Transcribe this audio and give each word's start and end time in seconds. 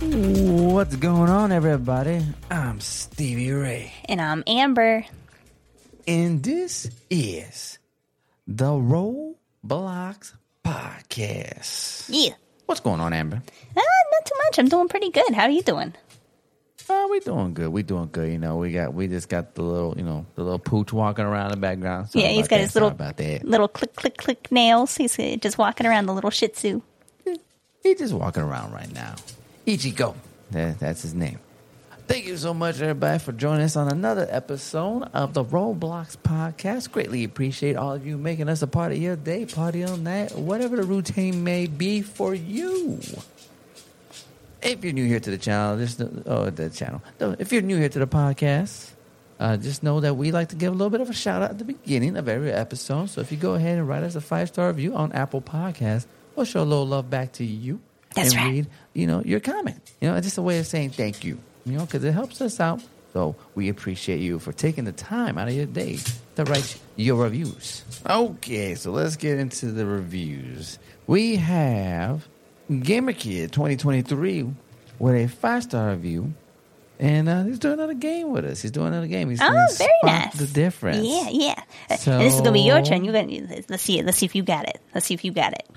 What's 0.00 0.96
going 0.96 1.30
on, 1.30 1.52
everybody? 1.52 2.22
I'm 2.50 2.80
Stevie 2.80 3.52
Ray, 3.52 3.92
And 4.08 4.20
I'm 4.20 4.42
Amber. 4.48 5.04
and 6.08 6.42
this 6.42 6.90
is 7.08 7.78
the 8.48 8.64
Roblox 8.72 10.32
Podcast. 10.64 12.06
Yeah. 12.08 12.32
What's 12.66 12.80
going 12.80 13.00
on, 13.00 13.12
Amber? 13.12 13.40
Ah, 13.76 13.80
not 13.80 14.26
too 14.26 14.34
much. 14.46 14.58
I'm 14.58 14.68
doing 14.68 14.88
pretty 14.88 15.10
good. 15.10 15.32
How 15.34 15.44
are 15.44 15.50
you 15.50 15.62
doing? 15.62 15.94
Oh, 16.88 17.08
we 17.10 17.20
doing 17.20 17.54
good. 17.54 17.68
We 17.68 17.82
doing 17.82 18.08
good. 18.12 18.30
You 18.30 18.38
know, 18.38 18.56
we 18.56 18.72
got 18.72 18.92
we 18.94 19.08
just 19.08 19.28
got 19.28 19.54
the 19.54 19.62
little, 19.62 19.94
you 19.96 20.04
know, 20.04 20.26
the 20.34 20.42
little 20.42 20.58
pooch 20.58 20.92
walking 20.92 21.24
around 21.24 21.46
in 21.46 21.50
the 21.52 21.56
background. 21.60 22.10
Sorry 22.10 22.24
yeah, 22.24 22.30
he's 22.32 22.48
got 22.48 22.56
that. 22.56 22.62
his 22.62 22.72
Sorry 22.72 22.84
little 22.84 22.96
about 22.96 23.16
that. 23.16 23.44
little 23.44 23.68
click 23.68 23.94
click 23.96 24.16
click 24.16 24.50
nails. 24.52 24.96
He's 24.96 25.18
uh, 25.18 25.36
just 25.40 25.58
walking 25.58 25.86
around 25.86 26.06
the 26.06 26.14
little 26.14 26.30
Shih 26.30 26.48
Tzu. 26.48 26.82
He's 27.82 27.98
just 27.98 28.12
walking 28.14 28.42
around 28.42 28.72
right 28.72 28.92
now. 28.92 29.14
Ichigo. 29.66 30.14
That, 30.52 30.78
that's 30.78 31.02
his 31.02 31.14
name. 31.14 31.38
Thank 32.06 32.26
you 32.26 32.36
so 32.36 32.52
much, 32.52 32.80
everybody, 32.80 33.18
for 33.20 33.32
joining 33.32 33.62
us 33.62 33.74
on 33.76 33.88
another 33.88 34.26
episode 34.28 35.04
of 35.14 35.34
the 35.34 35.44
Roblox 35.44 36.16
Podcast. 36.16 36.90
Greatly 36.92 37.24
appreciate 37.24 37.76
all 37.76 37.94
of 37.94 38.06
you 38.06 38.18
making 38.18 38.48
us 38.48 38.60
a 38.60 38.66
part 38.66 38.92
of 38.92 38.98
your 38.98 39.16
day, 39.16 39.46
party 39.46 39.82
on 39.82 40.04
that, 40.04 40.36
whatever 40.36 40.76
the 40.76 40.82
routine 40.82 41.42
may 41.42 41.66
be 41.66 42.02
for 42.02 42.34
you. 42.34 43.00
If 44.62 44.84
you're 44.84 44.92
new 44.92 45.06
here 45.06 45.20
to 45.20 45.30
the 45.30 45.38
channel, 45.38 45.76
just 45.78 46.00
oh 46.00 46.50
the 46.50 46.70
channel. 46.70 47.02
No, 47.20 47.34
If 47.38 47.52
you're 47.52 47.62
new 47.62 47.76
here 47.78 47.88
to 47.88 47.98
the 47.98 48.06
podcast, 48.06 48.90
uh, 49.40 49.56
just 49.56 49.82
know 49.82 50.00
that 50.00 50.14
we 50.16 50.30
like 50.30 50.50
to 50.50 50.56
give 50.56 50.72
a 50.72 50.76
little 50.76 50.90
bit 50.90 51.00
of 51.00 51.10
a 51.10 51.12
shout 51.12 51.42
out 51.42 51.50
at 51.50 51.58
the 51.58 51.64
beginning 51.64 52.16
of 52.16 52.28
every 52.28 52.52
episode. 52.52 53.10
So 53.10 53.20
if 53.20 53.32
you 53.32 53.38
go 53.38 53.54
ahead 53.54 53.78
and 53.78 53.88
write 53.88 54.04
us 54.04 54.14
a 54.14 54.20
five 54.20 54.48
star 54.48 54.68
review 54.68 54.94
on 54.94 55.12
Apple 55.12 55.42
Podcasts, 55.42 56.06
we'll 56.36 56.46
show 56.46 56.62
a 56.62 56.64
little 56.64 56.86
love 56.86 57.10
back 57.10 57.32
to 57.32 57.44
you 57.44 57.80
That's 58.14 58.32
and 58.32 58.38
right. 58.40 58.50
read, 58.52 58.66
you 58.94 59.06
know, 59.06 59.22
your 59.24 59.40
comment. 59.40 59.80
You 60.00 60.08
know, 60.08 60.16
it's 60.16 60.26
just 60.26 60.38
a 60.38 60.42
way 60.42 60.58
of 60.60 60.66
saying 60.66 60.90
thank 60.90 61.24
you. 61.24 61.38
You 61.64 61.78
know, 61.78 61.84
because 61.84 62.04
it 62.04 62.12
helps 62.12 62.40
us 62.40 62.60
out. 62.60 62.80
So 63.12 63.36
we 63.54 63.68
appreciate 63.68 64.20
you 64.20 64.38
for 64.38 64.52
taking 64.52 64.84
the 64.84 64.92
time 64.92 65.36
out 65.38 65.48
of 65.48 65.54
your 65.54 65.66
day 65.66 65.98
to 66.36 66.44
write 66.44 66.78
your 66.96 67.22
reviews. 67.22 67.84
Okay, 68.08 68.74
so 68.74 68.90
let's 68.90 69.16
get 69.16 69.38
into 69.38 69.66
the 69.72 69.84
reviews. 69.84 70.78
We 71.06 71.36
have 71.36 72.26
GamerKid 72.80 73.50
2023 73.50 74.46
with 74.98 75.14
a 75.14 75.26
five 75.28 75.62
star 75.64 75.90
review. 75.90 76.32
And 76.98 77.28
uh, 77.28 77.42
he's 77.44 77.58
doing 77.58 77.74
another 77.74 77.94
game 77.94 78.30
with 78.30 78.44
us. 78.44 78.62
He's 78.62 78.70
doing 78.70 78.86
another 78.88 79.08
game. 79.08 79.28
He's 79.28 79.40
Oh, 79.42 79.66
very 79.76 79.90
nice. 80.04 80.34
The 80.34 80.46
difference. 80.46 81.04
Yeah, 81.04 81.28
yeah. 81.30 81.54
Uh, 81.90 81.96
and 82.06 82.20
this 82.22 82.34
is 82.34 82.40
gonna 82.40 82.52
be 82.52 82.60
your 82.60 82.80
turn. 82.82 83.02
You're 83.04 83.12
gonna 83.12 83.62
let's 83.68 83.82
see 83.82 83.98
it. 83.98 84.04
Let's 84.06 84.18
see 84.18 84.26
if 84.26 84.36
you 84.36 84.44
got 84.44 84.68
it. 84.68 84.78
Let's 84.94 85.06
see 85.06 85.14
if 85.14 85.24
you 85.24 85.32
got 85.32 85.52
it. 85.52 85.68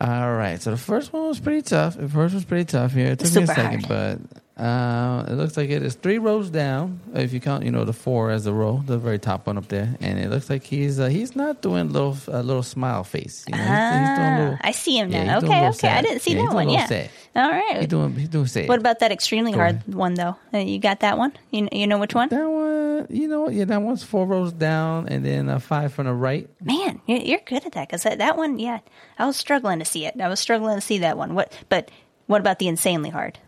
All 0.00 0.32
right. 0.32 0.62
So 0.62 0.70
the 0.70 0.76
first 0.78 1.12
one 1.12 1.26
was 1.28 1.40
pretty 1.40 1.60
tough. 1.60 1.96
The 1.96 2.08
first 2.08 2.32
was 2.32 2.44
pretty 2.46 2.64
tough 2.64 2.92
here. 2.94 3.08
It 3.08 3.18
took 3.18 3.34
me 3.34 3.42
a 3.42 3.46
second, 3.48 3.86
but 3.86 4.18
uh, 4.58 5.24
it 5.28 5.34
looks 5.34 5.56
like 5.56 5.70
it 5.70 5.82
is 5.82 5.94
three 5.94 6.18
rows 6.18 6.50
down. 6.50 7.00
If 7.14 7.32
you 7.32 7.40
count, 7.40 7.64
you 7.64 7.70
know, 7.70 7.84
the 7.84 7.92
four 7.92 8.30
as 8.30 8.46
a 8.46 8.52
row, 8.52 8.82
the 8.84 8.98
very 8.98 9.18
top 9.18 9.46
one 9.46 9.56
up 9.56 9.68
there, 9.68 9.94
and 10.00 10.18
it 10.18 10.30
looks 10.30 10.50
like 10.50 10.64
he's 10.64 10.98
uh, 10.98 11.06
he's 11.06 11.36
not 11.36 11.62
doing 11.62 11.92
little 11.92 12.16
a 12.28 12.42
little 12.42 12.62
smile 12.64 13.04
face. 13.04 13.44
You 13.48 13.52
know, 13.56 13.62
he's, 13.62 13.68
a 13.68 13.72
Ah, 13.72 14.36
little. 14.38 14.58
I 14.60 14.70
see 14.72 14.98
him 14.98 15.10
now. 15.10 15.38
a 15.38 15.44
okay, 15.44 15.68
okay. 15.68 15.88
I 15.88 16.02
didn't 16.02 16.20
see 16.22 16.34
Yeah, 16.34 16.46
that 16.46 16.54
one. 16.54 16.68
Yeah. 16.68 16.86
sad. 16.86 17.10
All 17.36 17.48
right. 17.50 17.76
He's 17.78 17.86
doing 17.86 18.14
he's 18.16 18.28
doing 18.28 18.46
sad. 18.46 18.68
what 18.68 18.80
about 18.80 18.98
that 18.98 19.12
extremely 19.12 19.52
Go 19.52 19.58
hard 19.58 19.76
ahead. 19.76 19.94
one 19.94 20.14
though? 20.14 20.36
Uh, 20.52 20.58
you 20.58 20.78
got 20.80 21.00
that 21.00 21.18
one? 21.18 21.32
You 21.52 21.68
you 21.70 21.86
know 21.86 21.98
which 21.98 22.14
one? 22.14 22.28
that 22.30 22.48
one? 22.48 23.06
You 23.10 23.28
know, 23.28 23.48
yeah, 23.48 23.64
that 23.64 23.80
one's 23.80 24.02
four 24.02 24.26
rows 24.26 24.52
down, 24.52 25.06
and 25.08 25.24
then 25.24 25.48
uh, 25.48 25.60
five 25.60 25.92
from 25.94 26.06
the 26.06 26.12
right. 26.12 26.48
Man, 26.60 27.00
you're, 27.06 27.20
you're 27.20 27.40
good 27.46 27.64
at 27.64 27.72
that 27.72 27.86
because 27.86 28.02
that, 28.02 28.18
that 28.18 28.36
one, 28.36 28.58
yeah, 28.58 28.80
I 29.20 29.26
was 29.26 29.36
struggling 29.36 29.78
to 29.78 29.84
see 29.84 30.04
it. 30.04 30.20
I 30.20 30.26
was 30.28 30.40
struggling 30.40 30.74
to 30.74 30.80
see 30.80 30.98
that 30.98 31.16
one. 31.16 31.36
What? 31.36 31.56
But 31.68 31.92
what 32.26 32.40
about 32.40 32.58
the 32.58 32.66
insanely 32.66 33.10
hard? 33.10 33.38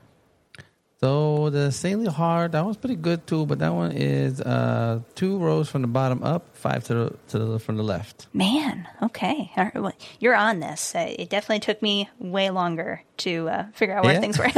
So 1.02 1.48
the 1.48 1.60
insanely 1.60 2.08
hard, 2.08 2.52
that 2.52 2.62
one's 2.62 2.76
pretty 2.76 2.96
good 2.96 3.26
too, 3.26 3.46
but 3.46 3.58
that 3.60 3.72
one 3.72 3.92
is 3.92 4.38
uh, 4.38 5.00
two 5.14 5.38
rows 5.38 5.66
from 5.70 5.80
the 5.80 5.88
bottom 5.88 6.22
up, 6.22 6.54
five 6.54 6.84
to 6.84 6.94
the 6.94 7.16
to 7.28 7.38
the 7.38 7.58
from 7.58 7.78
the 7.78 7.82
left. 7.82 8.26
Man, 8.34 8.86
okay, 9.04 9.50
All 9.56 9.64
right, 9.64 9.74
well, 9.80 9.94
you're 10.18 10.34
on 10.34 10.60
this. 10.60 10.94
Uh, 10.94 11.06
it 11.18 11.30
definitely 11.30 11.60
took 11.60 11.80
me 11.80 12.10
way 12.18 12.50
longer 12.50 13.02
to 13.18 13.48
uh, 13.48 13.64
figure 13.72 13.96
out 13.96 14.04
where 14.04 14.12
Yeah? 14.12 14.20
things 14.20 14.38
were. 14.38 14.44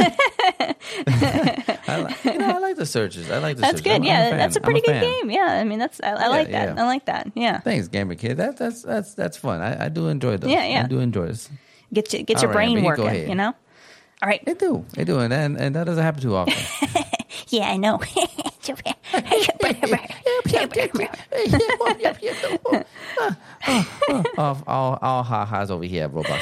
I 1.87 2.01
like, 2.01 2.25
you 2.25 2.37
know, 2.37 2.49
I 2.55 2.59
like 2.59 2.75
the 2.75 2.85
searches. 2.85 3.31
I 3.31 3.37
like 3.37 3.55
the 3.55 3.61
that's 3.61 3.77
searches. 3.77 3.83
good. 3.83 3.91
I'm- 3.93 4.01
I'm 4.01 4.07
yeah, 4.07 4.35
that's 4.35 4.57
a 4.57 4.59
I'm 4.59 4.63
pretty 4.65 4.81
good 4.81 4.91
fan. 4.99 5.03
game. 5.03 5.31
Yeah, 5.31 5.47
I 5.47 5.63
mean, 5.63 5.79
that's 5.79 6.01
I, 6.03 6.09
I 6.11 6.27
like 6.27 6.51
that. 6.51 6.75
yeah. 6.75 6.83
I 6.83 6.85
like 6.85 7.05
that. 7.05 7.31
Yeah, 7.35 7.59
Thanks, 7.61 7.87
Gamer 7.87 8.15
Kid. 8.15 8.35
That, 8.35 8.57
that's 8.57 8.81
that's 8.81 9.13
that's 9.13 9.37
fun. 9.37 9.61
I, 9.61 9.85
I 9.85 9.87
do 9.89 10.07
enjoy 10.09 10.35
those. 10.35 10.51
Yeah, 10.51 10.65
yeah. 10.65 10.83
I 10.83 10.87
do 10.87 10.99
enjoy 10.99 11.27
this. 11.27 11.49
get 11.93 12.11
you, 12.11 12.23
get 12.23 12.35
All 12.37 12.43
your 12.43 12.49
right, 12.49 12.55
brain 12.55 12.77
Amber, 12.79 12.89
you 12.89 12.95
go 12.97 13.03
working. 13.05 13.29
You 13.29 13.35
know. 13.35 13.53
All 14.21 14.29
right. 14.29 14.43
They 14.45 14.53
do. 14.53 14.85
They 14.93 15.03
do, 15.03 15.19
and 15.19 15.33
and, 15.33 15.57
and 15.57 15.75
that 15.75 15.85
doesn't 15.85 16.03
happen 16.03 16.21
too 16.21 16.35
often. 16.35 16.53
Yeah, 17.49 17.69
I 17.69 17.77
know. 17.77 17.99
all, 24.37 24.63
all, 24.67 24.99
all 25.01 25.23
ha 25.23 25.45
ha's 25.45 25.69
over 25.69 25.83
here 25.83 26.05
at 26.05 26.11
Roblox 26.11 26.39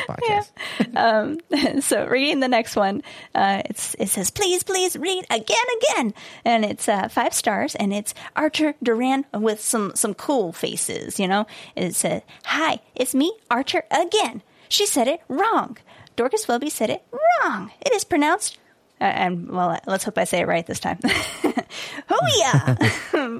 Podcast. 0.95 1.83
so 1.83 2.07
reading 2.07 2.39
the 2.39 2.47
next 2.47 2.75
one, 2.75 3.03
uh, 3.35 3.61
it's 3.65 3.95
it 3.95 4.07
says 4.09 4.29
please 4.29 4.63
please 4.63 4.95
read 4.95 5.25
again 5.29 5.65
again, 5.81 6.13
and 6.45 6.65
it's 6.65 6.87
uh, 6.87 7.09
five 7.09 7.33
stars, 7.33 7.75
and 7.75 7.93
it's 7.93 8.13
Archer 8.35 8.75
Duran 8.81 9.25
with 9.33 9.59
some 9.61 9.93
some 9.95 10.13
cool 10.13 10.53
faces. 10.53 11.19
You 11.19 11.27
know, 11.27 11.45
And 11.75 11.85
it 11.85 11.95
said 11.95 12.23
hi, 12.45 12.79
it's 12.95 13.13
me 13.13 13.33
Archer 13.49 13.83
again. 13.91 14.41
She 14.69 14.85
said 14.85 15.07
it 15.09 15.21
wrong. 15.27 15.77
Dorcas 16.15 16.47
Welby 16.47 16.69
said 16.69 16.89
it 16.89 17.03
wrong. 17.11 17.71
It 17.81 17.93
is 17.93 18.03
pronounced. 18.03 18.57
Uh, 18.99 19.05
and 19.05 19.49
well, 19.49 19.79
let's 19.87 20.03
hope 20.03 20.17
I 20.17 20.25
say 20.25 20.41
it 20.41 20.47
right 20.47 20.65
this 20.65 20.79
time. 20.79 20.99
Hoo-yah! 22.07 22.75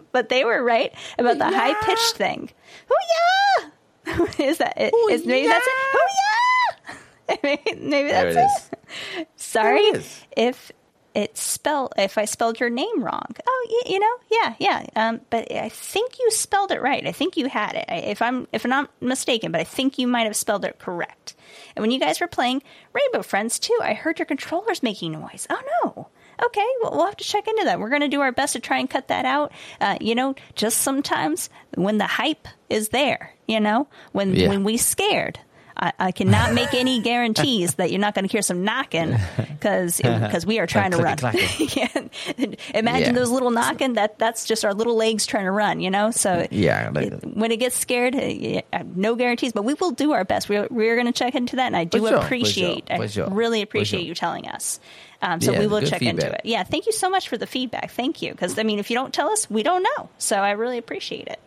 but 0.12 0.30
they 0.30 0.44
were 0.44 0.64
right 0.64 0.92
about 1.20 1.38
the 1.38 1.46
high 1.46 1.74
pitched 1.86 2.16
thing. 2.16 2.50
Hoo-yah! 2.88 4.26
is 4.40 4.58
that 4.58 4.74
it? 4.78 4.94
Is, 5.12 5.26
maybe 5.26 5.48
that's 5.48 5.68
it? 5.68 5.74
Hoo-yah! 5.92 7.38
maybe, 7.44 7.80
maybe 7.80 8.10
that's 8.10 8.36
it 8.36 9.20
is. 9.20 9.28
Sorry 9.36 9.82
There 9.82 9.96
it 9.96 9.98
is. 9.98 10.26
if 10.36 10.72
it 11.14 11.38
spelled 11.38 11.94
if 11.98 12.18
I 12.18 12.26
spelled 12.26 12.60
your 12.60 12.70
name 12.70 13.04
wrong. 13.04 13.26
Oh, 13.46 13.68
y- 13.70 13.92
you 13.94 14.00
know, 14.00 14.16
yeah, 14.30 14.56
yeah. 14.60 14.86
Um, 14.96 15.22
but 15.30 15.52
I 15.52 15.70
think 15.70 16.20
you 16.20 16.32
spelled 16.32 16.72
it 16.72 16.82
right. 16.82 17.06
I 17.06 17.12
think 17.12 17.38
you 17.38 17.48
had 17.48 17.76
it. 17.76 17.86
I, 17.90 17.96
if 17.96 18.22
I'm 18.22 18.48
if 18.52 18.64
I'm 18.66 18.70
not 18.70 18.90
mistaken, 19.02 19.52
but 19.52 19.62
I 19.62 19.66
think 19.66 19.98
you 19.98 20.08
might 20.08 20.24
have 20.26 20.36
spelled 20.36 20.66
it 20.66 20.80
correct. 20.80 21.36
And 21.76 21.82
when 21.84 21.92
you 21.92 22.00
guys 22.00 22.20
were 22.22 22.28
playing 22.28 22.64
Rainbow 22.94 23.24
Friends 23.24 23.60
too, 23.60 23.78
I 23.82 23.94
heard 23.94 24.20
your 24.20 24.26
controllers 24.26 24.82
making 24.84 25.12
noise. 25.14 25.48
Oh 25.50 25.62
no. 25.84 26.08
Okay, 26.44 26.66
well, 26.82 26.94
we'll 26.96 27.06
have 27.06 27.18
to 27.18 27.24
check 27.24 27.48
into 27.48 27.66
that. 27.66 27.80
We're 27.80 27.90
going 27.90 28.02
to 28.02 28.08
do 28.08 28.22
our 28.22 28.32
best 28.32 28.54
to 28.54 28.60
try 28.60 28.80
and 28.80 28.90
cut 28.90 29.10
that 29.10 29.26
out. 29.26 29.52
Uh, 29.80 29.98
you 30.02 30.16
know, 30.16 30.34
just 30.56 30.80
sometimes 30.80 31.52
when 31.76 32.00
the 32.00 32.08
hype 32.08 32.48
is 32.68 32.90
there, 32.90 33.36
you 33.48 33.60
know, 33.60 33.88
when 34.12 34.34
Yeah. 34.34 34.48
when 34.50 34.64
we 34.64 34.78
scared, 34.78 35.40
I, 35.82 35.94
I 35.98 36.12
cannot 36.12 36.54
make 36.54 36.74
any 36.76 37.02
guarantees 37.02 37.74
that 37.76 37.90
you're 37.90 38.00
not 38.00 38.14
going 38.14 38.26
to 38.28 38.32
hear 38.32 38.44
some 38.44 38.64
knocking 38.64 39.16
because 39.38 39.98
because 39.98 40.46
we 40.46 40.60
are 40.60 40.68
trying 40.68 40.92
to 40.92 40.98
run. 40.98 41.18
Imagine 42.74 43.08
Yeah. 43.08 43.12
those 43.14 43.30
little 43.30 43.52
knocking. 43.52 43.94
That 43.94 44.20
that's 44.20 44.46
just 44.46 44.64
our 44.64 44.74
little 44.74 44.96
legs 44.96 45.26
trying 45.26 45.46
to 45.46 45.52
run. 45.52 45.80
You 45.80 45.90
know, 45.90 46.12
so 46.12 46.46
Yeah, 46.52 46.92
like- 46.94 47.08
it- 47.14 47.24
when 47.36 47.52
it 47.52 47.58
gets 47.58 47.78
scared, 47.78 48.16
uh, 48.16 48.84
no 48.96 49.16
guarantees, 49.16 49.54
but 49.54 49.64
we 49.64 49.74
will 49.76 49.92
do 49.92 50.12
our 50.12 50.24
best. 50.24 50.50
We're 50.50 50.68
we're 50.70 50.96
going 50.96 51.08
to 51.08 51.12
check 51.14 51.36
into 51.36 51.56
that, 51.58 51.68
and 51.68 51.76
I 51.76 51.84
do 51.86 52.00
sure, 52.08 52.18
appreciate. 52.18 52.88
sure, 52.90 53.02
I 53.02 53.08
sure, 53.08 53.30
really 53.30 53.62
appreciate 53.62 54.06
you 54.06 54.14
telling 54.16 54.48
us. 54.48 54.80
Um, 55.24 55.40
so 55.42 55.52
Yeah, 55.52 55.60
we 55.60 55.68
will 55.68 55.82
check 55.82 56.02
into 56.02 56.32
it. 56.32 56.42
Yeah, 56.46 56.64
thank 56.64 56.86
you 56.88 56.92
so 56.92 57.10
much 57.10 57.30
for 57.30 57.38
the 57.38 57.48
feedback. 57.48 57.92
Thank 57.92 58.22
you, 58.22 58.32
because 58.32 58.58
I 58.58 58.64
mean, 58.64 58.80
if 58.80 58.90
you 58.90 58.96
don't 58.96 59.14
tell 59.14 59.30
us, 59.30 59.50
we 59.50 59.64
don't 59.64 59.84
know. 59.84 60.10
So 60.18 60.36
I 60.38 60.52
really 60.52 60.78
appreciate 60.78 61.28
it. 61.28 61.40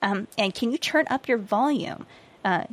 Um, 0.00 0.28
and 0.38 0.54
can 0.54 0.72
you 0.72 0.78
turn 0.78 1.06
up 1.10 1.28
your 1.28 1.38
volume? 1.38 2.06
Uh, 2.44 2.64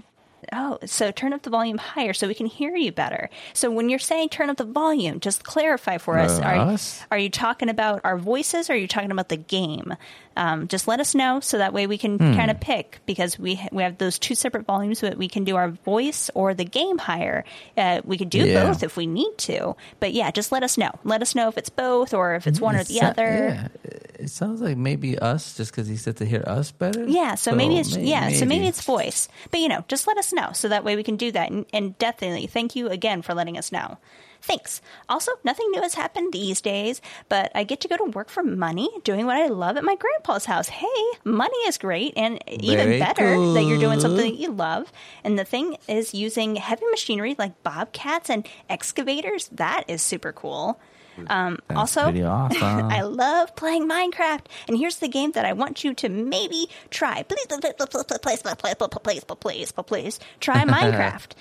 oh, 0.53 0.79
so 0.85 1.11
turn 1.11 1.33
up 1.33 1.43
the 1.43 1.49
volume 1.49 1.77
higher 1.77 2.13
so 2.13 2.27
we 2.27 2.33
can 2.33 2.45
hear 2.45 2.75
you 2.75 2.91
better. 2.91 3.29
So 3.53 3.71
when 3.71 3.89
you're 3.89 3.99
saying 3.99 4.29
turn 4.29 4.49
up 4.49 4.57
the 4.57 4.65
volume, 4.65 5.19
just 5.19 5.43
clarify 5.43 5.97
for 5.97 6.17
us. 6.17 6.39
Uh, 6.39 6.43
are, 6.43 6.55
Us? 6.55 7.03
are 7.11 7.17
you 7.17 7.29
talking 7.29 7.69
about 7.69 8.01
our 8.03 8.17
voices 8.17 8.69
or 8.69 8.73
are 8.73 8.77
you 8.77 8.87
talking 8.87 9.11
about 9.11 9.29
the 9.29 9.37
game? 9.37 9.95
Um, 10.37 10.67
just 10.67 10.87
let 10.87 10.99
us 10.99 11.15
know 11.15 11.39
so 11.39 11.57
that 11.59 11.71
way 11.73 11.87
we 11.87 11.97
can 11.97 12.17
Hmm. 12.17 12.35
kind 12.35 12.51
of 12.51 12.59
pick 12.59 12.99
because 13.05 13.39
we 13.39 13.59
we 13.71 13.83
have 13.83 13.97
those 13.97 14.19
two 14.19 14.35
separate 14.35 14.65
volumes. 14.65 15.01
But 15.01 15.17
we 15.17 15.27
can 15.27 15.43
do 15.43 15.55
our 15.55 15.69
voice 15.69 16.29
or 16.33 16.53
the 16.53 16.65
game 16.65 16.97
higher. 16.97 17.43
Uh, 17.77 18.01
we 18.03 18.17
could 18.17 18.29
do 18.29 18.39
Yeah. 18.45 18.65
both 18.67 18.83
if 18.83 18.97
we 18.97 19.07
need 19.07 19.37
to. 19.39 19.75
But 19.99 20.13
yeah, 20.13 20.31
just 20.31 20.51
let 20.51 20.63
us 20.63 20.77
know. 20.77 20.91
Let 21.03 21.21
us 21.21 21.35
know 21.35 21.47
if 21.47 21.57
it's 21.57 21.69
both 21.69 22.13
or 22.13 22.35
if 22.35 22.47
it's 22.47 22.59
one 22.59 22.75
or 22.75 22.83
the 22.83 22.95
so- 22.95 23.05
other. 23.07 23.69
Yeah, 23.83 23.89
it 24.19 24.29
sounds 24.29 24.61
like 24.61 24.77
maybe 24.77 25.17
us, 25.19 25.55
just 25.57 25.71
because 25.71 25.87
he 25.87 25.95
said 25.97 26.17
to 26.17 26.25
hear 26.25 26.43
us 26.47 26.71
better. 26.71 27.05
Yeah, 27.05 27.35
so, 27.35 27.53
maybe 27.53 27.77
it's 27.77 27.95
may- 27.95 28.03
yeah, 28.05 28.29
so 28.29 28.45
maybe 28.45 28.67
it's 28.67 28.81
voice. 28.81 29.27
But 29.51 29.59
you 29.61 29.67
know, 29.69 29.83
just 29.87 30.07
let 30.07 30.17
us 30.17 30.33
know 30.33 30.49
so 30.53 30.67
that 30.69 30.83
way 30.83 30.95
we 30.95 31.03
can 31.03 31.15
do 31.15 31.31
that. 31.31 31.49
And, 31.51 31.65
and 31.73 31.97
definitely, 31.97 32.47
thank 32.47 32.75
you 32.75 32.87
again 32.89 33.21
for 33.21 33.33
letting 33.33 33.57
us 33.57 33.71
know. 33.71 33.97
Thanks. 34.45 34.79
Also, 35.09 35.31
nothing 35.43 35.71
new 35.71 35.81
has 35.81 35.95
happened 35.95 36.31
these 36.31 36.61
days, 36.61 37.01
but 37.29 37.51
I 37.55 37.63
get 37.63 37.81
to 37.81 37.87
go 37.87 37.97
to 37.97 38.03
work 38.03 38.29
for 38.29 38.43
money 38.43 38.87
doing 39.03 39.25
what 39.25 39.37
I 39.37 39.47
love 39.47 39.75
at 39.75 39.83
my 39.83 39.95
grandpa's 39.95 40.45
house. 40.45 40.69
Hey, 40.69 41.03
money 41.23 41.57
is 41.65 41.79
great 41.79 42.13
and 42.15 42.39
even 42.47 42.89
Very 42.89 42.99
better 42.99 43.53
that 43.53 43.63
you're 43.63 43.79
doing 43.79 43.99
something 43.99 44.33
that 44.33 44.39
you 44.39 44.51
love. 44.51 44.91
And 45.23 45.39
the 45.39 45.45
thing 45.45 45.77
is 45.87 46.13
using 46.13 46.57
heavy 46.57 46.85
machinery 46.91 47.35
like 47.39 47.63
bobcats 47.63 48.29
and 48.29 48.47
excavators. 48.69 49.47
That 49.47 49.85
is 49.87 50.03
super 50.03 50.31
cool. 50.31 50.79
Um, 51.27 51.57
also, 51.75 52.01
awesome. 52.01 52.61
I 52.61 53.01
love 53.01 53.55
playing 53.55 53.89
Minecraft, 53.89 54.45
and 54.67 54.77
here's 54.77 54.97
the 54.97 55.07
game 55.07 55.31
that 55.31 55.45
I 55.45 55.53
want 55.53 55.83
you 55.83 55.93
to 55.95 56.09
maybe 56.09 56.69
try. 56.91 57.23
Please, 57.23 57.47
please, 57.47 57.63
please, 57.63 57.75
please, 57.79 58.03
please, 58.21 58.43
please, 58.43 58.59
please, 58.61 59.23
please, 59.23 59.71
please, 59.71 59.83
please, 59.87 60.19
try 60.39 60.65
Minecraft. 60.65 61.31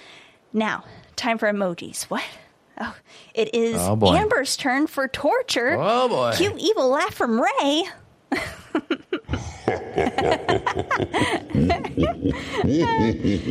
now, 0.54 0.84
time 1.16 1.38
for 1.38 1.52
emojis. 1.52 2.04
What? 2.04 2.22
Oh, 2.80 2.96
it 3.34 3.54
is 3.54 3.76
Oh. 3.78 4.14
Amber's 4.14 4.56
turn 4.56 4.86
for 4.86 5.06
torture. 5.08 5.76
Oh, 5.78 6.08
boy. 6.08 6.32
Cute 6.36 6.58
evil 6.58 6.88
laugh 6.88 7.14
from 7.14 7.40
Ray. 7.40 7.84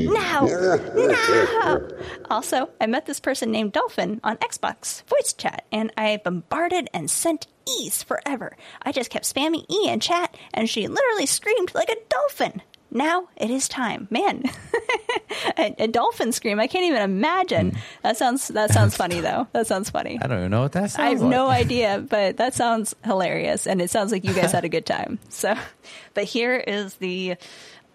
now, 0.03 0.45
now. 0.45 1.87
Also, 2.29 2.69
I 2.79 2.85
met 2.87 3.05
this 3.05 3.19
person 3.19 3.51
named 3.51 3.73
Dolphin 3.73 4.19
on 4.23 4.37
Xbox 4.37 5.03
voice 5.03 5.33
chat, 5.33 5.65
and 5.71 5.91
I 5.97 6.19
bombarded 6.23 6.89
and 6.93 7.09
sent 7.09 7.47
E's 7.79 8.03
forever. 8.03 8.55
I 8.81 8.91
just 8.91 9.09
kept 9.09 9.25
spamming 9.25 9.65
E 9.71 9.89
in 9.89 9.99
chat, 9.99 10.35
and 10.53 10.69
she 10.69 10.87
literally 10.87 11.25
screamed 11.25 11.73
like 11.73 11.89
a 11.89 11.95
dolphin. 12.09 12.61
Now 12.93 13.27
it 13.35 13.49
is 13.49 13.67
time, 13.67 14.07
man. 14.11 14.43
a, 15.57 15.75
a 15.79 15.87
dolphin 15.87 16.31
scream. 16.31 16.59
I 16.59 16.67
can't 16.67 16.85
even 16.85 17.01
imagine. 17.01 17.71
Hmm. 17.71 17.77
That 18.03 18.17
sounds. 18.17 18.47
That 18.49 18.71
sounds 18.71 18.95
funny 19.03 19.19
though. 19.19 19.47
That 19.51 19.65
sounds 19.67 19.89
funny. 19.89 20.19
I 20.21 20.27
don't 20.27 20.37
even 20.39 20.51
know 20.51 20.61
what 20.61 20.73
that 20.73 20.91
sounds 20.91 20.99
I 20.99 21.09
have 21.09 21.21
like. 21.21 21.29
no 21.29 21.47
idea, 21.63 22.05
but 22.07 22.37
that 22.37 22.53
sounds 22.53 22.95
hilarious, 23.03 23.65
and 23.67 23.81
it 23.81 23.89
sounds 23.89 24.11
like 24.11 24.23
you 24.23 24.33
guys 24.33 24.51
had 24.51 24.63
a 24.63 24.69
good 24.69 24.85
time. 24.85 25.17
So, 25.29 25.55
but 26.13 26.25
here 26.25 26.55
is 26.55 26.95
the 26.95 27.35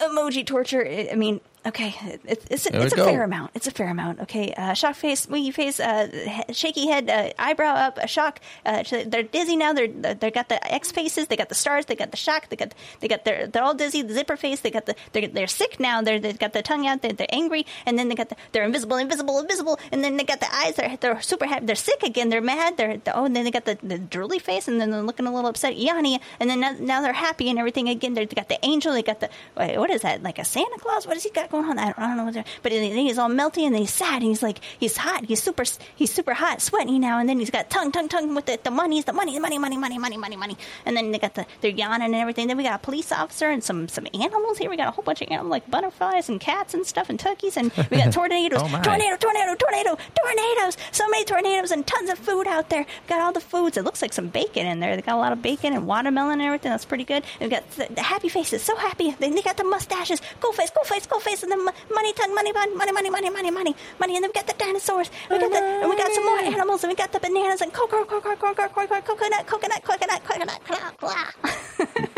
emoji 0.01 0.45
torture. 0.45 0.85
I 0.87 1.15
mean, 1.15 1.41
okay, 1.69 1.95
it, 2.27 2.45
it's 2.51 2.69
Here 2.69 2.81
it's 2.83 2.93
a 2.93 2.97
fair 2.97 3.23
amount. 3.23 3.53
It's 3.55 3.67
a 3.67 3.71
fair 3.71 3.89
amount. 3.89 4.21
Okay, 4.21 4.53
uh, 4.55 4.75
shock 4.75 4.97
face, 4.97 5.27
winky 5.29 5.51
face, 5.51 5.81
uh, 5.81 6.09
he- 6.13 6.53
shaky 6.53 6.89
head, 6.89 7.09
uh, 7.09 7.33
eyebrow 7.39 7.75
up, 7.75 7.99
a 7.99 8.07
shock. 8.07 8.41
Uh, 8.67 8.83
they're 9.07 9.23
dizzy 9.23 9.57
now. 9.57 9.73
They're 9.73 9.89
they 9.89 10.31
got 10.31 10.49
the 10.49 10.59
X 10.73 10.91
faces. 10.91 11.29
They 11.29 11.37
got 11.37 11.49
the 11.49 11.55
stars. 11.55 11.87
They 11.87 11.95
got 11.95 12.11
the 12.11 12.17
shock. 12.17 12.49
They 12.49 12.57
got 12.57 12.75
they 13.01 13.09
got 13.09 13.25
their 13.25 13.47
they're 13.47 13.63
all 13.63 13.75
dizzy. 13.75 14.03
The 14.03 14.15
zipper 14.15 14.37
face. 14.37 14.61
They 14.61 14.71
got 14.71 14.87
the 14.87 14.95
they're, 15.13 15.29
they're 15.29 15.47
sick 15.47 15.79
now. 15.79 16.03
They're 16.03 16.19
they've 16.19 16.39
got 16.39 16.53
the 16.53 16.63
tongue 16.63 16.87
out. 16.87 17.03
They're, 17.03 17.13
they're 17.13 17.27
angry, 17.31 17.67
and 17.87 17.99
then 17.99 18.09
they 18.09 18.15
got 18.15 18.31
the 18.31 18.37
they're 18.53 18.65
invisible, 18.65 18.97
invisible, 18.97 19.39
invisible, 19.39 19.79
and 19.93 20.03
then 20.03 20.17
they 20.17 20.25
got 20.25 20.41
the 20.41 20.53
eyes. 20.55 20.77
They're 20.77 20.97
they're 20.97 21.21
super 21.21 21.47
happy. 21.47 21.67
They're 21.67 21.77
sick 21.77 22.03
again. 22.03 22.29
They're 22.29 22.41
mad. 22.41 22.77
They're 22.77 23.01
oh, 23.15 23.25
and 23.25 23.37
then 23.37 23.45
they 23.45 23.51
got 23.51 23.65
the 23.65 23.79
the 23.83 23.99
drooly 23.99 24.41
face, 24.41 24.69
and 24.69 24.81
then 24.81 24.91
they're 24.91 25.03
looking 25.03 25.27
a 25.27 25.35
little 25.35 25.51
upset, 25.51 25.77
Yanni, 25.77 26.21
and 26.41 26.49
then 26.49 26.61
now, 26.61 26.75
now 26.79 27.03
they're 27.03 27.13
happy 27.13 27.51
and 27.51 27.59
everything 27.59 27.89
again. 27.89 28.15
They're, 28.15 28.27
they 28.27 28.35
got 28.35 28.49
the 28.49 28.65
angel. 28.65 28.93
They 28.93 29.03
got 29.03 29.21
the 29.21 29.31
what 29.55 29.91
is 29.91 30.03
that? 30.03 30.23
Like 30.23 30.39
a 30.39 30.45
Santa 30.45 30.79
Claus? 30.79 31.07
What 31.07 31.17
has 31.17 31.25
he 31.25 31.31
got 31.31 31.51
going 31.51 31.58
on? 31.65 31.79
I 31.79 31.87
don't, 31.87 31.99
I 31.99 32.07
don't 32.09 32.17
know. 32.17 32.25
What 32.25 32.35
they're- 32.35 32.45
but 32.63 32.73
then 32.73 32.97
he's 32.97 33.19
all 33.19 33.29
melty 33.29 33.63
and 33.65 33.75
then 33.75 33.83
he's 33.83 33.93
sad 33.93 34.15
and 34.23 34.31
he's 34.31 34.43
like 34.43 34.59
he's 34.79 34.97
hot. 34.97 35.25
He's 35.27 35.43
super 35.43 35.65
he's 35.97 36.13
super 36.13 36.35
hot, 36.35 36.61
sweaty 36.63 36.99
now, 36.99 37.19
and 37.19 37.29
then 37.29 37.39
he's 37.39 37.51
got 37.51 37.71
tongue, 37.71 37.93
tongue, 37.93 38.09
tongue 38.09 38.35
with 38.35 38.47
the 38.47 38.59
the 38.63 38.71
money, 38.71 39.03
the 39.03 39.13
money, 39.13 39.35
the 39.35 39.41
money, 39.41 39.59
money, 39.59 39.77
money, 39.79 39.99
money, 39.99 40.17
money, 40.17 40.37
money, 40.37 40.57
and 40.87 40.97
then 40.97 41.11
they 41.13 41.19
got 41.19 41.35
the 41.35 41.47
they're 41.61 41.71
yawning 41.71 42.07
and 42.07 42.15
everything. 42.15 42.47
Then 42.49 42.57
we 42.57 42.63
got 42.65 42.77
a 42.81 42.85
police 42.85 43.11
officer 43.13 43.49
and 43.51 43.63
some 43.63 43.89
some 43.89 44.07
animals 44.15 44.59
here. 44.59 44.71
We 44.71 44.77
got 44.77 44.89
a 44.89 44.91
whole 44.93 45.05
bunch 45.05 45.23
of 45.23 45.29
animals 45.31 45.51
like 45.51 45.71
butterflies 45.71 46.29
and 46.29 46.41
cats 46.41 46.75
and 46.75 46.87
stuff 46.87 47.09
and 47.11 47.19
turkeys 47.19 47.57
and 47.57 47.73
we 47.91 47.97
got 47.99 48.13
tornadoes, 48.19 48.61
Oh, 48.63 48.69
my. 48.69 48.81
tornado, 48.83 49.17
tornado, 49.17 49.55
tornado, 49.55 49.97
tornadoes. 50.15 50.77
So 50.93 51.07
many 51.09 51.25
tornadoes 51.25 51.71
and 51.71 51.87
tons 51.87 52.11
of 52.11 52.19
food 52.19 52.47
out 52.47 52.69
there. 52.71 52.81
We 52.85 53.09
got 53.09 53.21
all 53.21 53.33
the 53.33 53.41
foods. 53.41 53.77
It 53.77 53.85
looks 53.85 54.03
like 54.03 54.13
some 54.13 54.29
bacon 54.29 54.67
in 54.67 54.81
there. 54.81 54.97
They 54.97 55.03
got 55.03 55.15
a 55.15 55.19
lot 55.19 55.33
of 55.33 55.43
bacon 55.43 55.73
and 55.73 55.87
watermelon 55.87 56.35
and 56.41 56.43
everything. 56.43 56.71
That's 56.71 56.85
pretty 56.85 57.05
good. 57.05 57.23
And 57.41 57.51
we 57.51 57.57
got 57.57 57.69
the, 57.73 57.89
the 57.93 58.03
happy 58.03 58.29
faces, 58.29 58.63
so 58.63 58.77
happy. 58.77 59.15
Then 59.19 59.35
they 59.35 59.43
got 59.43 59.57
the 59.57 59.65
mustaches. 59.65 60.21
Go 60.41 60.53
face, 60.53 60.71
go 60.71 60.83
face, 60.85 61.07
go 61.07 61.19
face, 61.19 61.38
and 61.43 61.53
then 61.53 61.65
money 61.65 62.13
tongue, 62.13 62.35
money 62.35 62.53
bun, 62.53 62.77
money, 62.77 62.93
money, 62.93 63.11
money, 63.11 63.31
money, 63.31 63.51
money, 63.51 63.75
money. 63.99 64.17
And 64.17 64.25
then 64.25 64.31
we 64.31 64.33
got 64.33 64.47
the 64.47 64.55
dinosaurs. 64.59 65.11
We 65.31 65.39
got 65.39 65.51
the 65.51 65.59
and 65.59 65.91
we 65.91 65.97
got 65.97 66.13
some 66.13 66.25
more 66.25 66.39
animals. 66.39 66.85
And 66.85 66.91
we 66.91 66.97
got 66.97 67.13
the 67.13 67.21
bananas 67.21 67.61
and 67.61 67.73
cocoa, 67.73 68.05
cocoa, 68.05 68.37
cocoa, 68.37 68.69
cocoa, 68.69 69.01
coconut, 69.01 69.47
coconut, 69.47 69.83
coconut, 69.85 70.23
coconut. 70.25 70.61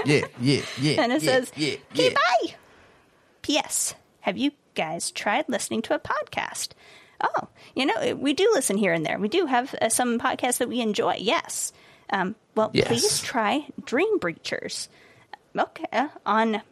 Yeah, 0.04 0.26
yeah, 0.40 0.62
yeah. 0.80 0.96
And 1.02 1.12
it 1.12 1.22
yeah, 1.22 1.30
says, 1.30 1.52
yeah, 1.56 1.74
"Okay, 1.92 2.08
yeah. 2.08 2.14
bye." 2.14 2.54
P.S. 3.42 3.94
Have 4.22 4.36
you 4.36 4.52
guys 4.74 5.10
tried 5.10 5.48
listening 5.48 5.82
to 5.82 5.94
a 5.94 5.98
podcast? 5.98 6.70
Oh, 7.22 7.48
you 7.74 7.84
know, 7.86 8.14
we 8.16 8.32
do 8.32 8.50
listen 8.54 8.78
here 8.78 8.92
and 8.92 9.04
there. 9.04 9.18
We 9.18 9.28
do 9.28 9.46
have 9.46 9.74
uh, 9.80 9.88
some 9.90 10.18
podcasts 10.18 10.58
that 10.58 10.68
we 10.68 10.80
enjoy. 10.80 11.16
Yes. 11.18 11.72
Um, 12.10 12.34
well, 12.54 12.70
Yes. 12.72 12.88
please 12.88 13.20
try 13.20 13.66
Dream 13.84 14.18
Breachers. 14.18 14.88
Okay, 15.58 15.84
uh, 15.92 16.08
on 16.24 16.62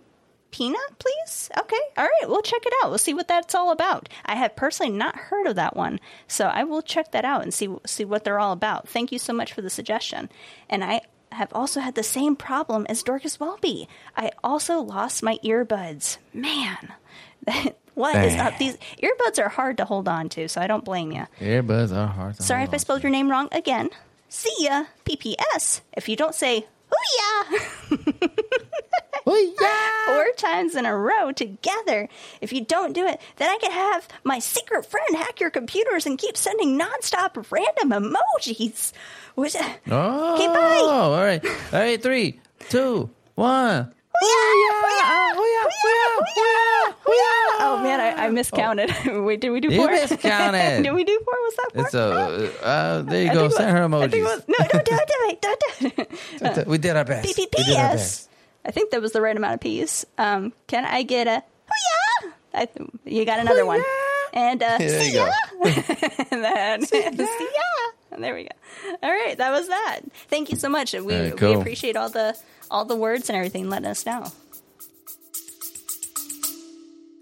Peanut, 0.50 0.98
please. 0.98 1.50
Okay, 1.58 1.76
all 1.96 2.04
right, 2.04 2.28
we'll 2.28 2.42
check 2.42 2.64
it 2.64 2.72
out. 2.82 2.88
We'll 2.88 2.98
see 2.98 3.14
what 3.14 3.28
that's 3.28 3.54
all 3.54 3.70
about. 3.70 4.08
I 4.24 4.34
have 4.36 4.56
personally 4.56 4.92
not 4.92 5.16
heard 5.16 5.46
of 5.46 5.56
that 5.56 5.76
one, 5.76 6.00
so 6.26 6.46
I 6.46 6.64
will 6.64 6.82
check 6.82 7.12
that 7.12 7.24
out 7.24 7.42
and 7.42 7.52
see 7.52 7.68
see 7.86 8.04
what 8.04 8.24
they're 8.24 8.40
all 8.40 8.52
about. 8.52 8.88
Thank 8.88 9.12
you 9.12 9.18
so 9.18 9.32
much 9.32 9.52
for 9.52 9.62
the 9.62 9.70
suggestion. 9.70 10.30
And 10.68 10.82
I 10.82 11.02
have 11.32 11.52
also 11.52 11.80
had 11.80 11.94
the 11.94 12.02
same 12.02 12.36
problem 12.36 12.86
as 12.88 13.02
Dorcas 13.02 13.38
Welby. 13.38 13.88
I 14.16 14.30
also 14.42 14.80
lost 14.80 15.22
my 15.22 15.38
earbuds. 15.44 16.18
Man, 16.32 16.92
what 17.94 18.16
is 18.16 18.34
up? 18.34 18.56
These 18.58 18.78
earbuds 19.02 19.38
are 19.38 19.50
hard 19.50 19.76
to 19.78 19.84
hold 19.84 20.08
on 20.08 20.28
to, 20.30 20.48
so 20.48 20.60
I 20.60 20.66
don't 20.66 20.84
blame 20.84 21.12
you. 21.12 21.26
Earbuds 21.40 21.94
are 21.94 22.06
hard 22.06 22.36
to 22.36 22.42
Sorry 22.42 22.64
if 22.64 22.72
I 22.72 22.78
spelled 22.78 23.02
your 23.02 23.12
name 23.12 23.30
wrong 23.30 23.48
again. 23.52 23.90
See 24.28 24.54
ya. 24.60 24.84
PPS. 25.04 25.80
If 25.94 26.08
you 26.08 26.16
don't 26.16 26.34
say 26.34 26.66
hooyah 26.90 28.28
Oh, 29.30 29.54
yeah. 29.60 30.06
four 30.14 30.26
times 30.36 30.74
in 30.74 30.86
a 30.86 30.96
row 30.96 31.32
together, 31.32 32.08
if 32.40 32.50
you 32.52 32.64
don't 32.64 32.94
do 32.94 33.06
it, 33.06 33.20
then 33.36 33.50
I 33.50 33.58
can 33.60 33.70
have 33.72 34.08
my 34.24 34.38
secret 34.38 34.86
friend 34.86 35.16
hack 35.16 35.38
your 35.38 35.50
computers 35.50 36.06
and 36.06 36.16
keep 36.18 36.34
sending 36.36 36.78
nonstop 36.78 37.44
random 37.50 37.90
emojis. 38.14 38.92
Which, 39.34 39.54
Oh, 39.90 40.34
Okay, 40.34 40.46
bye. 40.46 40.78
all 40.80 41.12
right. 41.12 41.44
All 41.44 41.78
right, 41.78 42.02
three, 42.02 42.40
two, 42.70 43.10
one. 43.34 43.92
Oh 44.20 44.26
yeah, 44.64 44.90
yeah, 44.94 45.38
yeah, 45.38 45.44
yeah, 45.44 45.66
yeah, 45.86 46.36
yeah, 46.36 46.92
yeah. 47.06 47.64
Oh, 47.64 47.80
man, 47.82 48.00
I, 48.00 48.26
I 48.26 48.30
miscounted. 48.30 48.90
Wait, 49.24 49.40
did 49.40 49.50
we 49.50 49.60
do 49.60 49.68
You 49.72 49.78
four? 49.82 49.90
miscounted. 49.92 50.82
did 50.82 50.92
we 50.92 51.04
do 51.04 51.20
four? 51.24 51.34
Was 51.34 51.56
that 51.56 51.70
four? 51.74 51.84
It's 51.84 51.94
a, 51.94 52.66
uh, 52.66 53.02
there 53.02 53.22
you 53.24 53.30
I 53.30 53.34
go. 53.34 53.40
think 53.48 53.52
it 53.52 53.56
Send 53.56 53.70
her 53.76 53.88
was- 53.88 54.02
I 54.02 54.08
think 54.08 54.22
it 54.22 54.26
emojis. 54.26 54.36
was- 54.36 54.44
no, 54.48 54.56
don't 54.68 54.84
do 54.84 54.94
it. 54.94 55.42
Don't 55.42 55.60
do 55.60 55.86
it. 55.86 56.02
Don't 56.40 56.56
do 56.56 56.60
it. 56.60 56.66
we 56.68 56.78
did 56.78 56.96
our 56.96 57.04
best. 57.04 57.26
We 57.26 57.32
did 57.46 57.76
our 57.76 57.94
PPPS. 57.94 58.28
I 58.64 58.70
think 58.70 58.90
that 58.90 59.00
was 59.00 59.12
the 59.12 59.20
right 59.22 59.36
amount 59.36 59.54
of 59.54 59.60
P's. 59.60 60.04
Um, 60.18 60.52
can 60.66 60.84
I 60.84 61.02
get 61.02 61.26
a 61.26 61.42
hoo-yah? 61.66 62.32
I 62.54 62.64
th- 62.66 62.90
you 63.04 63.24
got 63.24 63.38
another 63.40 63.64
one. 63.64 63.82
And 64.32 64.62
uh, 64.62 64.78
There 64.78 65.04
you 65.04 65.04
see 65.10 65.12
go. 65.14 65.24
ya. 65.26 65.32
and 66.30 66.44
then 66.44 66.82
see 66.86 67.00
ya. 67.00 67.12
And 68.12 68.22
there 68.24 68.34
we 68.34 68.44
go. 68.44 68.50
All 69.02 69.10
right, 69.10 69.36
that 69.38 69.50
was 69.50 69.68
that. 69.68 70.00
Thank 70.28 70.50
you 70.50 70.56
so 70.56 70.68
much. 70.68 70.92
We 70.92 71.00
Very 71.00 71.32
we 71.32 71.54
appreciate 71.54 71.96
all 71.96 72.08
the 72.10 72.36
all 72.70 72.84
the 72.84 72.96
words 72.96 73.28
and 73.28 73.36
everything 73.36 73.68
letting 73.68 73.86
us 73.86 74.06
know. 74.06 74.32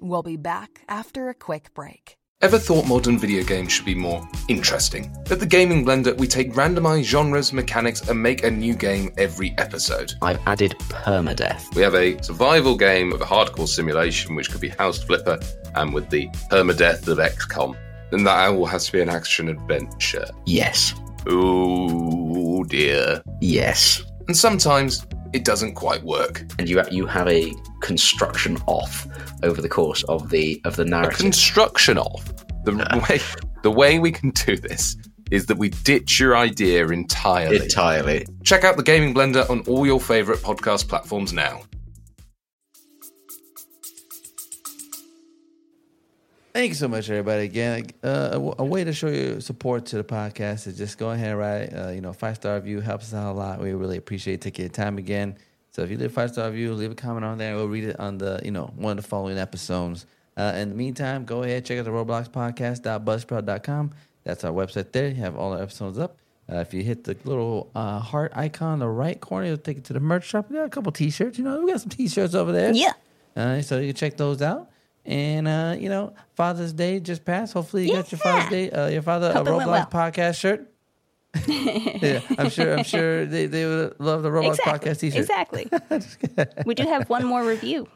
We'll 0.01 0.23
be 0.23 0.37
back 0.37 0.83
after 0.89 1.29
a 1.29 1.35
quick 1.35 1.73
break. 1.75 2.17
Ever 2.43 2.59
thought 2.59 2.87
modern 2.87 3.19
video 3.19 3.43
games 3.43 3.73
should 3.73 3.87
be 3.87 3.95
more 3.95 4.29
interesting? 4.49 5.11
At 5.31 5.41
the 5.41 5.47
Gaming 5.47 5.87
Blender, 5.87 6.17
we 6.19 6.27
take 6.27 6.53
randomized 6.53 7.05
genres, 7.05 7.51
mechanics, 7.51 8.07
and 8.09 8.23
make 8.23 8.45
a 8.45 8.51
new 8.51 8.75
game 8.75 9.11
every 9.17 9.55
episode. 9.57 10.13
I've 10.21 10.39
added 10.47 10.73
permadeath. 10.91 11.75
We 11.75 11.81
have 11.81 11.95
a 11.95 12.23
survival 12.23 12.77
game 12.77 13.15
of 13.15 13.23
a 13.23 13.25
hardcore 13.25 13.67
simulation, 13.67 14.35
which 14.35 14.51
could 14.51 14.61
be 14.61 14.69
House 14.69 15.03
Flipper, 15.03 15.41
and 15.77 15.95
with 15.95 16.11
the 16.11 16.29
permadeath 16.51 17.09
of 17.09 17.17
XCOM. 17.17 17.75
And 18.13 18.27
that 18.27 18.51
all 18.51 18.67
has 18.67 18.85
to 18.87 18.93
be 18.93 19.01
an 19.01 19.09
action 19.09 19.49
adventure. 19.49 20.29
Yes. 20.45 20.95
Oh 21.27 22.65
dear. 22.65 23.23
Yes. 23.41 24.05
And 24.29 24.37
sometimes 24.37 25.07
it 25.33 25.45
doesn't 25.45 25.75
quite 25.75 26.03
work. 26.03 26.45
And 26.59 26.69
you 26.69 26.83
you 26.91 27.07
have 27.07 27.29
a 27.29 27.53
construction 27.81 28.59
off 28.67 29.07
over 29.43 29.61
the 29.61 29.69
course 29.69 30.03
of 30.05 30.31
the 30.31 30.61
of 30.65 30.77
the 30.77 30.83
A 30.83 30.87
narrative. 30.87 31.19
construction 31.19 31.99
off. 31.99 32.25
the 32.65 32.73
way 33.09 33.21
the 33.63 33.71
way 33.71 33.99
we 33.99 34.13
can 34.13 34.31
do 34.31 34.57
this 34.57 34.97
is 35.31 35.47
that 35.47 35.59
we 35.59 35.69
ditch 35.71 36.21
your 36.21 36.37
idea 36.37 36.87
entirely. 36.89 37.57
Entirely. 37.57 38.27
Check 38.45 38.63
out 38.65 38.77
the 38.77 38.83
Gaming 38.83 39.13
Blender 39.13 39.49
on 39.51 39.61
all 39.63 39.85
your 39.85 40.01
favorite 40.01 40.39
podcast 40.39 40.89
platforms 40.89 41.33
now. 41.33 41.63
Thank 46.57 46.71
you 46.71 46.75
so 46.77 46.89
much, 46.89 47.11
everybody. 47.11 47.45
Again, 47.45 47.89
uh, 48.03 48.31
a, 48.33 48.63
a 48.63 48.65
way 48.65 48.83
to 48.83 48.95
show 48.95 49.09
your 49.09 49.43
support 49.43 49.85
to 49.87 49.99
the 49.99 50.05
podcast 50.05 50.67
is 50.67 50.79
just 50.79 50.97
go 50.97 51.11
ahead 51.11 51.33
and 51.33 51.39
write, 51.39 51.67
uh, 51.67 51.91
you 51.91 52.01
know, 52.01 52.15
five 52.15 52.37
star 52.37 52.55
review 52.55 52.81
helps 52.81 53.09
us 53.09 53.15
out 53.15 53.33
a 53.33 53.37
lot. 53.37 53.61
We 53.61 53.75
really 53.75 53.99
appreciate 53.99 54.41
taking 54.41 54.63
your 54.63 54.73
time 54.73 54.97
again. 54.97 55.37
So 55.73 55.83
if 55.83 55.91
you 55.91 55.99
leave 55.99 56.13
a 56.13 56.15
five 56.15 56.31
star 56.31 56.49
review, 56.49 56.73
leave 56.73 56.93
a 56.93 56.95
comment 56.95 57.27
on 57.27 57.37
there. 57.37 57.57
We'll 57.57 57.69
read 57.69 57.85
it 57.85 58.01
on 58.01 58.17
the, 58.17 58.41
you 58.43 58.53
know, 58.53 58.73
one 58.75 58.97
of 58.97 59.05
the 59.05 59.07
following 59.07 59.37
episodes. 59.37 60.07
Uh, 60.35 60.55
in 60.57 60.71
the 60.71 60.75
meantime, 60.75 61.27
go 61.27 61.43
ahead 61.43 61.67
check 61.67 61.79
out 61.79 61.85
the 61.85 61.91
Roblox 61.91 62.31
podcast.buzzsprout.com. 62.31 63.91
That's 64.25 64.43
our 64.43 64.53
website 64.53 64.93
there. 64.93 65.09
You 65.09 65.17
have 65.17 65.37
all 65.37 65.53
our 65.53 65.61
episodes 65.61 65.99
up. 65.99 66.17
Uh, 66.51 66.61
if 66.61 66.73
you 66.73 66.83
hit 66.83 67.05
the 67.05 67.19
little 67.25 67.71
uh, 67.75 67.99
heart 67.99 68.33
icon 68.35 68.73
on 68.73 68.79
the 68.79 68.89
right 68.89 69.21
corner, 69.21 69.49
it'll 69.49 69.59
take 69.59 69.77
you 69.77 69.83
to 69.83 69.93
the 69.93 70.01
merch 70.01 70.25
shop. 70.25 70.49
We 70.49 70.57
got 70.57 70.65
a 70.65 70.71
couple 70.71 70.91
T-shirts. 70.91 71.37
You 71.37 71.45
know, 71.45 71.61
we 71.61 71.71
got 71.71 71.83
some 71.83 71.91
T-shirts 71.91 72.35
over 72.35 72.51
there. 72.51 72.73
Yeah. 72.73 72.95
Uh, 73.37 73.61
so 73.61 73.79
you 73.79 73.89
can 73.89 73.97
check 73.97 74.17
those 74.17 74.41
out. 74.41 74.71
And 75.07 75.47
uh, 75.47 75.77
you 75.79 75.89
know, 75.89 76.13
Father's 76.35 76.73
Day 76.73 76.99
just 77.01 77.25
passed. 77.25 77.53
Hopefully, 77.55 77.87
you 77.87 77.93
got 77.95 78.11
your 78.11 78.19
Father's 78.19 78.51
Day, 78.51 78.71
uh, 78.71 78.89
your 78.89 79.03
father 79.03 79.31
a 79.31 79.35
Hope 79.35 79.47
went 79.47 79.61
Roblox 79.69 79.93
well. 79.93 80.11
podcast 80.11 80.37
shirt. 80.37 80.69
yeah, 81.47 82.21
I'm 82.39 82.51
sure. 82.51 82.77
I'm 82.77 82.85
sure 82.85 83.25
they, 83.27 83.47
they 83.47 83.67
would 83.67 84.01
love 84.01 84.23
the 84.23 84.31
Roblox 84.31 84.55
Exactly. 84.59 84.91
podcast 84.91 85.01
T-shirt. 85.01 85.21
Exactly. 85.21 85.71
we 86.67 86.75
do 86.75 86.85
have 86.85 87.09
one 87.09 87.25
more 87.25 87.45
review. 87.45 87.87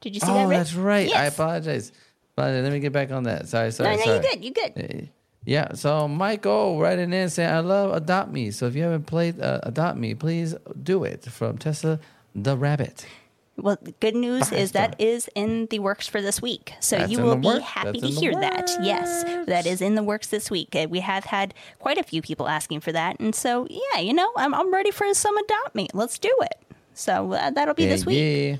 Did 0.00 0.14
you 0.14 0.20
see 0.20 0.26
that? 0.26 0.46
Oh, 0.46 0.48
that's 0.48 0.74
right. 0.74 1.14
I 1.14 1.26
apologize. 1.26 1.92
But 2.34 2.54
let 2.54 2.72
me 2.72 2.80
get 2.80 2.92
back 2.92 3.10
on 3.12 3.24
that. 3.24 3.46
Sorry, 3.48 3.70
sorry, 3.70 3.90
No, 3.90 3.96
no, 3.96 4.04
sorry. 4.04 4.16
you 4.16 4.22
good. 4.22 4.44
You 4.44 4.50
good. 4.86 5.08
Yeah, 5.44 5.74
so 5.74 6.08
Michael 6.08 6.78
writing 6.80 7.12
in 7.12 7.28
saying, 7.30 7.50
I 7.50 7.60
love 7.60 7.94
Adopt 7.94 8.30
Me. 8.32 8.50
So 8.50 8.66
if 8.66 8.74
you 8.74 8.82
haven't 8.82 9.04
played 9.06 9.40
uh, 9.40 9.60
Adopt 9.62 9.98
Me, 9.98 10.14
please 10.14 10.54
do 10.82 11.04
it 11.04 11.24
from 11.24 11.58
Tessa 11.58 12.00
the 12.34 12.56
Rabbit. 12.56 13.06
Well, 13.62 13.78
the 13.80 13.92
good 13.92 14.14
news 14.16 14.50
is 14.52 14.72
that 14.72 14.96
is 15.00 15.28
in 15.34 15.66
the 15.70 15.78
works 15.78 16.06
for 16.06 16.20
this 16.22 16.40
week. 16.42 16.72
So 16.80 16.96
That's 16.98 17.10
you 17.12 17.22
will 17.22 17.36
be 17.36 17.46
work- 17.46 17.62
happy 17.62 18.00
that's 18.00 18.14
to 18.14 18.20
hear 18.20 18.32
that. 18.34 18.70
Yes, 18.82 19.24
that 19.46 19.66
is 19.66 19.80
in 19.80 19.94
the 19.94 20.02
works 20.02 20.28
this 20.28 20.50
week. 20.50 20.74
Uh, 20.74 20.86
We 20.90 21.00
have 21.00 21.24
had 21.24 21.54
quite 21.78 21.98
a 21.98 22.02
few 22.02 22.22
people 22.22 22.48
asking 22.48 22.80
for 22.80 22.92
that. 22.92 23.20
And 23.20 23.34
so, 23.34 23.66
yeah, 23.70 24.00
you 24.00 24.12
know, 24.14 24.30
I'm, 24.36 24.54
I'm 24.54 24.72
ready 24.72 24.90
for 24.90 25.12
some 25.14 25.36
Adopt 25.36 25.74
Me. 25.74 25.88
Let's 25.94 26.18
do 26.18 26.34
it. 26.42 26.54
So 26.94 27.32
uh, 27.32 27.50
that'll 27.50 27.74
be 27.74 27.84
yeah, 27.84 27.88
this 27.90 28.04
week. 28.06 28.18
Yeah. 28.18 28.56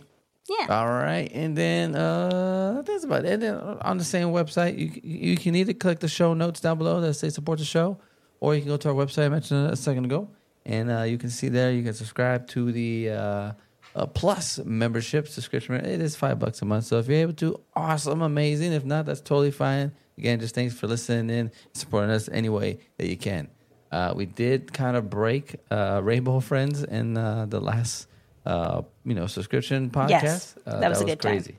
Yeah. 0.58 0.66
All 0.80 0.88
right, 0.88 1.30
and 1.32 1.56
then 1.56 1.94
uh, 1.94 2.82
that's 2.84 3.04
about 3.04 3.24
it. 3.24 3.34
And 3.34 3.42
then 3.42 3.54
on 3.82 3.98
the 3.98 4.04
same 4.04 4.28
website, 4.28 4.76
you 4.76 4.90
you 5.04 5.36
can 5.36 5.54
either 5.54 5.72
click 5.72 6.00
the 6.00 6.08
show 6.08 6.34
notes 6.34 6.58
down 6.60 6.76
below 6.78 7.00
that 7.02 7.14
say 7.14 7.28
support 7.28 7.60
the 7.60 7.64
show, 7.64 7.98
or 8.40 8.56
you 8.56 8.60
can 8.62 8.70
go 8.70 8.76
to 8.76 8.88
our 8.88 8.94
website 8.94 9.26
I 9.26 9.28
mentioned 9.28 9.68
it 9.68 9.72
a 9.74 9.76
second 9.76 10.06
ago, 10.06 10.28
and 10.66 10.90
uh, 10.90 11.02
you 11.02 11.18
can 11.18 11.30
see 11.30 11.48
there 11.50 11.70
you 11.70 11.84
can 11.84 11.94
subscribe 11.94 12.48
to 12.48 12.72
the 12.72 13.10
uh, 13.10 13.52
uh, 13.94 14.06
Plus 14.06 14.58
membership 14.64 15.28
subscription. 15.28 15.74
It 15.76 16.00
is 16.00 16.16
five 16.16 16.38
bucks 16.38 16.62
a 16.62 16.64
month, 16.64 16.84
so 16.84 16.98
if 16.98 17.08
you're 17.08 17.18
able 17.18 17.32
to, 17.34 17.60
awesome, 17.74 18.22
amazing. 18.22 18.72
If 18.72 18.84
not, 18.84 19.06
that's 19.06 19.20
totally 19.20 19.50
fine. 19.50 19.92
Again, 20.18 20.38
just 20.40 20.54
thanks 20.54 20.74
for 20.74 20.86
listening 20.86 21.30
in, 21.30 21.50
supporting 21.72 22.10
us 22.10 22.28
any 22.30 22.48
way 22.48 22.78
that 22.98 23.08
you 23.08 23.16
can. 23.16 23.48
Uh, 23.90 24.12
we 24.14 24.26
did 24.26 24.72
kind 24.72 24.96
of 24.96 25.10
break 25.10 25.56
uh, 25.70 26.00
Rainbow 26.02 26.40
Friends 26.40 26.82
in 26.84 27.16
uh, 27.16 27.46
the 27.46 27.58
last, 27.60 28.06
uh, 28.46 28.82
you 29.04 29.14
know, 29.14 29.26
subscription 29.26 29.90
podcast. 29.90 30.10
Yes, 30.10 30.54
Uh, 30.66 30.78
that 30.80 30.88
was 30.90 31.00
a 31.00 31.04
good 31.04 31.20
time. 31.20 31.32
crazy. 31.42 31.56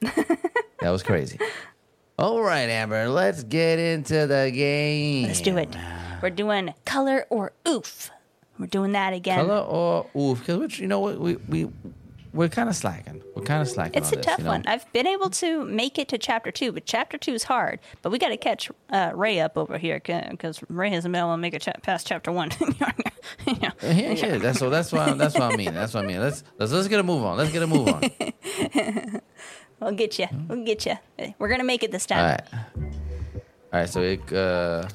that 0.79 0.89
was 0.91 1.03
crazy. 1.03 1.39
All 2.19 2.41
right, 2.43 2.69
Amber, 2.69 3.09
let's 3.09 3.43
get 3.43 3.79
into 3.79 4.27
the 4.27 4.51
game. 4.53 5.27
Let's 5.27 5.41
do 5.41 5.57
it. 5.57 5.75
We're 6.21 6.29
doing 6.29 6.73
color 6.85 7.25
or 7.31 7.51
oof. 7.67 8.11
We're 8.59 8.67
doing 8.67 8.91
that 8.91 9.13
again. 9.13 9.39
Color 9.43 9.61
or 9.61 10.05
oof? 10.15 10.39
Because 10.39 10.57
which 10.59 10.79
you 10.79 10.87
know 10.87 10.99
what 10.99 11.19
we 11.19 11.35
we 11.49 11.67
we're 12.33 12.49
kind 12.49 12.69
of 12.69 12.75
slacking. 12.75 13.21
We're 13.35 13.43
kind 13.43 13.61
of 13.61 13.67
slacking. 13.67 14.01
It's 14.01 14.11
a 14.11 14.15
this, 14.15 14.25
tough 14.25 14.39
you 14.39 14.45
know? 14.45 14.51
one. 14.51 14.63
I've 14.65 14.91
been 14.93 15.07
able 15.07 15.29
to 15.31 15.65
make 15.65 15.99
it 15.99 16.07
to 16.09 16.17
chapter 16.17 16.51
two, 16.51 16.71
but 16.71 16.85
chapter 16.85 17.17
two 17.17 17.33
is 17.33 17.43
hard. 17.43 17.79
But 18.01 18.11
we 18.11 18.19
got 18.19 18.29
to 18.29 18.37
catch 18.37 18.71
uh, 18.89 19.11
Ray 19.13 19.39
up 19.39 19.57
over 19.57 19.77
here 19.77 19.99
because 19.99 20.61
Ray 20.69 20.89
hasn't 20.91 21.11
been 21.11 21.19
able 21.19 21.33
to 21.33 21.37
make 21.37 21.53
it 21.53 21.61
cha- 21.61 21.73
past 21.81 22.07
chapter 22.07 22.31
one. 22.31 22.51
Yeah, 23.45 23.71
yeah. 23.83 24.37
That's 24.39 24.57
so. 24.57 24.71
That's 24.71 24.91
what. 24.91 25.17
That's 25.17 25.35
what 25.35 25.53
I 25.53 25.55
mean. 25.55 25.73
That's 25.73 25.93
what 25.93 26.03
I 26.03 26.07
mean. 26.07 26.19
Let's 26.19 26.43
let's 26.57 26.71
let's 26.71 26.87
get 26.87 26.99
a 26.99 27.03
move 27.03 27.23
on. 27.23 27.37
Let's 27.37 27.51
get 27.51 27.61
a 27.61 27.67
move 27.67 27.87
on. 27.87 28.01
we'll 29.79 29.91
get 29.91 30.17
you. 30.17 30.27
We'll 30.47 30.65
get 30.65 30.85
you. 30.87 30.97
We're 31.37 31.49
gonna 31.49 31.63
make 31.63 31.83
it 31.83 31.91
this 31.91 32.07
time. 32.07 32.19
All 32.19 32.25
right. 32.25 32.41
All 33.73 33.79
right. 33.79 33.89
So 33.89 34.01
it. 34.01 34.33
Uh, 34.33 34.87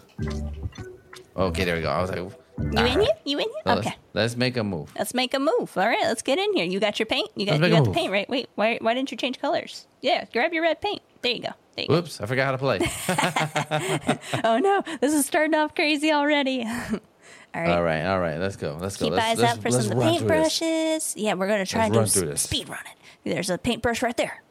okay, 1.36 1.64
there 1.64 1.76
we 1.76 1.82
go. 1.82 1.90
I 1.90 2.00
was 2.00 2.10
like, 2.10 2.28
You 2.58 2.68
in 2.86 3.00
here? 3.00 3.08
You 3.24 3.38
in 3.38 3.44
here? 3.48 3.62
let's, 3.66 3.86
Okay. 3.86 3.96
let's 4.14 4.36
make 4.36 4.56
a 4.56 4.64
move. 4.64 4.92
Let's 4.98 5.12
make 5.14 5.34
a 5.34 5.38
move. 5.38 5.76
All 5.76 5.86
right, 5.86 6.02
let's 6.04 6.22
get 6.22 6.38
in 6.38 6.54
here. 6.54 6.64
You 6.64 6.80
got 6.80 6.98
your 6.98 7.06
paint. 7.06 7.30
You 7.36 7.46
got 7.46 7.60
Let's 7.60 7.70
you 7.70 7.76
got 7.78 7.84
the 7.84 7.90
paint 7.92 8.10
right. 8.12 8.28
Wait, 8.28 8.48
why 8.54 8.78
why 8.80 8.94
didn't 8.94 9.10
you 9.10 9.16
change 9.16 9.38
colors? 9.40 9.86
Yeah, 10.00 10.24
grab 10.32 10.52
your 10.52 10.62
red 10.62 10.80
paint. 10.80 11.02
There 11.22 11.32
you 11.32 11.42
go. 11.42 11.50
There 11.76 11.82
you 11.84 11.88
go. 11.88 11.96
Oops, 11.96 12.20
I 12.20 12.26
forgot 12.26 12.46
how 12.46 12.52
to 12.52 12.58
play. 12.58 12.78
Oh 14.44 14.58
no, 14.58 14.82
this 15.00 15.12
is 15.12 15.26
starting 15.26 15.54
off 15.54 15.74
crazy 15.74 16.12
already. 16.12 16.64
All 17.54 17.62
right. 17.62 17.70
all 17.70 17.82
right, 17.82 18.04
all 18.04 18.20
right. 18.20 18.38
Let's 18.38 18.56
go. 18.56 18.76
Let's 18.78 18.98
go. 18.98 19.06
Keep 19.08 19.14
eyes 19.18 19.38
let's, 19.38 19.56
out 19.56 19.62
for 19.62 19.70
some 19.70 19.80
of 19.80 19.88
the 19.88 19.96
run 19.96 20.14
paintbrushes. 20.14 21.14
Yeah, 21.16 21.34
we're 21.34 21.46
gonna 21.48 21.64
try 21.64 21.84
Let's 21.88 21.96
run 21.96 22.04
s- 22.04 22.14
through 22.14 22.36
speed 22.36 22.68
run 22.68 22.80
it. 22.80 23.30
There's 23.32 23.48
a 23.48 23.56
paintbrush 23.56 24.02
right 24.02 24.16
there. 24.16 24.42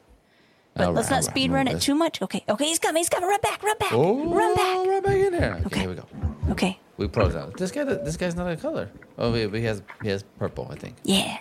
But 0.74 0.88
All 0.88 0.94
let's 0.94 1.12
right, 1.12 1.18
not 1.18 1.24
speed 1.26 1.50
Move 1.52 1.56
run 1.56 1.68
it 1.68 1.74
this. 1.76 1.84
too 1.86 1.94
much. 1.94 2.22
Okay, 2.24 2.44
okay, 2.50 2.66
he's 2.66 2.80
coming. 2.80 3.00
He's 3.02 3.10
coming. 3.10 3.30
Run 3.30 3.40
back. 3.42 3.62
Run 3.62 3.78
back. 3.78 3.94
Oh, 3.94 4.34
Run 4.34 4.56
back. 4.56 4.88
Right 4.88 5.04
back 5.04 5.16
in 5.18 5.32
there. 5.34 5.54
Okay, 5.54 5.66
Okay. 5.68 5.80
here 5.82 5.90
we 5.90 5.96
go. 5.96 6.06
Okay. 6.50 6.80
We 6.98 7.08
pros 7.08 7.36
out. 7.36 7.58
This 7.58 7.72
guy, 7.72 7.84
this 7.84 8.16
guy's 8.18 8.36
not 8.36 8.50
a 8.50 8.56
color. 8.56 8.90
Oh, 9.18 9.32
wait, 9.32 9.48
but 9.48 9.60
he 9.60 9.66
has 9.66 9.82
he 10.02 10.10
has 10.10 10.24
purple, 10.40 10.68
I 10.72 10.76
think. 10.76 10.96
Yeah. 11.04 11.38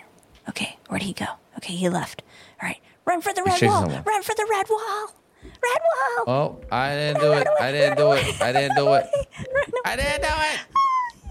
Okay. 0.49 0.76
Where'd 0.88 1.02
he 1.02 1.12
go? 1.12 1.26
Okay, 1.58 1.75
he 1.75 1.88
left. 1.88 2.23
All 2.61 2.68
right. 2.68 2.80
Run 3.06 3.20
for 3.20 3.32
the 3.32 3.42
red 3.42 3.61
wall. 3.62 3.82
someone. 3.82 4.02
Run 4.04 4.23
for 4.23 4.34
the 4.34 4.46
red 4.50 4.66
wall. 4.68 5.14
Red 5.44 5.80
wall. 6.25 6.25
Oh, 6.26 6.61
I 6.73 6.90
didn't 6.94 7.20
do 7.20 7.32
it. 7.32 7.46
I 7.61 7.70
didn't 7.73 7.99
do 7.99 8.12
it. 8.12 8.42
I 8.42 8.52
didn't 8.52 8.76
do 8.76 8.94
it. 8.94 9.06
I 9.84 9.96
didn't 9.96 10.23
do 10.23 10.28
it. 10.28 10.61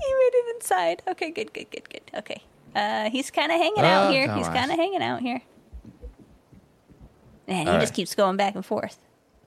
He 0.05 0.13
made 0.13 0.31
it 0.33 0.55
inside. 0.57 1.01
Okay, 1.07 1.31
good, 1.31 1.53
good, 1.53 1.71
good, 1.71 1.89
good. 1.89 2.01
Okay. 2.13 2.43
Uh, 2.75 3.09
he's 3.09 3.31
kind 3.31 3.53
of 3.53 3.57
hanging 3.57 3.85
out 3.85 4.07
Oh, 4.07 4.11
here. 4.11 4.35
He's 4.35 4.47
kind 4.49 4.69
of 4.69 4.77
hanging 4.77 5.01
out 5.01 5.21
here. 5.21 5.41
Man, 7.47 7.65
he 7.67 7.71
All 7.71 7.79
just 7.79 7.91
right. 7.91 7.95
keeps 7.95 8.13
going 8.13 8.35
back 8.35 8.55
and 8.55 8.65
forth. 8.65 8.97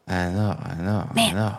I 0.09 0.31
know. 0.31 0.57
I 0.59 0.75
know. 0.81 1.11
I 1.15 1.33
know. 1.33 1.59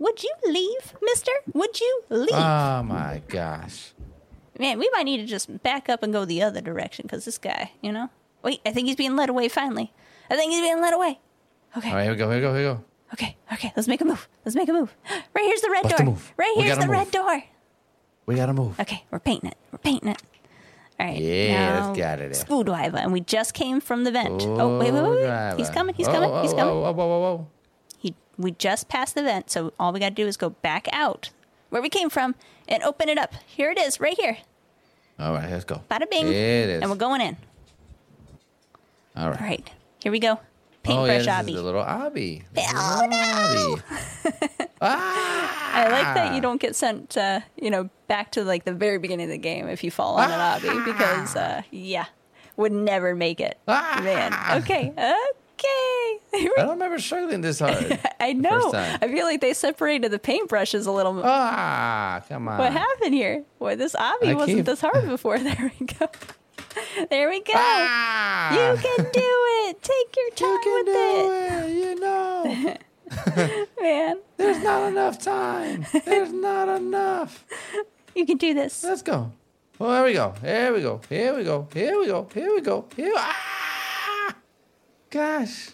Would 0.00 0.22
you 0.22 0.34
leave, 0.46 0.94
mister? 1.02 1.30
Would 1.52 1.78
you 1.78 2.02
leave? 2.08 2.30
Oh 2.32 2.82
my 2.82 3.22
gosh. 3.28 3.92
Man, 4.58 4.78
we 4.78 4.90
might 4.92 5.04
need 5.04 5.18
to 5.18 5.26
just 5.26 5.62
back 5.62 5.88
up 5.88 6.02
and 6.02 6.12
go 6.12 6.24
the 6.24 6.42
other 6.42 6.60
direction 6.60 7.04
because 7.04 7.24
this 7.24 7.38
guy, 7.38 7.72
you 7.80 7.92
know? 7.92 8.10
Wait, 8.42 8.60
I 8.64 8.72
think 8.72 8.88
he's 8.88 8.96
being 8.96 9.14
led 9.14 9.28
away 9.28 9.48
finally. 9.48 9.92
I 10.30 10.36
think 10.36 10.52
he's 10.52 10.62
being 10.62 10.80
led 10.80 10.94
away. 10.94 11.20
Okay. 11.76 11.90
All 11.90 11.94
right, 11.94 12.02
here 12.04 12.12
we 12.12 12.18
go. 12.18 12.30
Here 12.30 12.38
we 12.38 12.42
go. 12.42 12.54
Here 12.54 12.68
we 12.68 12.74
go. 12.74 12.84
Okay, 13.12 13.36
okay, 13.52 13.72
let's 13.76 13.88
make 13.88 14.00
a 14.00 14.04
move. 14.04 14.28
Let's 14.44 14.56
make 14.56 14.68
a 14.68 14.72
move. 14.72 14.96
Right 15.34 15.44
here's 15.44 15.60
the 15.60 15.70
red 15.70 15.84
What's 15.84 15.96
door. 15.96 16.06
the 16.06 16.10
move? 16.12 16.32
Right 16.36 16.54
We 16.56 16.62
here's 16.62 16.78
the 16.78 16.88
red 16.88 17.10
door. 17.10 17.42
We 18.24 18.36
gotta 18.36 18.54
move. 18.54 18.78
Okay, 18.80 19.04
we're 19.10 19.18
painting 19.18 19.50
it. 19.50 19.56
We're 19.72 19.78
painting 19.78 20.10
it. 20.10 20.22
All 20.98 21.06
right. 21.06 21.20
Yeah, 21.20 21.86
let's 21.86 21.96
get 21.96 22.20
it. 22.20 22.36
Screwdriver, 22.36 22.98
and 22.98 23.12
we 23.12 23.20
just 23.20 23.52
came 23.54 23.80
from 23.80 24.04
the 24.04 24.12
vent. 24.12 24.42
Oh, 24.42 24.78
wait, 24.78 24.92
wait, 24.92 25.02
wait, 25.02 25.22
wait. 25.22 25.54
He's 25.56 25.70
coming. 25.70 25.94
He's 25.94 26.06
coming. 26.06 26.30
oh, 26.30 26.42
He's 26.42 26.52
oh, 26.52 26.56
coming. 26.56 26.74
Oh, 26.74 26.84
oh 26.84 26.92
whoa, 26.92 27.06
whoa, 27.06 27.20
whoa. 27.20 27.46
He, 27.59 27.59
we 28.42 28.52
just 28.52 28.88
passed 28.88 29.14
the 29.14 29.22
vent, 29.22 29.50
so 29.50 29.72
all 29.78 29.92
we 29.92 30.00
got 30.00 30.10
to 30.10 30.14
do 30.14 30.26
is 30.26 30.36
go 30.36 30.50
back 30.50 30.88
out 30.92 31.30
where 31.70 31.82
we 31.82 31.88
came 31.88 32.10
from 32.10 32.34
and 32.68 32.82
open 32.82 33.08
it 33.08 33.18
up. 33.18 33.32
Here 33.46 33.70
it 33.70 33.78
is, 33.78 34.00
right 34.00 34.16
here. 34.18 34.38
All 35.18 35.32
right, 35.32 35.50
let's 35.50 35.64
go. 35.64 35.82
Bada 35.90 36.08
bing. 36.10 36.26
It 36.28 36.34
is. 36.34 36.82
And 36.82 36.90
we're 36.90 36.96
going 36.96 37.20
in. 37.20 37.36
All 39.16 39.28
right. 39.30 39.40
All 39.40 39.46
right, 39.46 39.70
here 40.02 40.12
we 40.12 40.18
go. 40.18 40.40
Oh, 40.86 41.04
yeah, 41.04 41.18
Paintbrush 41.18 41.18
this 41.18 41.26
obby. 41.26 41.48
is 41.50 41.54
the 41.56 41.62
little 41.62 41.84
obby. 41.84 42.42
The 42.54 42.62
Oh, 42.74 43.78
obby. 43.84 44.68
ah! 44.80 45.72
I 45.74 45.88
like 45.88 46.14
that 46.14 46.34
you 46.34 46.40
don't 46.40 46.60
get 46.60 46.74
sent, 46.74 47.16
uh, 47.18 47.40
you 47.60 47.70
know, 47.70 47.90
back 48.08 48.32
to 48.32 48.44
like 48.44 48.64
the 48.64 48.72
very 48.72 48.98
beginning 48.98 49.24
of 49.24 49.30
the 49.30 49.36
game 49.38 49.68
if 49.68 49.84
you 49.84 49.90
fall 49.90 50.16
on 50.16 50.30
an 50.30 50.38
obby 50.38 50.84
because, 50.86 51.36
uh, 51.36 51.62
yeah, 51.70 52.06
would 52.56 52.72
never 52.72 53.14
make 53.14 53.40
it. 53.40 53.58
Ah. 53.68 54.00
Man, 54.02 54.62
okay, 54.62 54.92
okay. 55.60 56.18
I 56.48 56.54
don't 56.56 56.70
remember 56.70 56.98
struggling 56.98 57.40
this 57.40 57.58
hard. 57.58 57.98
I 58.20 58.32
know. 58.32 58.72
I 58.74 59.08
feel 59.08 59.24
like 59.26 59.40
they 59.40 59.52
separated 59.54 60.10
the 60.10 60.18
paintbrushes 60.18 60.86
a 60.86 60.90
little. 60.90 61.12
More. 61.14 61.24
Ah, 61.26 62.22
come 62.28 62.48
on. 62.48 62.58
What 62.58 62.72
happened 62.72 63.14
here? 63.14 63.44
Boy, 63.58 63.76
this 63.76 63.94
obby 63.94 64.34
wasn't 64.34 64.58
keep- 64.58 64.66
this 64.66 64.80
hard 64.80 65.06
before. 65.08 65.38
There 65.50 65.72
we 65.80 65.86
go. 65.86 66.08
There 67.10 67.28
we 67.28 67.40
go. 67.40 67.52
Ah! 67.54 68.52
You 68.52 68.76
can 68.80 69.04
do 69.12 69.20
it. 69.66 69.82
Take 69.82 70.16
your 70.16 70.30
time 70.36 70.50
You 70.52 70.60
can 70.62 70.74
with 70.74 70.86
do 70.86 71.32
it, 71.32 71.70
it. 71.70 71.84
You 71.84 72.00
know, 72.00 72.76
man. 73.82 74.18
there's 74.36 74.62
not 74.62 74.88
enough 74.88 75.18
time. 75.18 75.84
There's 76.04 76.32
not 76.32 76.68
enough. 76.68 77.44
You 78.14 78.24
can 78.24 78.36
do 78.36 78.54
this. 78.54 78.84
Let's 78.84 79.02
go. 79.02 79.32
Well, 79.80 79.90
there 79.90 80.04
we 80.04 80.12
go. 80.12 80.34
Here 80.42 80.72
we 80.72 80.80
go. 80.82 81.00
Here 81.08 81.34
we 81.34 81.42
go. 81.42 81.66
Here 81.72 81.98
we 81.98 82.06
go. 82.06 82.28
Here 82.32 82.54
we 82.54 82.60
go. 82.60 82.84
Here. 82.94 83.06
We 83.06 83.12
go. 83.12 83.18
Ah! 83.18 83.69
Gosh, 85.10 85.70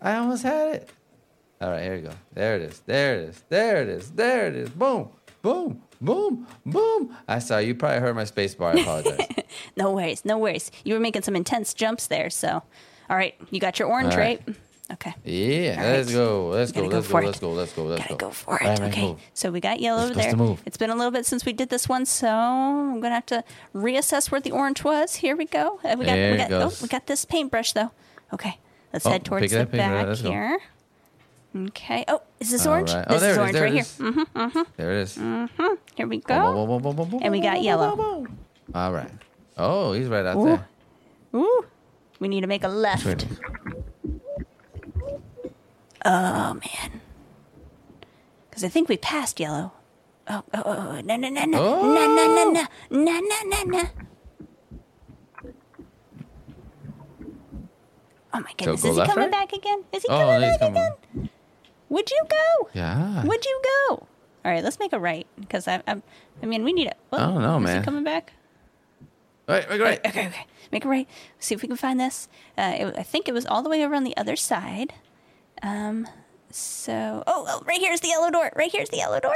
I 0.00 0.16
almost 0.16 0.42
had 0.42 0.74
it. 0.76 0.90
All 1.60 1.70
right, 1.70 1.82
here 1.82 1.96
we 1.96 2.02
go. 2.02 2.10
There 2.34 2.56
it 2.56 2.62
is. 2.62 2.80
There 2.86 3.14
it 3.18 3.28
is. 3.30 3.44
There 3.48 3.82
it 3.82 3.88
is. 3.88 4.10
There 4.10 4.46
it 4.46 4.54
is. 4.56 4.68
Boom. 4.70 5.08
Boom. 5.42 5.82
Boom. 6.00 6.46
Boom. 6.66 7.16
I 7.26 7.38
saw 7.38 7.58
you. 7.58 7.74
Probably 7.74 7.98
heard 8.00 8.14
my 8.14 8.24
space 8.24 8.54
bar. 8.54 8.76
I 8.76 8.80
apologize. 8.80 9.26
No 9.76 9.92
worries. 9.92 10.24
No 10.24 10.36
worries. 10.38 10.70
You 10.84 10.94
were 10.94 11.00
making 11.00 11.22
some 11.22 11.34
intense 11.36 11.72
jumps 11.72 12.08
there. 12.08 12.28
So, 12.30 12.62
all 13.08 13.16
right. 13.16 13.34
You 13.50 13.58
got 13.60 13.78
your 13.78 13.88
orange, 13.88 14.14
right. 14.14 14.42
right? 14.46 14.56
Okay. 14.92 15.14
Yeah, 15.24 15.76
All 15.82 15.90
let's 15.92 16.08
right. 16.08 16.14
go. 16.14 16.48
Let's 16.48 16.72
go. 16.72 16.88
Go 16.88 16.96
Let's 16.96 17.08
go. 17.08 17.18
it. 17.18 17.24
Let's 17.24 17.38
go. 17.40 17.52
Let's 17.52 17.72
go. 17.72 17.84
Let's 17.84 18.02
Gotta 18.02 18.14
go. 18.14 18.26
go 18.28 18.30
for 18.32 18.56
it. 18.58 18.64
right, 18.64 18.80
okay. 18.82 19.02
move. 19.08 19.20
So 19.34 19.50
we 19.50 19.60
got 19.60 19.80
yellow 19.80 20.10
there. 20.10 20.34
It's 20.66 20.76
been 20.76 20.90
a 20.90 20.94
little 20.94 21.10
bit 21.10 21.26
since 21.26 21.44
we 21.44 21.52
did 21.52 21.70
this 21.70 21.88
one, 21.88 22.04
so 22.06 22.28
I'm 22.28 23.00
gonna 23.00 23.14
have 23.14 23.26
to 23.26 23.42
reassess 23.74 24.30
where 24.30 24.40
the 24.40 24.50
orange 24.52 24.84
was. 24.84 25.16
Here 25.16 25.36
we 25.36 25.46
go. 25.46 25.80
Uh, 25.84 25.96
We 25.98 26.04
got 26.04 26.14
There 26.14 26.32
we 26.32 26.38
got 26.38 26.52
oh, 26.52 26.72
we 26.82 26.88
got 26.88 27.06
this 27.06 27.24
paintbrush 27.24 27.72
though. 27.72 27.90
Okay. 28.32 28.58
Let's 28.92 29.06
Oh, 29.06 29.10
head 29.10 29.24
towards 29.24 29.50
the 29.52 29.66
back 29.66 30.06
go. 30.06 30.14
here. 30.14 30.58
Okay. 31.54 32.04
Oh, 32.08 32.22
is 32.40 32.50
this 32.50 32.66
All 32.66 32.72
orange? 32.74 32.92
right. 32.92 33.08
This 33.08 33.16
oh, 33.16 33.20
there 33.20 33.30
is 33.30 33.36
it 33.36 33.38
is. 33.38 33.38
orange 33.38 33.52
There 33.52 33.62
right 33.62 33.72
here. 33.72 33.80
is. 33.82 33.98
Mm-hmm. 33.98 34.62
There 34.76 34.92
it 34.92 34.98
is. 35.02 35.14
Here 35.96 36.06
we 36.06 36.18
go. 36.18 36.66
boom, 36.66 36.82
boom, 36.82 36.96
boom, 37.10 37.20
And 37.22 37.32
we 37.32 37.40
got 37.40 37.62
yellow. 37.62 38.26
All 38.74 38.92
right. 38.92 39.10
Oh, 39.56 39.92
he's 39.92 40.08
right 40.08 40.26
out 40.26 40.36
Ooh. 40.36 40.44
there. 40.46 40.68
Ooh. 41.34 41.64
We 42.20 42.28
need 42.28 42.42
to 42.42 42.46
make 42.46 42.64
a 42.64 42.68
left. 42.68 43.26
Oh 46.04 46.54
man. 46.54 47.00
Because 48.48 48.64
I 48.64 48.68
think 48.68 48.88
we 48.88 48.96
passed 48.96 49.40
yellow. 49.40 49.72
Oh, 50.28 50.42
oh, 50.54 50.62
oh, 50.64 50.72
oh, 50.96 51.00
no, 51.02 51.16
no, 51.16 51.28
no, 51.28 51.44
no, 51.44 51.58
Oh. 51.58 51.82
no, 51.94 52.06
no, 52.06 52.26
no, 52.34 52.50
no, 52.50 52.66
no, 52.90 53.20
no, 53.20 53.42
no, 53.44 53.62
no. 53.82 53.88
Oh 58.36 58.40
my 58.40 58.52
goodness, 58.58 58.82
go 58.82 58.90
is 58.90 58.96
he 58.96 59.02
coming 59.06 59.16
right? 59.24 59.30
back 59.30 59.52
again? 59.52 59.84
Is 59.92 60.02
he 60.02 60.08
Oh, 60.10 60.18
coming 60.18 60.40
back 60.40 60.58
coming. 60.60 60.76
again? 60.82 61.30
Would 61.88 62.10
you 62.10 62.22
go? 62.28 62.68
Yeah. 62.74 63.24
Would 63.24 63.44
you 63.44 63.60
go? 63.88 63.94
All 64.44 64.52
right, 64.52 64.62
let's 64.62 64.78
make 64.78 64.92
a 64.92 64.98
right 65.00 65.26
because 65.40 65.66
I, 65.66 65.82
I'm. 65.86 66.02
I 66.42 66.46
mean, 66.46 66.62
we 66.64 66.72
need 66.72 66.88
it. 66.88 66.96
I 67.12 67.18
don't 67.18 67.40
know, 67.42 67.56
is 67.58 67.64
man. 67.64 67.78
he 67.78 67.84
coming 67.84 68.04
back? 68.04 68.32
All 69.48 69.54
right, 69.54 69.68
Right, 69.70 69.80
right, 69.80 69.80
right. 69.80 70.06
Okay, 70.06 70.26
okay. 70.26 70.46
Make 70.72 70.84
a 70.84 70.88
right. 70.88 71.08
See 71.38 71.54
if 71.54 71.62
we 71.62 71.68
can 71.68 71.76
find 71.76 71.98
this. 71.98 72.28
Uh, 72.58 72.74
it, 72.78 72.94
I 72.98 73.02
think 73.02 73.28
it 73.28 73.32
was 73.34 73.46
all 73.46 73.62
the 73.62 73.70
way 73.70 73.84
over 73.84 73.94
on 73.94 74.04
the 74.04 74.16
other 74.16 74.36
side. 74.36 74.92
Um. 75.62 76.06
So, 76.50 77.22
oh, 77.26 77.44
oh, 77.48 77.62
right 77.66 77.80
here's 77.80 78.00
the 78.00 78.08
yellow 78.08 78.30
door. 78.30 78.50
Right 78.56 78.70
here's 78.72 78.88
the 78.90 78.96
yellow 78.98 79.20
door. 79.20 79.34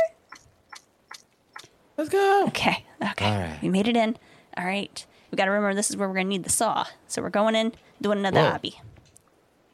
Let's 1.96 2.10
go. 2.10 2.44
Okay. 2.48 2.84
Okay. 3.10 3.30
Right. 3.38 3.58
We 3.62 3.68
made 3.68 3.88
it 3.88 3.96
in. 3.96 4.16
All 4.56 4.64
right. 4.64 5.04
We 5.30 5.36
got 5.36 5.44
to 5.46 5.50
remember 5.50 5.74
this 5.74 5.90
is 5.90 5.96
where 5.96 6.08
we're 6.08 6.14
gonna 6.14 6.28
need 6.28 6.44
the 6.44 6.50
saw. 6.50 6.84
So 7.06 7.22
we're 7.22 7.30
going 7.30 7.54
in, 7.54 7.72
doing 8.00 8.18
another 8.18 8.40
Whoa. 8.42 8.58
obby. 8.58 8.74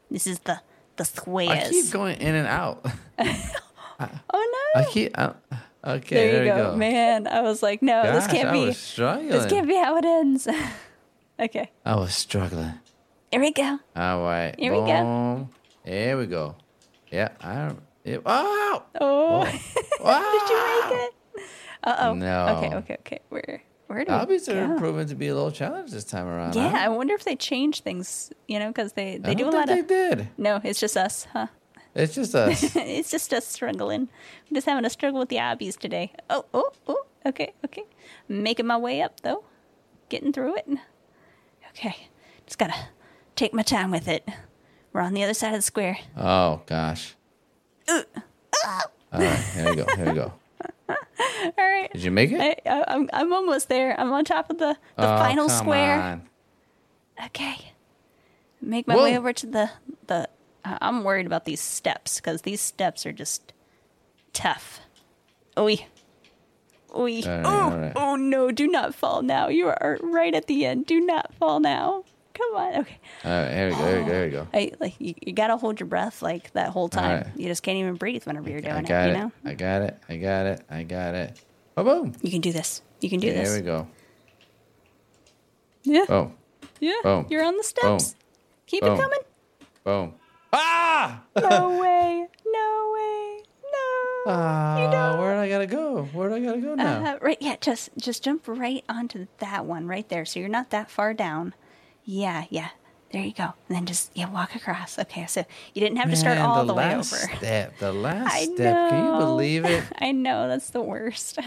This 0.09 0.27
is 0.27 0.39
the 0.39 0.61
the 0.95 1.05
squares. 1.05 1.67
I 1.67 1.69
keep 1.69 1.91
going 1.91 2.19
in 2.19 2.35
and 2.35 2.47
out. 2.47 2.85
oh 3.19 4.05
no. 4.75 4.81
I 4.81 4.85
keep. 4.91 5.17
Okay, 5.17 6.15
there, 6.15 6.31
there, 6.31 6.45
you 6.45 6.51
we 6.51 6.57
go. 6.57 6.71
go. 6.71 6.77
man. 6.77 7.27
I 7.27 7.41
was 7.41 7.63
like, 7.63 7.81
no, 7.81 8.03
this 8.03 8.27
can't 8.27 8.49
I 8.49 8.51
be. 8.51 8.65
was 8.65 8.77
struggling. 8.77 9.29
This 9.29 9.45
can't 9.45 9.67
be 9.67 9.75
how 9.75 9.97
it 9.97 10.05
ends. 10.05 10.47
okay. 11.39 11.71
I 11.85 11.95
was 11.95 12.13
struggling. 12.13 12.73
Here 13.31 13.39
we 13.39 13.51
go. 13.51 13.79
All 13.95 14.23
right. 14.23 14.55
Here 14.57 14.71
we 14.71 14.79
go. 14.79 15.49
Here 15.85 16.17
we 16.17 16.25
go. 16.25 16.55
Yeah. 17.11 17.29
I 17.41 17.55
don't. 17.67 17.81
It, 18.03 18.21
oh. 18.25 18.83
Oh. 18.99 19.43
Did 19.45 19.51
Did 19.53 20.49
you 20.49 20.89
make 20.89 20.99
it? 20.99 21.13
Uh 21.83 21.95
oh. 21.99 22.13
No. 22.15 22.47
Okay, 22.57 22.75
okay, 22.75 22.97
okay. 22.99 23.19
Where 23.29 23.61
where 23.87 24.05
do 24.05 24.11
Obbies 24.11 24.47
are 24.49 24.67
go? 24.67 24.77
proven 24.77 25.07
to 25.07 25.15
be 25.15 25.27
a 25.27 25.35
little 25.35 25.51
challenge 25.51 25.91
this 25.91 26.03
time 26.03 26.27
around. 26.27 26.55
Yeah, 26.55 26.69
huh? 26.69 26.77
I 26.77 26.89
wonder 26.89 27.13
if 27.13 27.23
they 27.23 27.35
change 27.35 27.81
things, 27.81 28.31
you 28.47 28.59
know, 28.59 28.67
because 28.67 28.93
they, 28.93 29.17
they 29.17 29.31
I 29.31 29.33
do 29.33 29.45
a 29.45 29.51
lot 29.51 29.67
think 29.67 29.81
of. 29.81 29.87
they 29.87 30.15
did. 30.15 30.27
No, 30.37 30.61
it's 30.63 30.79
just 30.79 30.95
us, 30.97 31.27
huh? 31.33 31.47
It's 31.95 32.13
just 32.15 32.35
us. 32.35 32.75
it's 32.75 33.09
just 33.11 33.33
us 33.33 33.47
struggling. 33.47 34.01
I'm 34.49 34.53
just 34.53 34.67
having 34.67 34.85
a 34.85 34.89
struggle 34.89 35.19
with 35.19 35.29
the 35.29 35.37
obbies 35.37 35.77
today. 35.77 36.13
Oh, 36.29 36.45
oh, 36.53 36.71
oh. 36.87 37.05
Okay, 37.25 37.53
okay. 37.65 37.83
Making 38.29 38.67
my 38.67 38.77
way 38.77 39.01
up 39.01 39.19
though. 39.21 39.43
Getting 40.09 40.31
through 40.31 40.57
it. 40.57 40.69
Okay. 41.71 41.95
Just 42.45 42.57
gotta 42.57 42.75
take 43.35 43.53
my 43.53 43.63
time 43.63 43.91
with 43.91 44.07
it. 44.07 44.27
We're 44.93 45.01
on 45.01 45.13
the 45.13 45.23
other 45.23 45.33
side 45.33 45.49
of 45.49 45.55
the 45.59 45.61
square. 45.61 45.97
oh 46.15 46.61
gosh. 46.65 47.15
Uh, 47.87 48.01
All 48.65 48.81
right. 49.21 49.37
Here 49.53 49.69
we 49.69 49.75
go. 49.75 49.85
Here 49.95 50.05
we 50.05 50.13
go. 50.13 50.33
All 50.89 50.95
right. 51.57 51.89
Did 51.93 52.03
you 52.03 52.11
make 52.11 52.31
it? 52.31 52.39
I, 52.65 52.69
I, 52.69 52.83
I'm 52.87 53.09
I'm 53.13 53.33
almost 53.33 53.69
there. 53.69 53.99
I'm 53.99 54.11
on 54.11 54.23
top 54.25 54.49
of 54.49 54.57
the, 54.57 54.77
the 54.97 55.03
Oh, 55.13 55.17
final 55.17 55.49
square. 55.49 55.99
on. 56.01 56.21
Okay. 57.25 57.71
Make 58.61 58.87
my 58.87 58.95
Whoa. 58.95 59.03
way 59.03 59.17
over 59.17 59.33
to 59.33 59.45
the 59.47 59.69
the. 60.07 60.29
Uh, 60.65 60.77
I'm 60.81 61.03
worried 61.03 61.25
about 61.25 61.45
these 61.45 61.61
steps 61.61 62.17
because 62.17 62.41
these 62.43 62.61
steps 62.61 63.05
are 63.05 63.11
just 63.13 63.53
tough. 64.33 64.79
Oi. 65.57 65.85
Oi. 66.95 67.21
Right, 67.25 67.41
oh, 67.45 67.69
right. 67.77 67.93
oh 67.95 68.15
no! 68.15 68.51
Do 68.51 68.67
not 68.67 68.95
fall 68.95 69.21
now. 69.21 69.47
You 69.49 69.67
are 69.67 69.97
right 70.01 70.33
at 70.33 70.47
the 70.47 70.65
end. 70.65 70.85
Do 70.85 70.99
not 70.99 71.33
fall 71.35 71.59
now. 71.59 72.03
Come 72.37 72.55
on. 72.55 72.75
Okay. 72.81 72.97
All 73.25 73.31
right. 73.31 73.51
Here 73.51 73.69
we 73.69 73.75
go. 73.75 73.77
Here 73.87 73.97
we 73.99 74.05
go. 74.05 74.11
Here 74.13 74.25
we 74.25 74.31
go. 74.31 74.47
I, 74.53 74.71
like 74.79 74.95
you, 74.99 75.15
you 75.21 75.33
gotta 75.33 75.57
hold 75.57 75.79
your 75.79 75.87
breath 75.87 76.21
like 76.21 76.51
that 76.53 76.69
whole 76.69 76.87
time. 76.89 77.23
right. 77.23 77.27
You 77.35 77.47
just 77.47 77.63
can't 77.63 77.77
even 77.77 77.95
breathe 77.95 78.23
whenever 78.25 78.49
you're 78.49 78.61
doing 78.61 78.73
I 78.73 78.79
it. 78.79 78.87
got 78.87 79.07
You 79.07 79.13
know. 79.13 79.31
I 79.45 79.53
got 79.53 79.81
it. 79.81 79.97
I 80.07 80.17
got 80.17 80.45
it. 80.45 80.61
I 80.69 80.83
got 80.83 81.15
it. 81.15 81.41
Oh, 81.75 81.83
boom. 81.83 82.13
You 82.21 82.31
can 82.31 82.41
do 82.41 82.51
this. 82.51 82.81
You 83.01 83.09
can 83.09 83.19
do 83.19 83.27
There 83.31 83.37
this. 83.39 83.49
There 83.49 83.59
we 83.61 83.65
go. 83.65 83.87
Yeah. 85.83 86.05
Boom. 86.07 86.33
Yeah. 86.79 86.93
Boom. 87.03 87.25
You're 87.29 87.43
on 87.43 87.57
the 87.57 87.63
steps. 87.63 88.15
Keep 88.65 88.83
Boom. 88.83 88.93
it 88.93 89.01
coming. 89.01 89.19
Boom. 89.83 90.13
Ah! 90.53 91.23
No 91.35 91.79
way. 91.79 92.27
No 92.45 92.91
way. 92.93 93.43
No. 93.63 94.31
Ah, 94.33 95.15
where 95.19 95.33
do 95.35 95.39
I 95.39 95.49
gotta 95.49 95.67
go? 95.67 96.03
Where 96.13 96.29
do 96.29 96.35
I 96.35 96.39
gotta 96.39 96.59
go 96.59 96.75
now? 96.75 97.13
Uh, 97.13 97.19
right, 97.21 97.37
yeah, 97.39 97.55
just 97.61 97.89
just 97.97 98.23
jump 98.23 98.47
right 98.47 98.83
onto 98.89 99.27
that 99.37 99.65
one 99.65 99.87
right 99.87 100.07
there. 100.09 100.25
So 100.25 100.39
you're 100.39 100.49
not 100.49 100.69
that 100.71 100.89
far 100.91 101.13
down. 101.13 101.53
Yeah, 102.09 102.45
yeah. 102.49 102.69
There 103.11 103.21
you 103.21 103.33
go. 103.33 103.53
And 103.67 103.75
then 103.77 103.85
just 103.85 104.11
yeah, 104.15 104.29
walk 104.29 104.55
across. 104.55 104.97
Okay, 104.97 105.25
so 105.27 105.43
you 105.73 105.81
didn't 105.81 105.97
have 105.97 106.09
to 106.09 106.15
start 106.15 106.37
all 106.37 106.65
the, 106.65 106.73
way 106.73 106.95
last 106.95 107.13
over. 107.13 107.35
Step, 107.37 107.77
the 107.79 107.91
last 107.91 108.33
I 108.33 108.45
step. 108.45 108.89
Can 108.89 109.05
you 109.05 109.17
believe 109.19 109.65
it? 109.65 109.83
I 109.97 110.11
know 110.13 110.47
that's 110.47 110.69
the 110.71 110.81
worst. 110.81 111.37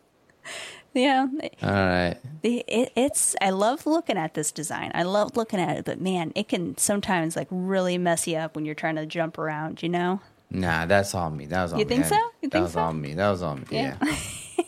yeah, 0.94 1.26
All 1.62 1.70
right. 1.70 2.16
the- 2.42 2.64
it, 2.68 2.92
it's. 2.96 3.34
I 3.40 3.50
love 3.50 3.86
looking 3.86 4.16
at 4.16 4.34
this 4.34 4.50
design. 4.52 4.90
I 4.94 5.02
love 5.04 5.36
looking 5.36 5.58
at 5.60 5.76
it, 5.78 5.84
but 5.84 6.00
man, 6.00 6.32
it 6.34 6.48
can 6.48 6.76
sometimes 6.78 7.36
like 7.36 7.48
really 7.50 7.96
mess 7.98 8.26
you 8.26 8.36
up 8.36 8.54
when 8.56 8.64
you're 8.64 8.74
trying 8.74 8.96
to 8.96 9.06
jump 9.06 9.38
around. 9.38 9.82
You 9.82 9.88
know, 9.88 10.20
Nah, 10.50 10.86
that's 10.86 11.14
on 11.14 11.36
me. 11.36 11.46
That 11.46 11.62
was 11.62 11.72
on 11.72 11.78
me. 11.78 11.82
You 11.84 11.88
me. 11.88 11.94
think 11.96 12.06
so? 12.06 12.16
You 12.16 12.48
that 12.48 12.50
think 12.52 12.62
was 12.64 12.72
so? 12.72 12.80
on 12.80 13.00
me. 13.00 13.14
That 13.14 13.30
was 13.30 13.42
on 13.42 13.60
me. 13.60 13.66
Yeah. 13.70 13.96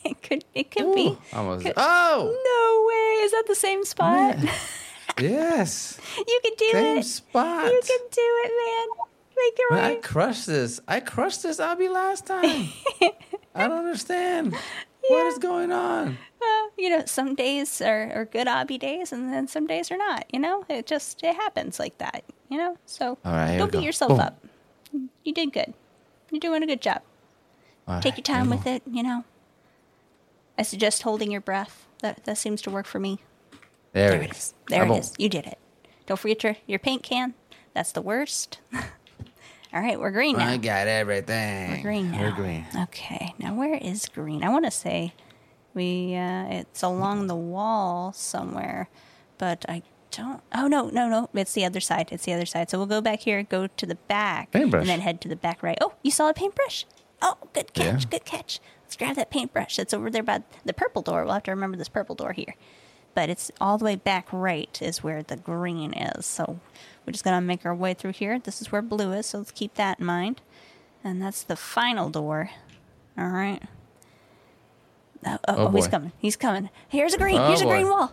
it 0.05 0.22
could. 0.22 0.44
It 0.55 0.70
could 0.70 0.85
Ooh, 0.85 0.94
be. 0.94 1.18
almost. 1.33 1.64
Could- 1.66 1.74
Oh, 1.77 2.22
No 2.27 2.88
way! 2.88 3.24
Is 3.27 3.33
that 3.33 3.44
the 3.48 3.55
same 3.55 3.85
spot? 3.85 4.37
Yes. 5.18 5.98
You 6.18 6.40
can 6.42 6.53
do 6.59 6.68
Same 6.72 6.98
it. 6.98 7.05
spot. 7.05 7.66
You 7.72 7.81
can 7.87 7.98
do 8.11 8.20
it, 8.44 8.53
man. 8.96 9.07
Make 9.37 9.55
it 9.59 9.70
Man, 9.70 9.85
I 9.85 9.94
crushed 9.96 10.46
this. 10.46 10.81
I 10.87 11.00
crushed 11.00 11.42
this 11.42 11.59
obby 11.59 11.92
last 11.92 12.27
time. 12.27 12.68
I 13.55 13.68
don't 13.68 13.79
understand. 13.79 14.57
What 15.09 15.27
is 15.27 15.38
going 15.38 15.70
on? 15.72 16.18
Uh, 16.40 16.68
you 16.79 16.88
know, 16.90 17.05
some 17.07 17.35
days 17.35 17.81
are, 17.83 18.11
are 18.14 18.24
good 18.24 18.46
obby 18.46 18.79
days, 18.79 19.12
and 19.12 19.33
then 19.33 19.48
some 19.48 19.66
days 19.66 19.90
are 19.90 19.96
not. 19.96 20.24
You 20.33 20.38
know, 20.38 20.64
it 20.68 20.87
just 20.87 21.22
it 21.22 21.35
happens 21.35 21.79
like 21.79 21.98
that. 21.98 22.24
You 22.48 22.59
know, 22.59 22.79
so 22.87 23.18
right, 23.24 23.57
don't 23.57 23.72
beat 23.72 23.79
go. 23.79 23.85
yourself 23.85 24.11
Boom. 24.11 24.20
up. 24.20 24.44
You 25.24 25.35
did 25.35 25.53
good. 25.53 25.74
You're 26.31 26.40
doing 26.40 26.62
a 26.62 26.66
good 26.66 26.81
job. 26.81 27.03
All 27.88 28.00
Take 28.00 28.12
right, 28.12 28.18
your 28.18 28.37
time 28.37 28.50
with 28.50 28.66
it. 28.66 28.83
You 28.90 29.03
know, 29.03 29.24
I 30.57 30.62
suggest 30.62 31.03
holding 31.03 31.31
your 31.31 31.40
breath. 31.40 31.87
That 32.00 32.24
that 32.24 32.38
seems 32.38 32.62
to 32.62 32.70
work 32.70 32.87
for 32.87 32.98
me. 33.00 33.18
There, 33.94 34.11
There 34.11 34.22
it 34.22 34.30
is. 34.33 34.37
is. 34.37 34.54
There 34.68 34.85
it 34.85 34.90
is. 34.98 35.14
You 35.18 35.28
did 35.30 35.46
it. 35.46 35.59
Don't 36.07 36.18
forget 36.20 36.42
your 36.44 36.57
your 36.66 36.78
paint 36.78 37.02
can. 37.02 37.33
That's 37.72 37.92
the 37.92 38.02
worst. 38.02 38.59
All 39.72 39.80
right, 39.80 39.98
we're 39.98 40.11
green 40.12 40.37
now. 40.37 40.46
I 40.48 40.57
got 40.59 40.87
everything. 40.87 41.70
We're 41.70 41.83
green 41.83 42.11
now. 42.12 42.20
We're 42.20 42.33
green. 42.33 42.66
Okay, 42.83 43.35
now 43.38 43.54
where 43.54 43.74
is 43.74 44.07
green? 44.07 44.44
I 44.44 44.48
want 44.50 44.64
to 44.66 44.70
say 44.70 45.14
we 45.74 46.14
uh, 46.14 46.46
it's 46.50 46.83
along 46.83 47.26
the 47.26 47.35
wall 47.35 48.12
somewhere, 48.12 48.88
but 49.38 49.64
I 49.68 49.83
don't. 50.12 50.42
Oh 50.54 50.68
no, 50.68 50.90
no, 50.90 51.09
no! 51.09 51.28
It's 51.35 51.54
the 51.54 51.64
other 51.64 51.80
side. 51.80 52.11
It's 52.12 52.24
the 52.24 52.33
other 52.35 52.46
side. 52.46 52.70
So 52.70 52.78
we'll 52.78 52.87
go 52.87 53.00
back 53.00 53.20
here, 53.20 53.42
go 53.42 53.66
to 53.66 53.87
the 53.87 53.96
back, 53.96 54.52
Paintbrush. 54.52 54.83
and 54.83 54.88
then 54.90 55.00
head 55.00 55.20
to 55.22 55.28
the 55.28 55.35
back 55.37 55.62
right. 55.62 55.78
Oh, 55.80 55.94
you 56.02 56.11
saw 56.12 56.28
a 56.28 56.35
paintbrush. 56.35 56.87
Oh, 57.22 57.38
good 57.52 57.72
catch, 57.72 58.02
Yeah. 58.04 58.11
good 58.11 58.24
catch. 58.24 58.61
Let's 58.85 58.96
grab 58.96 59.16
that 59.16 59.30
paintbrush. 59.30 59.76
That's 59.76 59.94
over 59.94 60.11
there 60.11 60.22
by 60.22 60.42
the 60.64 60.72
purple 60.74 61.00
door. 61.02 61.24
We'll 61.24 61.33
have 61.35 61.42
to 61.44 61.50
remember 61.52 61.76
this 61.76 61.88
purple 61.88 62.14
door 62.14 62.33
here. 62.33 62.54
But 63.14 63.29
it's 63.31 63.50
all 63.61 63.79
the 63.79 63.85
way 63.85 63.96
back 63.96 64.27
right 64.33 64.77
is 64.83 65.03
where 65.03 65.22
the 65.22 65.37
green 65.37 65.92
is. 65.92 66.27
So 66.27 66.59
we're 67.07 67.12
just 67.12 67.24
gonna 67.24 67.40
make 67.40 67.64
our 67.64 67.74
way 67.74 67.94
through 67.94 68.12
here. 68.12 68.38
This 68.38 68.61
is 68.61 68.72
where 68.72 68.83
blue 68.83 69.12
is, 69.12 69.27
so 69.27 69.38
let's 69.38 69.50
keep 69.53 69.74
that 69.74 70.00
in 70.00 70.07
mind. 70.07 70.40
And 71.05 71.20
that's 71.22 71.42
the 71.42 71.57
final 71.57 72.11
door. 72.11 72.50
All 73.16 73.29
right. 73.29 73.62
Oh, 75.27 75.38
oh, 75.48 75.55
Oh, 75.57 75.66
oh, 75.66 75.70
he's 75.70 75.87
coming. 75.88 76.12
He's 76.18 76.37
coming. 76.37 76.70
Here's 76.88 77.14
a 77.14 77.18
green. 77.18 77.38
Oh, 77.38 77.48
Here's 77.48 77.61
a 77.62 77.64
boy. 77.64 77.70
green 77.83 77.88
wall. 77.88 78.12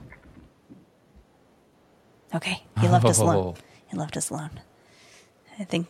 Okay, 2.33 2.63
he 2.79 2.87
left 2.87 3.05
us 3.05 3.19
Oh. 3.19 3.23
alone. 3.25 3.55
He 3.87 3.97
left 3.97 4.15
us 4.15 4.29
alone. 4.29 4.61
I 5.59 5.63
think 5.65 5.87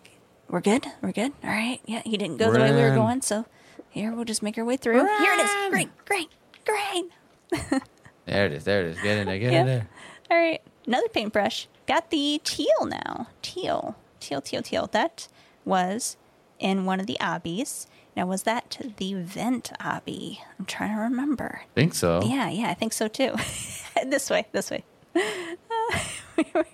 we're 0.50 0.62
good. 0.62 0.86
We're 1.02 1.12
good. 1.12 1.34
All 1.44 1.50
right. 1.52 1.80
Yeah, 1.86 2.02
he 2.04 2.18
didn't 2.18 2.38
go 2.38 2.52
the 2.52 2.60
way 2.60 2.72
we 2.74 2.82
were 2.82 2.96
going, 2.96 3.22
so 3.22 3.46
here 3.90 4.12
we'll 4.14 4.26
just 4.26 4.42
make 4.42 4.58
our 4.58 4.66
way 4.66 4.78
through. 4.78 5.06
Here 5.06 5.34
it 5.34 5.40
is. 5.46 5.70
Green, 5.70 5.92
green, 6.06 6.28
green. 6.66 7.82
There 8.26 8.46
it 8.46 8.54
is. 8.54 8.64
There 8.64 8.82
it 8.82 8.88
is. 8.88 9.02
Get 9.02 9.18
in 9.18 9.28
there. 9.28 9.40
Get 9.40 9.52
Yeah. 9.54 9.60
in 9.62 9.66
there. 9.68 9.88
All 10.30 10.38
right, 10.38 10.62
another 10.88 11.08
paintbrush. 11.10 11.68
Got 11.88 12.10
the 12.10 12.40
teal 12.44 12.86
now. 12.86 13.28
Teal, 13.42 13.96
teal, 14.20 14.42
teal, 14.42 14.62
teal. 14.62 14.88
That 14.92 15.28
was 15.66 16.16
in 16.60 16.86
one 16.86 17.00
of 17.00 17.08
the 17.08 17.18
obbies. 17.20 17.88
Now, 18.16 18.26
was 18.28 18.44
that 18.44 18.78
the 18.98 19.14
vent 19.16 19.72
obby? 19.80 20.40
I'm 20.60 20.66
trying 20.66 20.96
to 20.96 21.02
remember. 21.02 21.62
I 21.64 21.68
Think 21.76 21.94
so. 21.96 22.22
Yeah, 22.24 22.50
yeah, 22.50 22.70
I 22.70 22.74
think 22.74 22.94
so 22.94 23.08
too. 23.08 23.36
this 24.06 24.30
way, 24.30 24.46
this 24.52 24.70
way. 24.72 24.84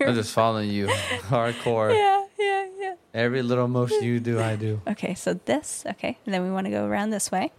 I'm 0.01 0.15
just 0.15 0.33
following 0.33 0.69
you 0.69 0.87
hardcore. 1.29 1.93
Yeah, 1.93 2.25
yeah, 2.39 2.67
yeah. 2.79 2.95
Every 3.13 3.41
little 3.41 3.67
motion 3.67 4.03
you 4.03 4.19
do, 4.19 4.39
I 4.39 4.55
do. 4.55 4.81
Okay, 4.87 5.13
so 5.15 5.33
this. 5.45 5.83
Okay, 5.87 6.17
and 6.25 6.33
then 6.33 6.43
we 6.43 6.51
want 6.51 6.65
to 6.65 6.71
go 6.71 6.85
around 6.85 7.09
this 7.09 7.31
way, 7.31 7.51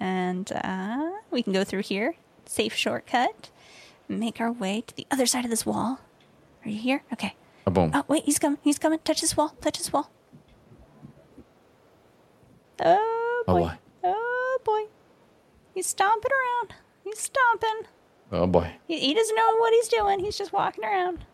and 0.00 0.50
uh, 0.52 1.10
we 1.30 1.42
can 1.42 1.52
go 1.52 1.64
through 1.64 1.82
here. 1.82 2.14
Safe 2.46 2.74
shortcut. 2.74 3.50
Make 4.08 4.40
our 4.40 4.52
way 4.52 4.82
to 4.86 4.94
the 4.96 5.06
other 5.10 5.26
side 5.26 5.44
of 5.44 5.50
this 5.50 5.66
wall. 5.66 6.00
Are 6.64 6.70
you 6.70 6.78
here? 6.78 7.02
Okay. 7.12 7.34
Oh, 7.66 7.70
boom. 7.70 7.90
Oh 7.92 8.04
wait, 8.08 8.24
he's 8.24 8.38
coming. 8.38 8.58
He's 8.62 8.78
coming. 8.78 9.00
Touch 9.00 9.20
this 9.20 9.36
wall. 9.36 9.50
Touch 9.60 9.78
this 9.78 9.92
wall. 9.92 10.10
Oh 12.84 13.44
Oh, 13.48 13.54
boy. 13.54 13.60
boy. 13.60 13.72
Oh 14.04 14.58
boy. 14.64 14.82
He's 15.74 15.86
stomping 15.86 16.30
around. 16.30 16.74
He's 17.04 17.18
stomping. 17.18 17.88
Oh 18.32 18.46
boy. 18.46 18.72
He, 18.86 18.98
he 19.00 19.14
doesn't 19.14 19.34
know 19.36 19.56
what 19.56 19.72
he's 19.72 19.88
doing. 19.88 20.20
He's 20.20 20.36
just 20.38 20.52
walking 20.52 20.84
around. 20.84 21.24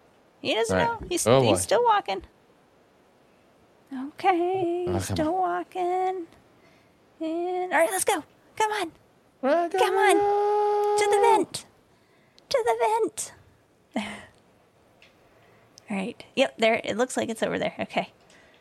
He 0.40 0.54
doesn't 0.54 0.76
Right. 0.76 0.84
know. 0.84 1.06
He's, 1.08 1.26
Oh, 1.26 1.42
he's 1.42 1.60
still 1.60 1.84
walking. 1.84 2.22
Okay. 3.94 4.86
Oh, 4.88 4.92
he's 4.94 5.04
still 5.08 5.32
walking. 5.34 6.26
And 7.20 7.72
all 7.72 7.78
right, 7.78 7.90
let's 7.90 8.04
go. 8.04 8.24
Come 8.56 8.72
on. 8.72 8.92
Come 9.42 9.94
on. 9.96 10.16
To 10.98 11.06
the 11.10 11.18
vent. 11.36 11.66
To 12.48 12.64
the 12.64 12.74
vent. 12.80 13.32
all 15.90 15.96
right. 15.96 16.24
Yep, 16.36 16.58
there. 16.58 16.80
It 16.84 16.96
looks 16.96 17.16
like 17.16 17.28
it's 17.28 17.42
over 17.42 17.58
there. 17.58 17.74
Okay. 17.80 18.08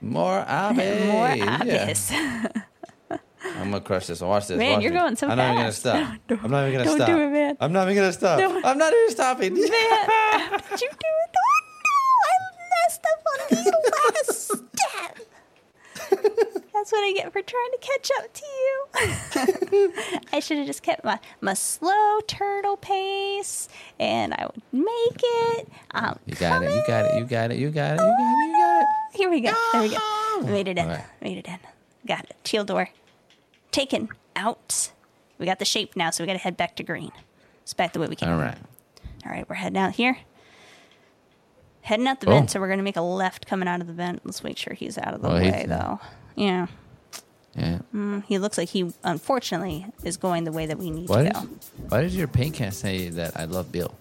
More 0.02 0.44
obbies. 0.48 1.08
More 1.08 1.30
Yeah. 1.36 2.48
I'm 3.58 3.70
gonna 3.72 3.82
crush 3.82 4.08
this. 4.08 4.22
Watch 4.22 4.48
this. 4.48 4.58
Man, 4.58 4.74
Watch 4.74 4.84
you're 4.84 4.92
me. 4.94 5.00
going 5.00 5.16
so 5.16 5.28
I'm 5.28 5.38
not 5.38 5.44
even 5.46 5.56
gonna 5.58 5.66
fast. 5.68 5.80
stop. 5.80 5.96
No, 6.30 6.40
I'm 6.44 6.52
not 6.52 6.68
even 6.68 6.74
gonna 6.80 6.90
stop. 6.90 6.98
don't 6.98 7.08
stop. 7.08 7.08
do 7.08 7.22
it, 7.24 7.30
man. 7.30 7.58
I'm 7.60 7.74
not 7.74 7.84
even 7.90 7.96
gonna 7.96 8.14
stop. 8.14 8.40
Don't. 8.40 8.66
I'm 8.66 8.78
not 8.78 8.94
even 8.94 9.10
stopping. 9.12 9.54
Man, 9.54 9.62
did 9.62 10.82
you 10.82 10.90
do 10.90 10.96
it? 10.96 11.36
Oh 11.38 11.60
no, 11.84 11.98
I 12.30 12.34
messed 12.86 13.06
up 13.12 13.20
on 13.32 13.38
the 13.50 13.56
last 14.16 14.42
step. 14.48 15.14
That's 16.82 16.92
what 16.94 17.04
I 17.04 17.14
get 17.14 17.32
for 17.32 17.44
trying 17.44 17.70
to 17.74 17.78
catch 17.80 18.12
up 18.18 18.34
to 18.34 18.44
you. 19.78 19.94
I 20.34 20.40
should 20.40 20.58
have 20.58 20.66
just 20.66 20.82
kept 20.82 21.04
my, 21.04 21.20
my 21.40 21.54
slow 21.54 22.20
turtle 22.26 22.76
pace 22.76 23.70
and 24.00 24.34
I 24.34 24.48
would 24.48 24.64
make 24.72 25.22
it. 25.24 25.70
Um, 25.92 26.18
You 26.26 26.34
got 26.34 26.64
it. 26.64 26.74
You 26.74 26.82
got 26.88 27.06
it. 27.06 27.20
You 27.20 27.26
got 27.26 27.52
it. 27.52 27.60
You 27.60 27.70
got 27.70 28.00
it. 28.00 28.00
You 28.00 28.00
got 28.00 28.00
it. 28.00 28.02
You 28.02 28.58
got 28.58 28.82
it. 28.82 28.88
here 29.14 29.30
we 29.30 29.42
go. 29.42 29.54
There 29.74 29.82
we 29.84 29.90
go. 29.90 30.52
Made 30.52 30.68
it 30.70 30.80
in. 30.80 30.86
Alright. 30.88 31.06
Made 31.22 31.38
it 31.38 31.48
in. 31.48 31.60
Got 32.08 32.22
it. 32.24 32.36
Teal 32.44 32.64
door. 32.66 32.90
Taken 33.70 34.10
out. 34.36 34.90
We 35.38 35.46
got 35.46 35.60
the 35.60 35.66
shape 35.66 35.96
now, 35.96 36.10
so 36.10 36.24
we 36.24 36.26
got 36.28 36.34
to 36.34 36.40
head 36.40 36.58
back 36.58 36.76
to 36.78 36.84
green. 36.84 37.12
It's 37.62 37.76
back 37.76 37.94
the 37.94 38.00
way 38.00 38.08
we 38.08 38.16
came. 38.16 38.30
All 38.30 38.40
right. 38.40 38.58
All 39.24 39.32
right, 39.32 39.48
we're 39.48 39.56
heading 39.56 39.78
out 39.78 39.94
here. 39.94 40.18
Heading 41.82 42.08
out 42.08 42.22
the 42.22 42.28
Oh. 42.28 42.32
vent, 42.32 42.50
so 42.50 42.60
we're 42.60 42.68
going 42.68 42.80
to 42.80 42.84
make 42.84 42.98
a 42.98 43.02
left 43.02 43.46
coming 43.46 43.68
out 43.68 43.82
of 43.82 43.88
the 43.88 43.94
vent. 43.94 44.22
Let's 44.26 44.44
make 44.44 44.58
sure 44.58 44.74
he's 44.74 44.98
out 44.98 45.14
of 45.14 45.22
the 45.22 45.28
Well, 45.30 45.38
way, 45.38 45.66
though. 45.68 46.00
Yeah. 46.36 46.68
Yeah. 47.56 47.80
Mm, 47.94 48.24
He 48.26 48.38
looks 48.40 48.58
like 48.58 48.70
he, 48.70 48.94
unfortunately, 49.04 49.86
is 50.04 50.16
going 50.18 50.46
the 50.46 50.52
way 50.52 50.66
that 50.68 50.78
we 50.80 50.90
need 50.90 51.10
Why 51.10 51.18
to 51.18 51.24
did, 51.26 51.34
go. 51.34 51.40
why 51.90 52.02
did 52.02 52.14
your 52.14 52.28
paint 52.28 52.56
can 52.56 52.72
say 52.72 53.10
that 53.10 53.36
I 53.36 53.44
love 53.46 53.72
Bill? 53.72 53.94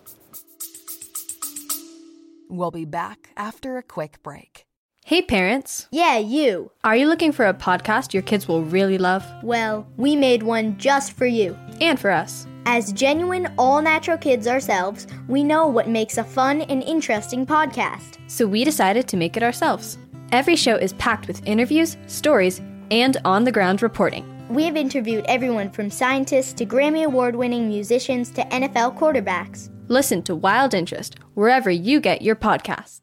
We'll 2.48 2.70
be 2.70 2.84
back 2.84 3.30
after 3.36 3.76
a 3.78 3.82
quick 3.82 4.22
break. 4.22 4.66
Hey 5.04 5.22
parents, 5.22 5.88
Yeah, 5.90 6.18
you. 6.18 6.70
are 6.84 6.94
you 6.94 7.08
looking 7.08 7.32
for 7.32 7.46
a 7.46 7.54
podcast 7.54 8.12
your 8.12 8.22
kids 8.22 8.46
will 8.46 8.62
really 8.62 8.98
love? 8.98 9.24
Well, 9.42 9.86
we 9.96 10.14
made 10.14 10.42
one 10.42 10.76
just 10.78 11.12
for 11.14 11.26
you. 11.26 11.56
And 11.80 11.98
for 11.98 12.10
us. 12.10 12.46
As 12.66 12.92
genuine, 12.92 13.52
all 13.58 13.80
natural 13.82 14.18
kids 14.18 14.46
ourselves, 14.46 15.06
we 15.26 15.42
know 15.42 15.66
what 15.66 15.88
makes 15.88 16.18
a 16.18 16.24
fun 16.24 16.60
and 16.62 16.82
interesting 16.82 17.46
podcast. 17.46 18.18
So 18.28 18.46
we 18.46 18.62
decided 18.64 19.08
to 19.08 19.16
make 19.16 19.36
it 19.36 19.42
ourselves. 19.42 19.96
Every 20.32 20.54
show 20.54 20.76
is 20.76 20.92
packed 20.92 21.26
with 21.26 21.44
interviews, 21.44 21.96
stories, 22.06 22.60
and 22.92 23.16
on 23.24 23.42
the 23.42 23.50
ground 23.50 23.82
reporting. 23.82 24.24
We 24.48 24.62
have 24.64 24.76
interviewed 24.76 25.24
everyone 25.26 25.70
from 25.70 25.90
scientists 25.90 26.52
to 26.54 26.66
Grammy 26.66 27.04
Award 27.04 27.34
winning 27.34 27.66
musicians 27.66 28.30
to 28.30 28.42
NFL 28.42 28.96
quarterbacks. 28.96 29.70
Listen 29.88 30.22
to 30.22 30.36
Wild 30.36 30.72
Interest 30.72 31.16
wherever 31.34 31.68
you 31.68 31.98
get 31.98 32.22
your 32.22 32.36
podcasts. 32.36 33.00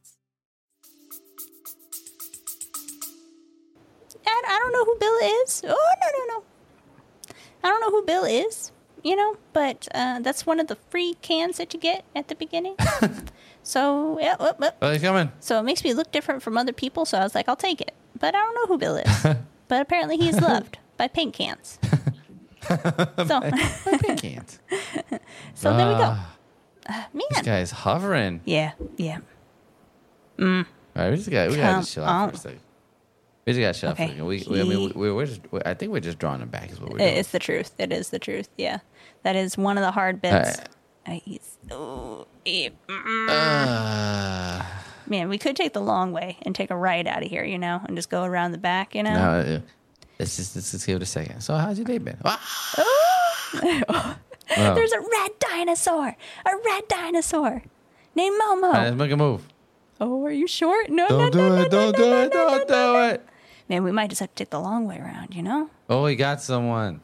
I, 4.26 4.44
I 4.48 4.60
don't 4.60 4.72
know 4.72 4.86
who 4.86 4.98
Bill 4.98 5.18
is. 5.44 5.64
Oh, 5.68 5.94
no, 6.02 6.08
no, 6.18 6.34
no. 6.34 6.44
I 7.62 7.68
don't 7.68 7.82
know 7.82 7.92
who 7.92 8.06
Bill 8.06 8.24
is, 8.24 8.72
you 9.04 9.18
know, 9.18 9.36
but 9.52 9.90
uh, 9.94 10.22
that's 10.22 10.46
one 10.46 10.62
of 10.62 10.68
the 10.68 10.78
free 10.90 11.16
cans 11.22 11.58
that 11.58 11.74
you 11.74 11.80
get 11.80 12.06
at 12.16 12.30
the 12.30 12.36
beginning. 12.36 12.78
so, 13.68 14.18
yeah, 14.20 14.36
whoop, 14.40 14.60
whoop. 14.60 14.76
Oh, 14.82 14.92
he's 14.94 15.02
coming. 15.02 15.30
So 15.42 15.60
it 15.60 15.64
makes 15.64 15.84
me 15.84 15.94
look 15.94 16.10
different 16.12 16.42
from 16.42 16.58
other 16.58 16.72
people. 16.72 17.06
So 17.06 17.18
I 17.18 17.24
was 17.24 17.36
like, 17.36 17.50
I'll 17.50 17.56
take 17.58 17.82
it. 17.82 17.94
But 18.18 18.34
I 18.34 18.40
don't 18.40 18.56
know 18.56 18.66
who 18.68 18.78
Bill 18.78 18.96
is. 18.96 19.24
but 19.68 19.82
apparently 19.82 20.16
he's 20.16 20.40
loved 20.40 20.78
by 20.96 21.10
paint 21.10 21.34
cans. 21.34 21.78
so, 22.68 23.42
Paint 23.42 24.22
cans. 24.22 24.60
so 25.54 25.76
there 25.76 25.88
we 25.88 25.94
go. 25.96 26.16
Uh, 26.90 27.04
This 27.14 27.36
man. 27.36 27.44
guy's 27.44 27.72
hovering. 27.72 28.40
Yeah, 28.46 28.72
yeah. 28.96 29.20
All 30.40 30.64
right, 30.96 31.10
we 31.12 31.18
just 31.18 31.30
got 31.30 31.50
we 31.50 31.58
got 31.58 31.84
to 31.84 31.92
chill 31.92 32.06
out 32.06 32.30
for 32.30 32.36
a 32.36 32.40
second. 32.40 32.60
We 33.46 33.54
just 33.54 33.62
got 33.62 33.74
to 33.74 33.80
chill 33.80 33.90
out 33.90 33.96
for 33.98 34.02
a 34.02 34.06
Okay. 34.06 34.14
second. 34.14 34.26
We, 34.28 34.46
we, 34.50 34.62
I 34.62 34.64
mean, 34.64 34.94
we, 34.96 35.12
we're 35.12 35.26
just, 35.26 35.42
I 35.66 35.74
think 35.74 35.92
we're 35.92 36.00
just 36.00 36.20
drawing 36.20 36.42
him 36.42 36.50
back. 36.50 36.72
Is 36.72 36.80
what 36.80 36.92
we're 36.92 37.00
doing. 37.00 37.16
It's 37.16 37.32
the 37.32 37.40
truth. 37.40 37.72
It 37.78 37.92
is 37.92 38.10
the 38.12 38.20
truth. 38.20 38.48
Yeah. 38.58 38.80
That 39.24 39.36
is 39.36 39.58
one 39.58 39.78
of 39.78 39.84
the 39.84 39.92
hard 39.92 40.22
bits. 40.22 40.62
Uh, 41.06 41.12
he's, 41.24 41.58
oh, 41.72 42.26
mm. 42.30 42.37
Uh, 42.48 44.64
Man, 45.10 45.30
we 45.30 45.38
could 45.38 45.56
take 45.56 45.74
the 45.74 45.82
long 45.82 46.12
way 46.12 46.38
and 46.44 46.54
take 46.56 46.70
a 46.72 46.76
right 46.76 47.06
out 47.08 47.24
of 47.24 47.30
here, 47.30 47.44
you 47.44 47.58
know, 47.58 47.82
and 47.86 47.96
just 47.98 48.10
go 48.10 48.24
around 48.24 48.52
the 48.52 48.58
back, 48.58 48.94
you 48.96 49.04
know. 49.04 49.14
no, 49.14 49.40
uh, 49.40 49.60
let's 50.20 50.36
just 50.38 50.56
let's 50.56 50.72
just 50.72 50.86
give 50.86 50.98
it 50.98 51.02
a 51.02 51.06
second. 51.06 51.42
So, 51.42 51.56
how's 51.56 51.78
your 51.78 51.86
day 51.86 51.98
been? 51.98 52.18
Ah! 52.26 52.40
There's 54.56 54.92
a 54.92 55.00
red 55.00 55.32
dinosaur, 55.40 56.16
a 56.46 56.52
red 56.66 56.88
dinosaur 56.88 57.64
named 58.16 58.42
Momo. 58.42 58.74
right, 58.74 58.84
let's 58.86 58.96
make 58.98 59.12
a 59.12 59.18
move. 59.18 59.48
oh, 60.02 60.26
are 60.26 60.32
you 60.32 60.48
short? 60.48 60.90
No, 60.90 61.08
Don't 61.08 61.20
no, 61.20 61.30
do 61.30 61.38
no, 61.38 61.50
no, 61.50 61.62
it! 61.62 61.72
Don't 61.72 61.92
no, 61.92 61.98
do 62.04 62.10
no, 62.10 62.22
it! 62.24 62.32
Don't 62.34 62.68
do 62.68 63.00
it! 63.14 63.26
Man, 63.70 63.84
we 63.84 63.92
might 63.92 64.10
just 64.10 64.22
have 64.22 64.30
to 64.30 64.36
take 64.36 64.50
the 64.50 64.60
long 64.60 64.88
way 64.88 64.98
around, 64.98 65.36
you 65.36 65.44
know. 65.44 65.70
Oh, 65.90 66.06
he 66.06 66.16
got 66.16 66.42
someone. 66.42 67.02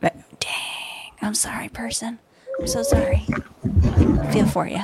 But 0.00 0.16
dang, 0.40 1.12
I'm 1.22 1.34
sorry, 1.34 1.68
person. 1.68 2.18
I'm 2.60 2.66
so 2.66 2.82
sorry. 2.82 3.26
Feel 4.32 4.46
for 4.46 4.66
you. 4.66 4.82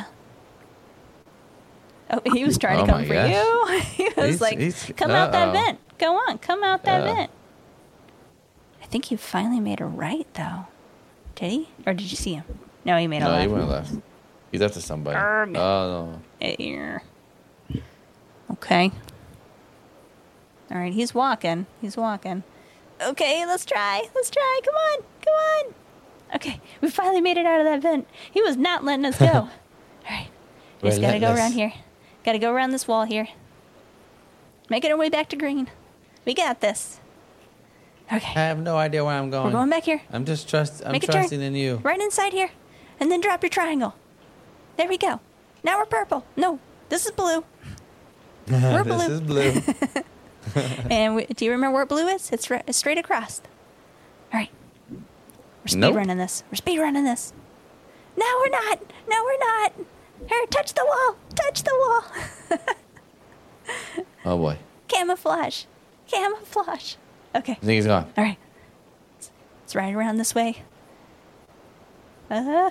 Oh, 2.11 2.21
he 2.33 2.45
was 2.45 2.59
trying 2.59 2.81
Oh 2.81 2.87
to 2.87 2.93
come 2.93 3.05
for 3.07 3.13
gosh. 3.15 3.31
you. 3.31 3.79
he 3.97 4.05
was 4.17 4.27
He's- 4.27 4.41
like, 4.41 4.59
he's- 4.59 4.93
"Come 4.97 5.11
out 5.13 5.31
that 5.33 5.53
vent. 5.53 5.79
Go 5.99 6.15
on, 6.17 6.39
come 6.39 6.65
out 6.65 6.83
that 6.85 7.03
Uh. 7.03 7.15
vent." 7.15 7.31
I 8.83 8.87
think 8.87 9.05
he 9.07 9.17
finally 9.17 9.61
made 9.61 9.81
a 9.81 9.85
right, 9.85 10.27
though. 10.35 10.67
Did 11.37 11.51
he? 11.53 11.69
Or 11.87 11.95
did 11.95 12.11
you 12.11 12.17
see 12.17 12.35
him? 12.35 12.45
No, 12.85 12.97
he 12.99 13.07
made 13.07 13.23
a 13.23 13.27
No, 13.27 13.39
he 13.41 13.47
went 13.47 13.69
left. 13.69 13.93
He's 14.51 14.61
after 14.63 14.81
somebody. 14.81 15.17
Arg. 15.17 15.57
Oh 15.57 16.19
no! 16.41 17.79
Okay. 18.51 18.91
All 20.73 20.79
right, 20.79 20.93
he's 20.93 21.15
walking. 21.15 21.67
He's 21.81 21.97
walking. 21.97 22.43
Okay, 23.01 23.47
let's 23.47 23.65
try. 23.65 24.03
Let's 24.15 24.31
try. 24.31 24.61
Come 24.65 24.75
on. 24.75 24.99
Come 25.25 25.35
on. 25.35 25.75
Okay, 26.35 26.61
we 26.81 26.89
finally 26.91 27.21
made 27.21 27.37
it 27.37 27.47
out 27.47 27.61
of 27.61 27.67
that 27.67 27.83
vent. 27.83 28.07
He 28.31 28.41
was 28.43 28.57
not 28.57 28.85
letting 28.85 29.05
us 29.05 29.19
go. 29.19 29.27
All 29.27 29.51
right. 30.09 30.29
We 30.83 30.89
just 30.91 31.01
gotta 31.01 31.19
go 31.19 31.35
around 31.35 31.53
here. 31.53 31.73
Gotta 32.25 32.39
go 32.39 32.53
around 32.53 32.71
this 32.71 32.87
wall 32.87 33.05
here. 33.05 33.29
Making 34.69 34.93
our 34.93 34.97
way 34.97 35.09
back 35.09 35.29
to 35.31 35.37
green. 35.37 35.69
We 36.25 36.35
got 36.35 36.61
this. 36.61 37.01
Okay. 38.13 38.33
I 38.37 38.45
have 38.47 38.61
no 38.61 38.77
idea 38.77 39.05
where 39.05 39.15
I'm 39.15 39.31
going. 39.31 39.47
We're 39.47 39.53
going 39.53 39.71
back 39.71 39.85
here. 39.85 40.03
I'm 40.13 40.25
just 40.25 40.49
trust. 40.49 40.83
I'm 40.85 40.93
Make 40.93 41.03
turn. 41.03 41.13
trusting 41.13 41.41
in 41.41 41.55
you. 41.55 41.77
Right 41.83 42.01
inside 42.01 42.33
here. 42.33 42.51
And 42.99 43.11
then 43.11 43.21
drop 43.21 43.43
your 43.43 43.51
triangle. 43.51 43.95
There 44.77 44.89
we 44.89 44.99
go. 44.99 45.21
Now 45.63 45.79
we're 45.79 45.87
purple. 45.87 46.25
No, 46.37 46.59
this 46.89 47.07
is 47.07 47.13
blue. 47.13 47.45
We're 48.49 48.83
this 48.83 49.21
blue. 49.21 49.47
is 49.47 49.63
blue. 49.63 50.03
And 50.91 51.15
we, 51.15 51.27
do 51.27 51.45
you 51.45 51.53
remember 51.53 51.77
where 51.77 51.87
blue 51.87 52.09
is? 52.09 52.31
It's, 52.33 52.51
it's 52.51 52.79
straight 52.79 52.99
across. 52.99 53.41
All 54.33 54.41
right. 54.41 54.51
We're 55.63 55.69
speed 55.69 55.81
Nope. 55.81 55.97
running 55.97 56.19
this. 56.19 56.43
We're 56.51 56.57
speed 56.57 56.79
running 56.79 57.05
this. 57.05 57.33
No, 58.17 58.27
we're 58.41 58.49
not. 58.51 58.81
No, 59.09 59.23
we're 59.25 59.39
not. 59.39 59.73
Here, 60.29 60.47
touch 60.51 60.75
the 60.75 60.85
wall. 60.85 61.17
Touch 61.35 61.63
the 61.63 61.73
wall. 61.73 62.59
oh 64.25 64.37
boy! 64.39 64.59
Camouflage. 64.89 65.65
Camouflage. 66.07 66.97
Okay. 67.35 67.53
I 67.53 67.57
think 67.57 67.71
he's 67.77 67.87
gone. 67.87 68.13
All 68.17 68.25
right. 68.25 68.39
Let's, 69.17 69.31
let's 69.63 69.77
around 69.77 70.17
this 70.17 70.35
way. 70.35 70.63
Uh, 72.31 72.71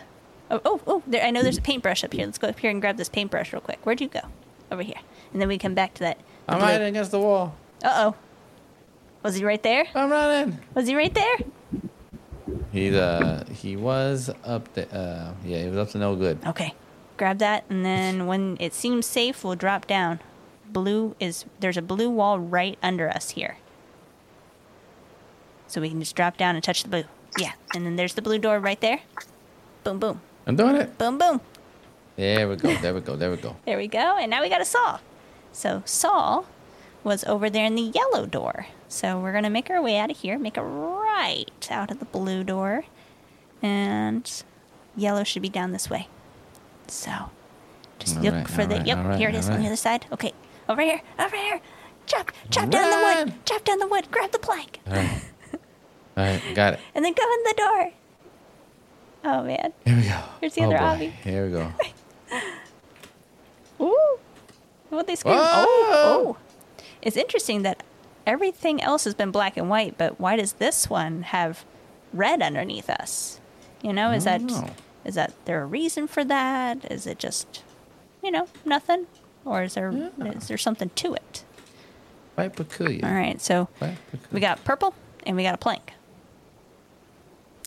oh, 0.51 0.61
oh, 0.65 0.81
oh 0.87 1.03
there, 1.07 1.23
I 1.23 1.31
know 1.31 1.41
there's 1.43 1.57
a 1.57 1.61
paintbrush 1.61 2.03
up 2.03 2.13
here. 2.13 2.25
Let's 2.25 2.37
go 2.37 2.47
up 2.49 2.59
here 2.59 2.69
and 2.71 2.81
grab 2.81 2.97
this 2.97 3.09
paintbrush 3.09 3.53
real 3.53 3.61
quick. 3.61 3.79
Where'd 3.83 4.01
you 4.01 4.07
go? 4.09 4.21
Over 4.71 4.83
here. 4.83 4.99
And 5.31 5.41
then 5.41 5.47
we 5.47 5.57
come 5.57 5.73
back 5.73 5.93
to 5.95 5.99
that. 6.01 6.19
I'm 6.47 6.59
blue- 6.59 6.67
hiding 6.67 6.87
against 6.87 7.11
the 7.11 7.19
wall. 7.19 7.55
Uh-oh. 7.83 8.15
Was 9.23 9.35
he 9.35 9.43
right 9.43 9.61
there? 9.61 9.85
I'm 9.95 10.09
running. 10.11 10.59
Was 10.73 10.87
he 10.87 10.95
right 10.95 11.13
there? 11.13 11.37
He 12.71 12.95
uh 12.97 13.43
he 13.45 13.75
was 13.75 14.29
up 14.43 14.73
the 14.73 14.91
uh 14.95 15.33
yeah 15.43 15.63
he 15.63 15.69
was 15.69 15.77
up 15.77 15.89
to 15.89 15.97
no 15.97 16.15
good. 16.15 16.39
Okay. 16.45 16.73
Grab 17.17 17.39
that, 17.39 17.65
and 17.69 17.83
then 17.83 18.27
when 18.27 18.55
it 18.61 18.73
seems 18.73 19.05
safe, 19.05 19.43
we'll 19.43 19.55
drop 19.55 19.85
down. 19.87 20.21
blue 20.71 21.15
is 21.19 21.43
there's 21.59 21.75
a 21.75 21.81
blue 21.81 22.09
wall 22.09 22.39
right 22.39 22.77
under 22.81 23.09
us 23.09 23.31
here. 23.31 23.57
So 25.67 25.81
we 25.81 25.89
can 25.89 25.99
just 25.99 26.15
drop 26.15 26.37
down 26.37 26.55
and 26.55 26.63
touch 26.63 26.83
the 26.83 26.89
blue. 26.89 27.03
Yeah, 27.37 27.51
and 27.75 27.85
then 27.85 27.95
there's 27.97 28.13
the 28.13 28.21
blue 28.21 28.39
door 28.39 28.59
right 28.59 28.79
there. 28.79 29.01
Boom, 29.83 29.99
boom, 29.99 30.21
I'm 30.47 30.55
doing 30.55 30.75
it. 30.75 30.97
boom, 30.97 31.17
boom. 31.17 31.41
There 32.15 32.47
we 32.47 32.55
go. 32.55 32.73
There 32.77 32.93
we 32.93 33.01
go. 33.01 33.15
There 33.15 33.31
we 33.31 33.37
go. 33.37 33.55
There 33.65 33.77
we 33.77 33.87
go. 33.87 34.17
And 34.17 34.29
now 34.29 34.41
we 34.41 34.49
got 34.49 34.61
a 34.61 34.65
saw. 34.65 34.99
So 35.51 35.83
saw 35.85 36.43
was 37.03 37.23
over 37.25 37.49
there 37.49 37.65
in 37.65 37.75
the 37.75 37.81
yellow 37.93 38.25
door. 38.25 38.67
So 38.89 39.19
we're 39.19 39.31
going 39.31 39.43
to 39.43 39.51
make 39.51 39.69
our 39.69 39.81
way 39.81 39.97
out 39.97 40.09
of 40.09 40.17
here, 40.17 40.39
make 40.39 40.57
a 40.57 40.63
right 40.63 41.45
out 41.69 41.91
of 41.91 41.99
the 41.99 42.05
blue 42.05 42.43
door. 42.43 42.85
And 43.61 44.29
yellow 44.97 45.23
should 45.23 45.43
be 45.43 45.49
down 45.49 45.71
this 45.71 45.89
way. 45.89 46.07
So 46.87 47.29
just 47.99 48.17
All 48.17 48.23
look 48.23 48.33
right, 48.33 48.47
for 48.47 48.65
the. 48.65 48.77
right, 48.77 48.87
yep, 48.87 49.05
right, 49.05 49.17
here 49.19 49.29
it 49.29 49.35
is 49.35 49.47
on 49.47 49.61
the 49.61 49.67
other 49.67 49.75
side. 49.75 50.07
Okay, 50.11 50.33
over 50.67 50.81
here, 50.81 51.01
over 51.19 51.35
here. 51.35 51.61
Chop, 52.07 52.31
chop 52.49 52.69
down 52.71 52.89
the 52.89 53.25
wood. 53.25 53.45
Chop 53.45 53.63
down 53.63 53.77
the 53.77 53.87
wood. 53.87 54.09
Grab 54.09 54.31
the 54.31 54.39
plank. 54.39 54.79
All 54.87 54.93
right. 54.93 55.21
All 56.17 56.23
right. 56.23 56.41
Got 56.55 56.73
it. 56.73 56.79
And 56.95 57.05
then 57.05 57.13
go 57.13 57.23
in 57.23 57.43
the 57.43 57.53
door. 57.55 57.91
Oh, 59.25 59.43
man. 59.43 59.73
Here 59.85 59.95
we 59.95 60.01
go. 60.01 60.19
Here's 60.41 60.55
the 60.55 60.61
oh, 60.61 60.71
other 60.71 60.77
boy. 60.77 61.05
obby. 61.05 61.11
Here 61.11 61.45
we 61.45 61.51
go. 61.51 61.71
Ooh. 63.85 64.19
What 64.89 65.05
they 65.05 65.15
scream? 65.15 65.35
Oh, 65.37 66.35
oh. 66.35 66.37
It's 67.03 67.15
interesting 67.15 67.61
that 67.61 67.83
everything 68.29 68.79
else 68.81 69.05
has 69.05 69.15
been 69.15 69.31
black 69.31 69.57
and 69.57 69.69
white, 69.69 69.97
but 69.97 70.19
why 70.19 70.35
does 70.35 70.53
this 70.53 70.87
one 70.89 71.23
have 71.23 71.65
red 72.13 72.41
underneath 72.43 72.87
us? 72.89 73.39
You 73.81 73.91
know, 73.91 74.11
is 74.11 74.23
that 74.25 74.41
know. 74.41 74.69
is 75.03 75.15
that 75.15 75.33
there 75.45 75.61
a 75.63 75.65
reason 75.65 76.07
for 76.07 76.23
that? 76.23 76.89
Is 76.91 77.07
it 77.07 77.17
just, 77.17 77.63
you 78.23 78.29
know, 78.29 78.47
nothing, 78.63 79.07
or 79.43 79.63
is 79.63 79.73
there 79.73 79.89
is 79.89 80.11
Yeah. 80.17 80.33
there 80.47 80.57
something 80.57 80.91
to 80.95 81.15
it? 81.15 81.43
Quite 82.35 82.55
peculiar. 82.55 83.05
All 83.05 83.13
right, 83.13 83.41
so 83.41 83.67
we 84.31 84.39
got 84.39 84.63
purple 84.63 84.93
and 85.25 85.35
we 85.35 85.41
got 85.43 85.55
a 85.55 85.57
plank. 85.57 85.93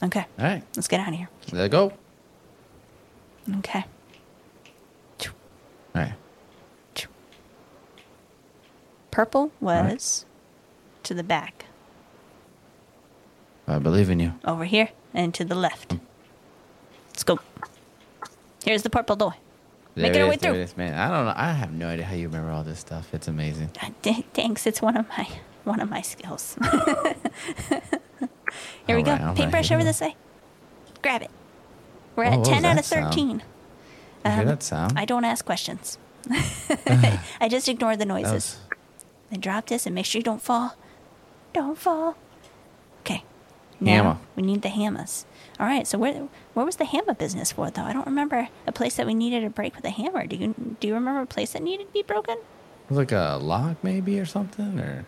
Okay, 0.03 0.25
All 0.39 0.45
right. 0.45 0.63
let's 0.77 0.89
get 0.89 1.01
out 1.01 1.09
of 1.09 1.15
here. 1.15 1.29
Let's 1.53 1.73
go. 1.73 1.93
Okay. 3.59 3.85
All 5.95 6.03
right. 6.03 6.15
Purple 9.11 9.53
was 9.61 10.25
to 11.05 11.15
the 11.15 11.23
back. 11.23 11.67
I 13.67 13.79
believe 13.79 14.11
in 14.11 14.21
you. 14.21 14.35
over 14.45 14.65
here 14.65 14.91
and 15.15 15.33
to 15.35 15.45
the 15.45 15.55
left. 15.55 15.97
Let's 17.11 17.25
go. 17.25 17.39
Here's 18.65 18.83
the 18.83 18.91
purple 18.91 19.17
door. 19.17 19.35
There 19.95 20.03
Making 20.05 20.21
it 20.21 20.25
our 20.25 20.31
way 20.31 20.37
through. 20.37 20.55
is, 20.55 20.77
man. 20.77 20.95
I 20.95 21.09
don't 21.09 21.27
know. 21.27 21.35
I 21.37 21.53
have 21.53 21.73
no 21.73 21.89
idea 21.89 22.05
how 22.07 22.15
you 22.15 22.27
remember 22.29 22.51
all 22.51 22.65
this 22.65 22.79
stuff. 22.81 23.13
It's 23.13 23.29
amazing. 23.29 23.71
Uh, 23.81 23.91
th- 24.03 24.25
thanks, 24.33 24.67
it's 24.67 24.81
one 24.81 24.97
of 24.97 25.07
my 25.11 25.29
one 25.65 25.81
of 25.81 25.91
my 25.91 26.01
skills. 26.01 26.57
here 28.87 28.97
we 28.97 28.97
All 28.97 29.03
go. 29.03 29.13
right, 29.13 29.21
all 29.21 29.27
right, 29.29 29.37
Paintbrush 29.37 29.71
over 29.71 29.85
this 29.85 30.01
way. 30.01 30.17
Grab 31.03 31.23
it. 31.23 31.31
We're 32.17 32.25
Oh, 32.25 32.41
at 32.41 32.45
ten 32.45 32.65
out 32.65 32.79
of 32.79 32.87
thirteen. 32.87 33.43
You 34.25 34.31
hear 34.31 34.41
Um, 34.41 34.47
that 34.47 34.63
sound? 34.63 34.99
I 34.99 35.05
don't 35.05 35.25
ask 35.25 35.45
questions. 35.45 35.99
I 36.31 37.49
just 37.51 37.69
ignore 37.69 37.97
the 37.97 38.07
noises. 38.07 38.59
was- 39.31 39.41
drop 39.41 39.67
this 39.67 39.87
and 39.87 39.95
make 39.95 40.05
sure 40.07 40.19
you 40.19 40.25
don't 40.25 40.43
fall. 40.43 40.75
Don't 41.53 41.77
fall. 41.79 42.17
Okay. 43.01 43.25
Now 43.81 43.93
Hammer. 43.93 44.19
we 44.37 44.43
need 44.43 44.63
the 44.63 44.69
hammers. 44.69 45.27
All 45.61 45.67
right. 45.67 45.87
So 45.87 45.99
where 45.99 46.29
where 46.55 46.65
was 46.67 46.77
the 46.77 46.85
hammer 46.85 47.15
business 47.15 47.53
for 47.53 47.71
though? 47.71 47.83
I 47.83 47.93
don't 47.93 48.07
remember 48.07 48.49
a 48.67 48.73
place 48.73 48.97
that 48.97 49.07
we 49.07 49.15
needed 49.15 49.45
a 49.45 49.51
break 49.51 49.75
with 49.77 49.85
a 49.85 49.91
hammer. 49.91 50.27
Do 50.27 50.37
you 50.37 50.55
do 50.81 50.89
you 50.89 50.95
remember 50.95 51.21
a 51.21 51.27
place 51.27 51.53
that 51.53 51.63
needed 51.63 51.89
to 51.89 51.93
be 51.93 52.03
broken? 52.03 52.37
like 52.91 53.13
a 53.13 53.39
lock, 53.41 53.83
maybe, 53.83 54.21
or 54.21 54.27
something, 54.27 54.79
or 54.79 55.07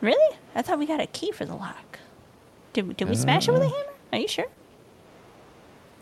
Really? 0.00 0.36
I 0.56 0.62
thought 0.62 0.78
we 0.80 0.86
got 0.86 0.98
a 1.00 1.06
key 1.06 1.30
for 1.30 1.44
the 1.44 1.54
lock. 1.54 1.98
Did 2.72 2.96
did 2.96 3.08
we 3.08 3.14
smash 3.14 3.46
it 3.48 3.52
with 3.52 3.62
a 3.62 3.66
uh-huh. 3.66 3.76
hammer? 3.76 3.92
Are 4.12 4.18
you 4.18 4.28
sure? 4.28 4.46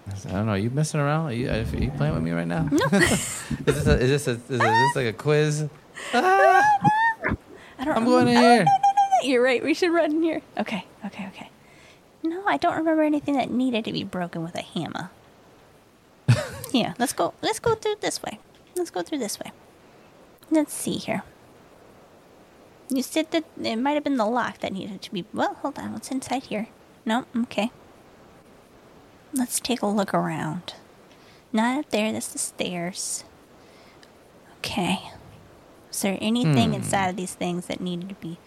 I 0.09 0.31
don't 0.33 0.47
know. 0.47 0.53
Are 0.53 0.59
you 0.59 0.71
messing 0.71 1.01
around? 1.01 1.27
Are 1.27 1.33
you, 1.33 1.51
are 1.51 1.59
you 1.61 1.91
playing 1.91 2.15
with 2.15 2.23
me 2.23 2.31
right 2.31 2.47
now? 2.47 2.69
No. 2.71 2.79
is 2.93 3.47
this 3.67 3.87
a, 3.87 3.99
is 4.01 4.25
this 4.25 4.27
a, 4.29 4.31
is 4.31 4.49
this 4.49 4.97
like 4.97 5.07
a 5.07 5.13
quiz? 5.13 5.67
Ah! 6.15 6.63
I 7.81 7.85
don't. 7.85 7.97
I'm 7.97 8.05
remember- 8.05 8.11
going 8.11 8.29
in 8.29 8.37
Oh, 8.37 8.41
here. 8.41 8.67
You're 9.23 9.43
right. 9.43 9.63
We 9.63 9.75
should 9.75 9.93
run 9.93 10.13
in 10.13 10.23
here. 10.23 10.43
Okay. 10.57 10.85
Okay. 11.07 11.27
Okay. 11.29 11.51
No, 12.23 12.43
I 12.47 12.57
don't 12.57 12.77
remember 12.77 13.03
anything 13.03 13.35
that 13.35 13.51
needed 13.51 13.85
to 13.85 13.93
be 13.93 14.05
broken 14.05 14.43
with 14.43 14.55
a 14.55 14.63
hammer. 14.63 15.11
yeah. 16.73 16.95
Let's 16.99 17.13
go. 17.13 17.35
Let's 17.43 17.59
go 17.59 17.75
through 17.75 17.97
this 18.01 18.23
way. 18.23 18.39
Let's 18.77 18.91
go 18.91 19.03
through 19.03 19.19
this 19.19 19.39
way. 19.39 19.53
Let's 20.51 20.73
see 20.73 20.97
here. 20.97 21.23
You 22.91 23.03
said 23.03 23.31
that 23.33 23.45
it 23.63 23.77
might 23.77 23.93
have 23.93 24.05
been 24.05 24.17
the 24.17 24.27
lock 24.27 24.59
that 24.61 24.73
needed 24.73 25.03
to 25.03 25.13
be. 25.13 25.25
Well, 25.33 25.55
hold 25.55 25.79
on. 25.79 25.93
What's 25.93 26.11
inside 26.11 26.45
here? 26.45 26.69
No. 27.05 27.27
Okay. 27.37 27.71
Let's 29.33 29.61
take 29.61 29.83
a 29.83 29.87
look 29.87 30.15
around. 30.15 30.75
Not 31.53 31.79
up 31.79 31.91
there. 31.91 32.13
That's 32.13 32.29
the 32.29 32.39
stairs. 32.39 33.25
Okay. 34.59 35.11
Is 35.91 36.03
there 36.03 36.19
anything 36.21 36.71
hmm. 36.71 36.75
inside 36.75 37.09
of 37.09 37.17
these 37.17 37.35
things 37.35 37.67
that 37.67 37.81
needed 37.81 38.09
to 38.09 38.15
be 38.17 38.39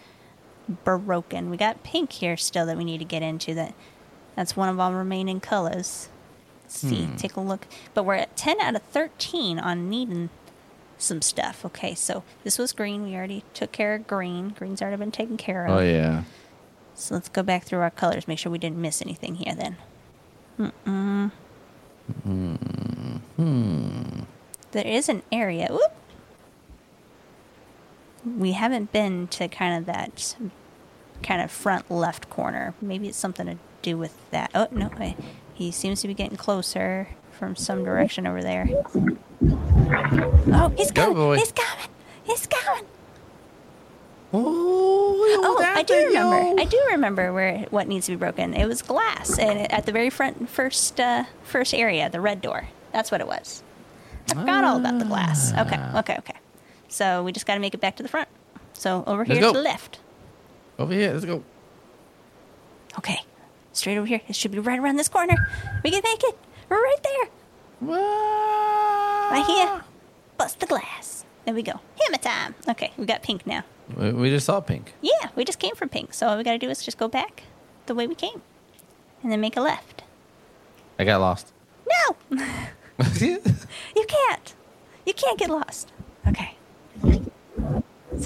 broken? 0.71 1.49
We 1.49 1.57
got 1.57 1.83
pink 1.83 2.11
here 2.13 2.37
still 2.37 2.65
that 2.65 2.77
we 2.77 2.83
need 2.83 2.99
to 2.99 3.05
get 3.05 3.21
into. 3.21 3.53
That 3.53 3.73
that's 4.35 4.55
one 4.55 4.69
of 4.69 4.79
our 4.79 4.95
remaining 4.95 5.39
colors. 5.39 6.09
Let's 6.63 6.79
see, 6.79 7.05
hmm. 7.05 7.15
take 7.15 7.35
a 7.35 7.41
look. 7.41 7.67
But 7.93 8.03
we're 8.03 8.15
at 8.15 8.35
ten 8.35 8.59
out 8.61 8.75
of 8.75 8.81
thirteen 8.83 9.59
on 9.59 9.89
needing 9.89 10.29
some 10.97 11.21
stuff. 11.21 11.65
Okay, 11.65 11.95
so 11.95 12.23
this 12.43 12.57
was 12.57 12.71
green. 12.71 13.03
We 13.03 13.15
already 13.15 13.43
took 13.53 13.71
care 13.71 13.95
of 13.95 14.07
green. 14.07 14.49
Green's 14.49 14.81
already 14.81 14.97
been 14.97 15.11
taken 15.11 15.37
care 15.37 15.65
of. 15.65 15.77
Oh 15.77 15.81
yeah. 15.81 16.23
So 16.93 17.15
let's 17.15 17.29
go 17.29 17.43
back 17.43 17.63
through 17.63 17.79
our 17.79 17.89
colors. 17.89 18.27
Make 18.27 18.39
sure 18.39 18.51
we 18.51 18.59
didn't 18.59 18.81
miss 18.81 19.01
anything 19.01 19.35
here. 19.35 19.55
Then. 19.55 19.77
Mm-mm. 20.59 21.31
Mm-hmm. 22.27 24.19
There 24.71 24.87
is 24.87 25.09
an 25.09 25.23
area. 25.31 25.67
Whoop. 25.69 25.93
We 28.23 28.51
haven't 28.51 28.91
been 28.91 29.27
to 29.29 29.47
kind 29.47 29.77
of 29.77 29.85
that 29.87 30.35
kind 31.23 31.41
of 31.41 31.51
front 31.51 31.89
left 31.91 32.29
corner. 32.29 32.73
Maybe 32.81 33.07
it's 33.07 33.17
something 33.17 33.45
to 33.47 33.57
do 33.81 33.97
with 33.97 34.13
that. 34.31 34.51
Oh 34.55 34.67
no, 34.71 34.89
wait. 34.99 35.15
he 35.53 35.71
seems 35.71 36.01
to 36.01 36.07
be 36.07 36.13
getting 36.13 36.37
closer 36.37 37.07
from 37.31 37.55
some 37.55 37.83
direction 37.83 38.27
over 38.27 38.41
there. 38.41 38.67
Oh, 40.53 40.73
he's 40.77 40.91
coming! 40.91 41.15
boy. 41.15 41.37
He's 41.37 41.51
coming! 41.51 41.87
He's 42.23 42.47
coming! 42.47 42.85
Oh, 44.33 45.07
Oh, 45.43 45.63
I 45.63 45.83
do 45.83 45.93
remember. 46.07 46.61
I 46.61 46.65
do 46.65 46.81
remember 46.91 47.33
where 47.33 47.59
what 47.69 47.87
needs 47.87 48.05
to 48.05 48.11
be 48.13 48.15
broken. 48.15 48.53
It 48.53 48.65
was 48.67 48.81
glass, 48.81 49.37
and 49.39 49.59
it- 49.59 49.71
at 49.71 49.85
the 49.85 49.91
very 49.91 50.09
front 50.09 50.49
first 50.49 50.99
uh, 50.99 51.25
first 51.43 51.73
area, 51.73 52.09
the 52.09 52.21
red 52.21 52.41
door. 52.41 52.67
That's 52.93 53.11
what 53.11 53.21
it 53.21 53.27
was. 53.27 53.63
I 54.29 54.35
forgot 54.35 54.63
all 54.63 54.77
about 54.77 54.99
the 54.99 55.05
glass. 55.05 55.51
Okay, 55.53 55.75
Ah. 55.77 55.99
okay, 55.99 56.15
okay. 56.19 56.35
So 56.87 57.23
we 57.23 57.31
just 57.31 57.45
got 57.45 57.55
to 57.55 57.59
make 57.59 57.73
it 57.73 57.81
back 57.81 57.95
to 57.97 58.03
the 58.03 58.09
front. 58.09 58.29
So 58.73 59.03
over 59.07 59.25
Let's 59.25 59.31
here 59.33 59.41
go. 59.41 59.51
to 59.53 59.57
the 59.57 59.63
left. 59.63 59.99
Over 60.81 60.93
here. 60.93 61.13
Let's 61.13 61.25
go. 61.25 61.43
Okay, 62.97 63.19
straight 63.71 63.97
over 63.97 64.07
here. 64.07 64.21
It 64.27 64.35
should 64.35 64.51
be 64.51 64.57
right 64.57 64.79
around 64.79 64.95
this 64.95 65.07
corner. 65.07 65.35
We 65.83 65.91
can 65.91 66.01
make 66.03 66.23
it. 66.23 66.35
We're 66.69 66.81
right 66.81 67.03
there. 67.03 67.29
Whoa. 67.81 69.29
Right 69.31 69.45
here. 69.45 69.83
Bust 70.37 70.59
the 70.59 70.65
glass. 70.65 71.23
There 71.45 71.53
we 71.53 71.61
go. 71.61 71.79
Hammer 72.01 72.17
time. 72.17 72.55
Okay, 72.67 72.91
we 72.97 73.05
got 73.05 73.21
pink 73.21 73.45
now. 73.45 73.63
We, 73.95 74.29
just 74.31 74.47
saw 74.47 74.59
pink. 74.59 74.93
Yeah, 75.01 75.29
we 75.35 75.45
just 75.45 75.59
came 75.59 75.75
from 75.75 75.89
pink. 75.89 76.15
So 76.15 76.27
all 76.27 76.37
we 76.37 76.43
got 76.43 76.53
to 76.53 76.57
do 76.57 76.69
is 76.69 76.83
just 76.83 76.97
go 76.97 77.07
back 77.07 77.43
the 77.85 77.93
way 77.93 78.07
we 78.07 78.15
came, 78.15 78.41
and 79.21 79.31
then 79.31 79.39
make 79.39 79.57
a 79.57 79.61
left. 79.61 80.03
I 80.97 81.03
got 81.03 81.21
lost. 81.21 81.53
No. 82.31 82.39
You 83.19 84.05
can't. 84.07 84.55
You 85.05 85.13
can't 85.13 85.37
get 85.37 85.49
lost. 85.49 85.91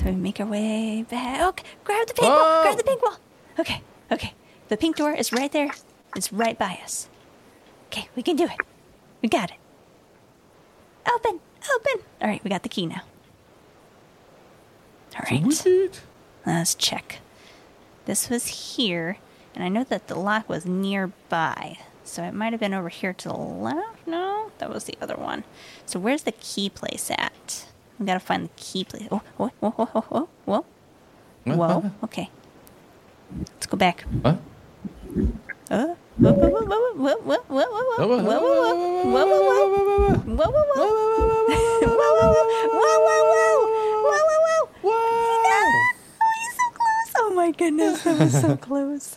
Okay. 0.06 0.12
So 0.12 0.18
we 0.18 0.22
make 0.22 0.40
our 0.40 0.46
way 0.46 1.04
back. 1.10 1.42
Okay, 1.50 1.64
grab 1.84 2.08
the 2.08 2.14
pink 2.14 2.28
wall. 2.28 2.62
Grab 2.62 2.78
the 2.78 2.84
pink 2.84 3.02
wall. 3.02 3.18
Okay, 3.58 3.82
okay. 4.12 4.34
The 4.70 4.78
pink 4.78 4.98
door 4.98 5.14
is 5.14 5.34
right 5.34 5.52
there. 5.52 5.72
It's 6.16 6.32
right 6.32 6.58
by 6.58 6.80
us. 6.84 7.10
Okay, 7.88 8.08
we 8.16 8.22
can 8.22 8.36
do 8.36 8.46
it. 8.46 8.58
We 9.22 9.30
got 9.30 9.50
it. 9.50 9.58
Open, 11.12 11.40
open. 11.74 12.06
All 12.22 12.28
right, 12.28 12.44
we 12.44 12.50
got 12.50 12.62
the 12.64 12.70
key 12.70 12.86
now. 12.86 13.02
All 15.16 15.26
right. 15.32 15.44
Let's 16.46 16.76
check. 16.76 17.20
This 18.06 18.30
was 18.30 18.76
here, 18.76 19.18
and 19.56 19.64
I 19.64 19.70
know 19.70 19.84
that 19.86 20.08
the 20.08 20.20
lock 20.20 20.48
was 20.48 20.66
nearby. 20.68 21.80
So 22.04 22.22
it 22.22 22.36
might 22.36 22.54
have 22.54 22.60
been 22.60 22.76
over 22.76 22.90
here 22.90 23.14
to 23.14 23.30
the 23.30 23.36
left. 23.36 24.06
No, 24.06 24.52
that 24.60 24.70
was 24.70 24.84
the 24.84 24.98
other 25.02 25.16
one. 25.16 25.44
So 25.88 25.98
where's 26.00 26.24
the 26.24 26.32
key 26.34 26.70
place 26.70 27.10
at? 27.10 27.66
We 28.00 28.06
gotta 28.06 28.20
find 28.20 28.46
the 28.46 28.52
key 28.56 28.84
place. 28.84 29.08
Oh, 29.12 29.22
Whoa! 29.38 29.52
Whoa! 29.60 29.74
oh, 29.78 29.90
oh, 29.96 30.06
oh, 30.12 30.30
whoa. 30.46 30.66
Whoa, 31.46 31.56
whoa. 31.56 31.92
okay. 32.04 32.30
Let's 33.40 33.66
go 33.68 33.78
back. 33.78 34.04
What? 34.22 34.40
Uh, 35.70 35.96
my 47.36 47.52
goodness, 47.52 48.02
that 48.04 48.20
was 48.20 48.42
so 48.42 48.58
close. 48.58 49.16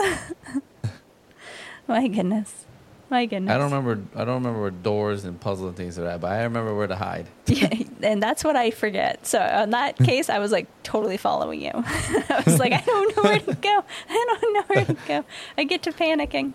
my 1.88 2.08
goodness. 2.08 2.66
My 3.10 3.24
goodness. 3.24 3.52
I 3.54 3.56
don't 3.58 3.70
remember. 3.72 4.02
I 4.14 4.24
don't 4.24 4.34
remember 4.34 4.60
where 4.60 4.70
doors 4.70 5.24
and 5.24 5.40
puzzle 5.40 5.68
and 5.68 5.76
things 5.76 5.98
are 5.98 6.06
at, 6.06 6.20
but 6.20 6.30
I 6.30 6.42
remember 6.42 6.74
where 6.74 6.86
to 6.86 6.96
hide. 6.96 7.26
Yeah, 7.46 7.70
and 8.02 8.22
that's 8.22 8.44
what 8.44 8.56
I 8.56 8.70
forget. 8.70 9.26
So 9.26 9.40
in 9.42 9.70
that 9.70 9.96
case, 10.10 10.28
I 10.28 10.38
was 10.38 10.52
like 10.52 10.66
totally 10.82 11.16
following 11.16 11.62
you. 11.62 11.70
I 11.74 12.42
was 12.44 12.58
like, 12.58 12.72
I 12.72 12.80
don't 12.82 13.16
know 13.16 13.22
where 13.22 13.38
to 13.38 13.54
go. 13.54 13.84
I 14.10 14.36
don't 14.40 14.52
know 14.52 14.62
where 14.66 14.84
to 14.84 14.96
go. 15.06 15.24
I 15.56 15.64
get 15.64 15.82
to 15.84 15.92
panicking. 15.92 16.52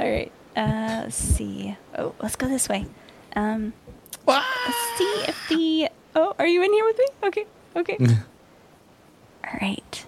All 0.00 0.10
right. 0.10 0.32
Uh, 0.56 1.02
let's 1.04 1.16
see. 1.16 1.76
Oh, 1.98 2.14
let's 2.22 2.36
go 2.36 2.48
this 2.48 2.68
way. 2.68 2.86
Um, 3.36 3.74
let's 4.26 4.46
see 4.96 5.24
if 5.28 5.48
the. 5.50 5.88
Oh, 6.14 6.34
are 6.38 6.46
you 6.46 6.62
in 6.62 6.72
here 6.72 6.84
with 6.86 6.98
me? 6.98 7.06
Okay. 7.24 7.46
Okay. 7.76 7.96
All 8.00 9.58
right. 9.60 10.04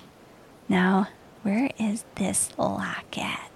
Now, 0.69 1.09
where 1.43 1.71
is 1.79 2.05
this 2.15 2.51
lock 2.59 3.19
at? 3.19 3.51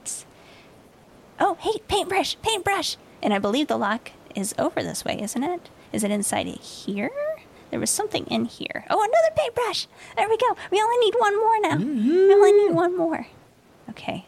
Oh, 1.50 1.56
hey, 1.60 1.78
paintbrush, 1.88 2.36
paintbrush. 2.42 2.98
And 3.22 3.32
I 3.32 3.38
believe 3.38 3.68
the 3.68 3.78
lock 3.78 4.10
is 4.34 4.54
over 4.58 4.82
this 4.82 5.02
way, 5.02 5.18
isn't 5.22 5.42
it? 5.42 5.70
Is 5.94 6.04
it 6.04 6.10
inside 6.10 6.46
here? 6.46 7.10
There 7.70 7.80
was 7.80 7.88
something 7.88 8.26
in 8.26 8.44
here. 8.44 8.84
Oh, 8.90 9.02
another 9.02 9.34
paintbrush. 9.34 9.86
There 10.14 10.28
we 10.28 10.36
go. 10.36 10.54
We 10.70 10.78
only 10.78 10.98
need 10.98 11.14
one 11.16 11.38
more 11.38 11.60
now. 11.60 11.76
We 11.78 12.34
only 12.34 12.52
need 12.52 12.74
one 12.74 12.94
more. 12.94 13.28
Okay. 13.88 14.26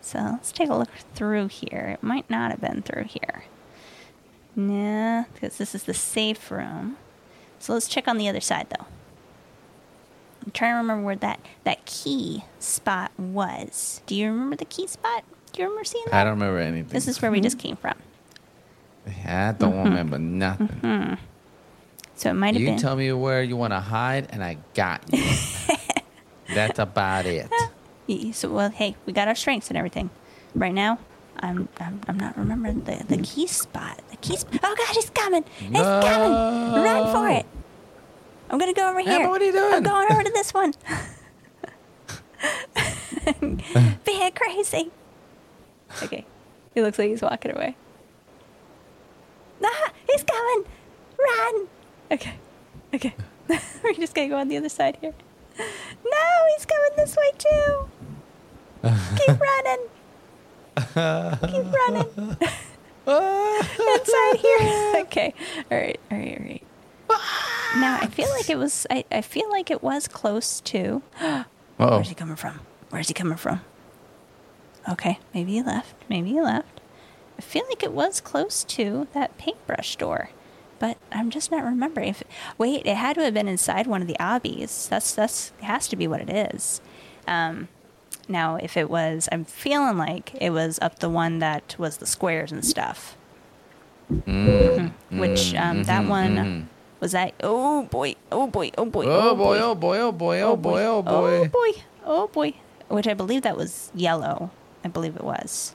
So 0.00 0.18
let's 0.18 0.50
take 0.50 0.68
a 0.68 0.74
look 0.74 0.90
through 1.14 1.46
here. 1.48 1.90
It 1.94 2.02
might 2.02 2.28
not 2.28 2.50
have 2.50 2.60
been 2.60 2.82
through 2.82 3.04
here. 3.04 3.44
Nah, 4.56 5.26
because 5.34 5.58
this 5.58 5.72
is 5.72 5.84
the 5.84 5.94
safe 5.94 6.50
room. 6.50 6.96
So 7.60 7.74
let's 7.74 7.86
check 7.86 8.08
on 8.08 8.18
the 8.18 8.28
other 8.28 8.40
side, 8.40 8.66
though. 8.70 8.86
I'm 10.44 10.50
trying 10.50 10.72
to 10.72 10.78
remember 10.78 11.04
where 11.04 11.14
that, 11.14 11.38
that 11.62 11.86
key 11.86 12.42
spot 12.58 13.12
was. 13.16 14.00
Do 14.06 14.16
you 14.16 14.26
remember 14.26 14.56
the 14.56 14.64
key 14.64 14.88
spot? 14.88 15.22
Do 15.56 15.62
you 15.62 15.68
remember 15.68 15.84
seeing 15.84 16.04
that? 16.06 16.14
I 16.14 16.24
don't 16.24 16.34
remember 16.34 16.58
anything. 16.58 16.92
This 16.92 17.08
is 17.08 17.20
where 17.22 17.30
we 17.30 17.40
just 17.40 17.58
came 17.58 17.76
from. 17.76 17.94
I 19.26 19.52
don't 19.58 19.72
Mm-hmm. 19.72 19.84
remember 19.84 20.18
nothing. 20.18 21.18
So 22.14 22.30
it 22.30 22.34
might 22.34 22.54
have 22.54 22.62
been. 22.62 22.74
You 22.74 22.78
tell 22.78 22.94
me 22.96 23.10
where 23.12 23.42
you 23.42 23.56
want 23.56 23.72
to 23.72 23.80
hide, 23.80 24.28
and 24.30 24.44
I 24.44 24.58
got 24.74 25.02
you. 25.12 25.24
That's 26.54 26.78
about 26.78 27.24
it. 27.26 27.50
So 28.34 28.50
well, 28.50 28.70
hey, 28.70 28.96
we 29.06 29.12
got 29.12 29.28
our 29.28 29.34
strengths 29.34 29.68
and 29.68 29.76
everything. 29.78 30.10
Right 30.54 30.72
now, 30.74 30.98
I'm 31.40 31.68
I'm, 31.80 32.00
I'm 32.06 32.18
not 32.18 32.36
remembering 32.38 32.84
the 32.84 33.02
the 33.08 33.16
key 33.18 33.46
spot. 33.46 34.00
The 34.10 34.16
key. 34.18 34.36
Sp- 34.36 34.60
oh 34.62 34.74
God, 34.76 34.94
he's 34.94 35.10
coming! 35.10 35.44
He's 35.58 35.70
coming! 35.82 36.32
Run 36.84 37.12
for 37.12 37.28
it! 37.30 37.46
I'm 38.50 38.58
gonna 38.58 38.72
go 38.74 38.88
over 38.90 39.00
here. 39.00 39.20
but 39.20 39.30
what 39.30 39.42
are 39.42 39.44
you 39.46 39.52
doing? 39.52 39.74
I'm 39.74 39.82
going 39.82 40.12
over 40.12 40.22
to 40.22 40.30
this 40.30 40.52
one. 40.54 40.72
Being 44.04 44.32
crazy. 44.32 44.90
Okay, 46.02 46.24
he 46.74 46.82
looks 46.82 46.98
like 46.98 47.08
he's 47.08 47.22
walking 47.22 47.52
away. 47.52 47.76
Ah, 49.64 49.90
he's 50.08 50.22
coming! 50.22 50.64
Run! 51.18 51.68
Okay, 52.12 52.34
okay. 52.94 53.14
We're 53.82 53.94
just 53.94 54.14
gonna 54.14 54.28
go 54.28 54.36
on 54.36 54.48
the 54.48 54.56
other 54.56 54.68
side 54.68 54.98
here. 55.00 55.14
No, 55.58 56.26
he's 56.54 56.66
coming 56.66 56.90
this 56.96 57.16
way 57.16 57.30
too. 57.38 57.88
Keep 59.16 59.40
running. 59.40 59.86
Keep 60.76 61.72
running. 61.72 62.36
Inside 63.08 64.36
here. 64.40 65.02
Okay. 65.02 65.34
All 65.70 65.78
right. 65.78 66.00
All 66.10 66.18
right. 66.18 66.38
All 66.38 66.44
right. 66.44 66.62
Now 67.76 67.98
I 68.00 68.06
feel 68.06 68.28
like 68.30 68.50
it 68.50 68.58
was. 68.58 68.86
I, 68.90 69.04
I 69.10 69.20
feel 69.22 69.48
like 69.50 69.70
it 69.70 69.82
was 69.82 70.08
close 70.08 70.60
to. 70.62 71.02
Where's 71.76 72.08
he 72.08 72.14
coming 72.14 72.36
from? 72.36 72.60
Where's 72.90 73.08
he 73.08 73.14
coming 73.14 73.36
from? 73.38 73.60
Okay, 74.88 75.18
maybe 75.34 75.52
he 75.52 75.62
left. 75.62 75.94
Maybe 76.08 76.30
he 76.30 76.40
left. 76.40 76.80
I 77.38 77.42
feel 77.42 77.64
like 77.68 77.82
it 77.82 77.92
was 77.92 78.20
close 78.20 78.64
to 78.64 79.08
that 79.12 79.36
paintbrush 79.36 79.90
store, 79.90 80.30
but 80.78 80.96
I'm 81.12 81.28
just 81.30 81.50
not 81.50 81.64
remembering. 81.64 82.10
If 82.10 82.22
wait, 82.56 82.86
it 82.86 82.96
had 82.96 83.16
to 83.16 83.24
have 83.24 83.34
been 83.34 83.48
inside 83.48 83.86
one 83.86 84.00
of 84.00 84.08
the 84.08 84.16
obbies. 84.18 84.88
That's 84.88 85.14
that's 85.14 85.52
has 85.60 85.88
to 85.88 85.96
be 85.96 86.06
what 86.06 86.20
it 86.20 86.30
is. 86.30 86.80
Um, 87.26 87.68
now, 88.28 88.56
if 88.56 88.76
it 88.76 88.88
was, 88.88 89.28
I'm 89.30 89.44
feeling 89.44 89.98
like 89.98 90.34
it 90.40 90.50
was 90.50 90.78
up 90.80 90.98
the 91.00 91.10
one 91.10 91.38
that 91.40 91.76
was 91.78 91.98
the 91.98 92.06
squares 92.06 92.52
and 92.52 92.64
stuff. 92.64 93.16
Mhm. 94.10 94.92
Which 95.10 95.54
um, 95.54 95.82
that 95.84 96.06
one 96.06 96.68
was 97.00 97.12
that. 97.12 97.34
Oh 97.42 97.82
boy! 97.84 98.14
Oh 98.32 98.46
boy! 98.46 98.70
Oh 98.78 98.84
boy! 98.84 99.04
oh 99.06 99.34
boy! 99.34 99.58
Oh 99.58 99.74
boy! 99.74 99.98
Oh 99.98 100.12
boy! 100.12 100.40
Oh 100.40 100.56
boy! 100.56 100.82
Oh 100.82 101.02
boy! 101.02 101.38
Oh 101.40 101.48
boy! 101.48 101.82
Oh 102.04 102.28
boy! 102.28 102.54
Which 102.88 103.08
I 103.08 103.14
believe 103.14 103.42
that 103.42 103.56
was 103.56 103.90
yellow. 103.94 104.50
I 104.86 104.88
believe 104.88 105.16
it 105.16 105.24
was. 105.24 105.74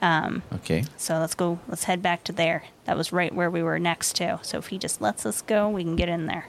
Um, 0.00 0.44
Okay. 0.54 0.84
so 0.96 1.18
let's 1.18 1.34
go. 1.34 1.58
Let's 1.66 1.84
head 1.84 2.00
back 2.00 2.22
to 2.24 2.32
there. 2.32 2.62
That 2.84 2.96
was 2.96 3.12
right 3.12 3.34
where 3.34 3.50
we 3.50 3.60
were 3.60 3.80
next 3.80 4.14
to. 4.16 4.38
So 4.42 4.56
if 4.58 4.68
he 4.68 4.78
just 4.78 5.00
lets 5.00 5.26
us 5.26 5.42
go, 5.42 5.68
we 5.68 5.82
can 5.82 5.96
get 5.96 6.08
in 6.08 6.26
there. 6.26 6.46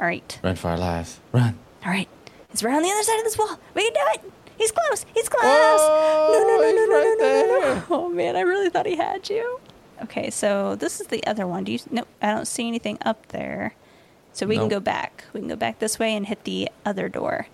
All 0.00 0.06
right. 0.06 0.38
Run 0.42 0.56
for 0.56 0.70
our 0.70 0.76
lives. 0.78 1.20
Run. 1.32 1.56
All 1.84 1.92
right. 1.92 2.08
It's 2.50 2.64
right 2.64 2.74
on 2.74 2.82
the 2.82 2.90
other 2.90 3.02
side 3.04 3.18
of 3.18 3.24
this 3.24 3.38
wall. 3.38 3.60
We 3.74 3.84
can 3.84 3.92
do 3.92 4.00
it. 4.26 4.32
He's 4.58 4.72
close. 4.72 5.06
He's 5.14 5.28
close. 5.28 5.42
Oh, 5.44 6.30
no, 6.32 6.40
no, 6.40 6.56
no, 6.60 6.70
no, 6.74 6.86
no, 6.86 6.96
right 6.96 7.16
no, 7.18 7.24
no, 7.24 7.60
no, 7.60 7.60
there. 7.60 7.74
no. 7.76 7.84
Oh 7.90 8.08
man, 8.08 8.34
I 8.34 8.40
really 8.40 8.70
thought 8.70 8.86
he 8.86 8.96
had 8.96 9.28
you. 9.30 9.60
Okay, 10.02 10.30
so 10.30 10.74
this 10.74 11.00
is 11.00 11.06
the 11.06 11.24
other 11.28 11.46
one. 11.46 11.62
Do 11.62 11.70
you? 11.72 11.78
Nope, 11.92 12.08
I 12.20 12.32
don't 12.32 12.46
see 12.46 12.66
anything 12.66 12.98
up 13.04 13.28
there. 13.28 13.74
So 14.32 14.46
we 14.46 14.56
can 14.56 14.68
go 14.68 14.80
back. 14.80 15.24
We 15.32 15.38
can 15.40 15.48
go 15.48 15.54
back 15.56 15.78
this 15.78 16.00
way 16.00 16.14
and 16.16 16.26
hit 16.26 16.42
the 16.42 16.68
other 16.84 17.08
door. 17.08 17.46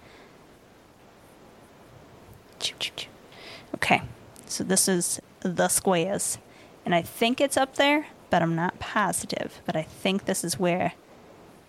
Choo, 2.58 2.74
choo, 2.78 2.92
choo. 2.96 3.09
Okay, 3.82 4.02
so 4.46 4.62
this 4.64 4.88
is 4.88 5.20
the 5.40 5.68
squares, 5.68 6.38
and 6.84 6.94
I 6.94 7.02
think 7.02 7.40
it's 7.40 7.56
up 7.56 7.76
there, 7.76 8.06
but 8.28 8.42
I'm 8.42 8.54
not 8.54 8.78
positive. 8.78 9.60
But 9.64 9.74
I 9.76 9.82
think 9.82 10.26
this 10.26 10.44
is 10.44 10.58
where 10.58 10.92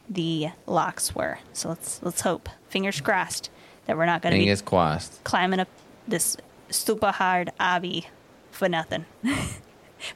the 0.10 0.50
locks 0.68 1.16
were. 1.16 1.40
So 1.54 1.70
let's 1.70 2.02
let's 2.04 2.22
hope, 2.22 2.50
fingers 2.70 3.00
crossed, 3.00 3.50
that 3.86 3.98
we're 3.98 4.06
not 4.06 4.22
going 4.22 4.34
to 4.34 4.38
be 4.40 4.44
Fingers 4.44 4.62
crossed. 4.62 5.24
climbing 5.24 5.60
up 5.62 5.70
this 6.08 6.36
super 6.70 7.12
hard 7.12 7.52
obby 7.60 8.06
for 8.52 8.68
nothing. 8.68 9.06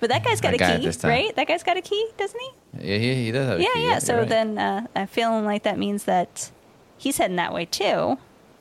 but 0.01 0.09
that 0.09 0.23
guy's 0.23 0.41
got 0.41 0.51
I 0.51 0.55
a 0.55 0.57
got 0.57 0.73
it 0.75 0.79
key, 0.81 0.85
this 0.87 0.97
time. 0.97 1.11
right? 1.11 1.35
That 1.35 1.47
guy's 1.47 1.63
got 1.63 1.77
a 1.77 1.81
key, 1.81 2.09
doesn't 2.17 2.39
he? 2.39 2.49
Yeah, 2.91 2.97
he, 2.97 3.15
he 3.25 3.31
does 3.31 3.47
have 3.47 3.59
a 3.59 3.61
yeah, 3.63 3.73
key. 3.73 3.83
yeah. 3.83 3.91
you're 3.91 3.99
So 4.01 4.17
right. 4.19 4.27
then 4.29 4.57
uh, 4.57 4.87
I'm 4.95 5.07
feeling 5.07 5.45
like 5.45 5.63
that 5.63 5.77
means 5.79 6.03
that 6.05 6.51
he's 6.97 7.17
heading 7.17 7.37
that 7.37 7.53
way 7.53 7.63
too. 7.65 8.17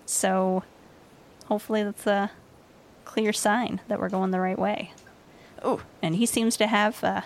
So 0.07 0.62
hopefully 1.47 1.83
that's 1.83 2.07
a 2.07 2.31
clear 3.14 3.33
sign 3.33 3.81
that 3.87 4.00
we're 4.00 4.09
going 4.09 4.33
the 4.33 4.40
right 4.40 4.59
way. 4.59 4.90
Oh, 5.62 5.81
and 6.03 6.16
he 6.16 6.27
seems 6.27 6.57
to 6.57 6.66
have 6.66 7.03
uh, 7.05 7.20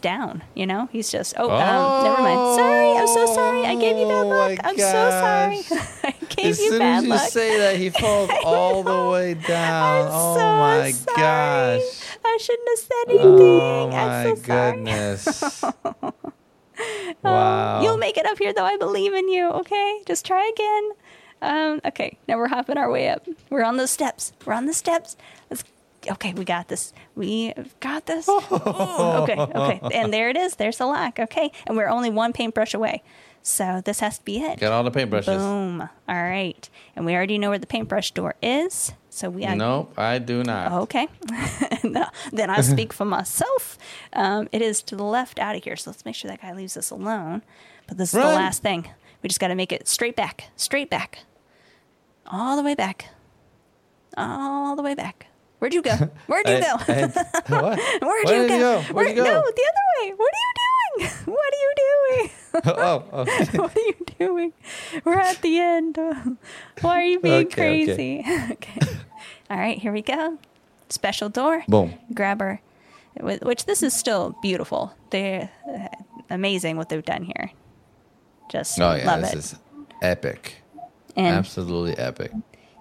down. 0.00 0.42
You 0.56 0.66
know, 0.66 0.88
he's 0.90 1.08
just 1.12 1.34
oh, 1.38 1.48
um, 1.48 2.02
never 2.04 2.20
mind. 2.20 2.56
Sorry, 2.56 2.96
I'm 2.98 3.06
so 3.06 3.32
sorry. 3.32 3.64
I 3.64 3.76
gave 3.76 3.96
you 3.96 4.06
bad 4.08 4.26
Oh, 4.26 4.28
luck. 4.28 4.58
I'm 4.64 4.76
so 4.76 5.10
sorry. 5.10 5.60
I 6.02 6.14
gave 6.30 6.46
As 6.46 6.60
you 6.60 6.78
bad 6.80 6.98
as 6.98 7.02
soon 7.04 7.12
as 7.12 7.22
you 7.22 7.30
say 7.30 7.58
that, 7.58 7.76
he 7.76 7.90
falls 8.00 8.28
all 8.44 8.82
the 8.82 9.10
way 9.12 9.34
down. 9.34 10.06
I'm 10.06 10.12
oh 10.12 10.34
so 10.36 10.40
my 10.58 10.90
sorry. 10.90 11.16
gosh. 11.16 12.00
I 12.24 12.38
shouldn't 12.40 12.68
have 12.68 12.78
said 12.78 13.08
anything. 13.10 13.60
Oh 13.60 13.90
I'm 13.92 14.36
so 14.36 14.42
sorry. 14.42 14.72
goodness. 14.76 15.64
Oh, 15.64 16.12
wow. 17.22 17.82
You'll 17.82 17.98
make 17.98 18.16
it 18.16 18.26
up 18.26 18.38
here, 18.38 18.52
though. 18.52 18.64
I 18.64 18.76
believe 18.78 19.14
in 19.14 19.28
you. 19.28 19.48
Okay, 19.62 20.00
just 20.06 20.26
try 20.26 20.44
again. 20.52 20.90
Um, 21.40 21.80
okay, 21.84 22.18
now 22.26 22.36
we're 22.36 22.48
hopping 22.48 22.76
our 22.78 22.90
way 22.90 23.08
up. 23.08 23.26
We're 23.50 23.64
on 23.64 23.76
those 23.76 23.90
steps. 23.90 24.32
We're 24.44 24.54
on 24.54 24.66
the 24.66 24.74
steps. 24.74 25.16
Let's. 25.50 25.64
Okay, 26.08 26.32
we 26.32 26.44
got 26.44 26.68
this. 26.68 26.92
We 27.16 27.52
got 27.80 28.06
this. 28.06 28.28
Ooh, 28.28 28.40
okay, 28.52 29.36
okay, 29.36 29.80
and 29.92 30.12
there 30.12 30.28
it 30.30 30.36
is. 30.36 30.56
There's 30.56 30.78
the 30.78 30.86
lock. 30.86 31.18
Okay, 31.18 31.50
and 31.66 31.76
we're 31.76 31.88
only 31.88 32.08
one 32.10 32.32
paintbrush 32.32 32.72
away, 32.72 33.02
so 33.42 33.82
this 33.84 34.00
has 34.00 34.18
to 34.18 34.24
be 34.24 34.38
it. 34.38 34.60
Got 34.60 34.72
all 34.72 34.84
the 34.84 34.92
paintbrushes. 34.92 35.36
Boom. 35.38 35.80
All 36.08 36.22
right, 36.22 36.68
and 36.94 37.04
we 37.04 37.14
already 37.14 37.36
know 37.38 37.50
where 37.50 37.58
the 37.58 37.66
paintbrush 37.66 38.12
door 38.12 38.36
is. 38.42 38.92
So 39.10 39.28
we. 39.28 39.44
Nope, 39.44 39.92
I 39.98 40.18
do 40.18 40.42
not. 40.44 40.72
Okay. 40.82 41.08
No, 41.84 42.06
then 42.32 42.50
I 42.50 42.60
speak 42.60 42.92
for 42.92 43.04
myself. 43.04 43.78
Um, 44.12 44.48
it 44.52 44.60
is 44.60 44.82
to 44.82 44.96
the 44.96 45.04
left 45.04 45.38
out 45.38 45.54
of 45.56 45.62
here. 45.64 45.76
So 45.76 45.90
let's 45.90 46.04
make 46.04 46.16
sure 46.16 46.28
that 46.30 46.42
guy 46.42 46.52
leaves 46.52 46.76
us 46.76 46.90
alone. 46.90 47.42
But 47.86 47.98
this 47.98 48.08
is 48.12 48.20
the 48.20 48.26
last 48.26 48.62
thing. 48.62 48.90
We 49.22 49.28
just 49.28 49.40
got 49.40 49.48
to 49.48 49.54
make 49.54 49.72
it 49.72 49.88
straight 49.88 50.16
back, 50.16 50.44
straight 50.56 50.90
back, 50.90 51.20
all 52.28 52.56
the 52.56 52.62
way 52.62 52.74
back, 52.74 53.06
all 54.16 54.76
the 54.76 54.82
way 54.82 54.94
back. 54.94 55.26
Where'd 55.58 55.74
you 55.74 55.82
go? 55.82 55.94
Where'd 56.26 56.48
you 56.48 56.54
I- 56.56 56.60
go? 56.60 56.76
I- 56.92 57.06
what? 57.48 57.78
Where'd 58.02 58.24
Where 58.26 58.42
you 58.42 58.48
go? 58.48 58.54
you 58.54 58.60
go? 58.60 58.80
Where'd 58.80 58.94
Where- 58.94 59.08
you 59.08 59.14
go? 59.16 59.24
No, 59.24 59.40
the 59.42 59.66
other 59.70 59.86
way. 60.06 60.12
What 60.14 60.32
are 60.32 60.38
you 60.38 60.52
doing? 60.54 60.64
What 61.26 61.52
are 61.54 61.56
you 61.56 61.72
doing? 61.76 62.30
oh, 62.64 63.04
okay. 63.12 63.58
what 63.58 63.76
are 63.76 63.80
you 63.80 63.94
doing? 64.18 64.52
We're 65.04 65.18
at 65.20 65.40
the 65.42 65.58
end. 65.60 65.96
Why 66.80 66.98
are 67.02 67.02
you 67.04 67.20
being 67.20 67.46
Okay, 67.46 67.82
okay. 67.84 67.84
crazy? 67.86 68.24
Okay. 68.52 68.80
All 69.50 69.56
right, 69.58 69.78
here 69.78 69.92
we 69.92 70.02
go. 70.02 70.38
Special 70.88 71.28
door. 71.28 71.62
Boom. 71.68 71.94
Grab 72.14 72.40
her. 72.40 72.60
Which 73.20 73.66
this 73.66 73.82
is 73.82 73.92
still 73.94 74.34
beautiful. 74.42 74.92
They're 75.10 75.50
uh, 75.72 75.88
amazing 76.30 76.76
what 76.78 76.88
they've 76.88 77.04
done 77.04 77.22
here. 77.24 77.50
Just 78.50 78.80
Oh 78.80 78.94
yeah, 78.94 79.04
love 79.06 79.20
this 79.20 79.32
it. 79.32 79.38
is 79.38 79.54
epic. 80.02 80.62
And 81.18 81.34
Absolutely 81.34 81.98
epic. 81.98 82.32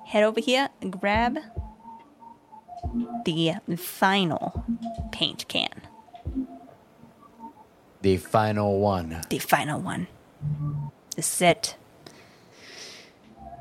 head 0.05 0.23
over 0.23 0.39
here 0.39 0.69
grab 0.89 1.39
the 3.25 3.55
final 3.75 4.63
paint 5.11 5.47
can. 5.47 5.69
The 8.01 8.17
final 8.17 8.79
one. 8.79 9.21
The 9.29 9.39
final 9.39 9.81
one. 9.81 10.07
This 11.15 11.35
is 11.35 11.41
it. 11.41 11.75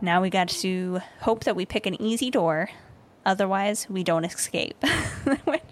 Now 0.02 0.20
we 0.20 0.28
got 0.28 0.48
to 0.48 1.00
hope 1.20 1.44
that 1.44 1.56
we 1.56 1.64
pick 1.64 1.86
an 1.86 2.00
easy 2.00 2.30
door. 2.30 2.68
Otherwise, 3.24 3.88
we 3.88 4.04
don't 4.04 4.24
escape. 4.24 4.76
Which, 5.44 5.62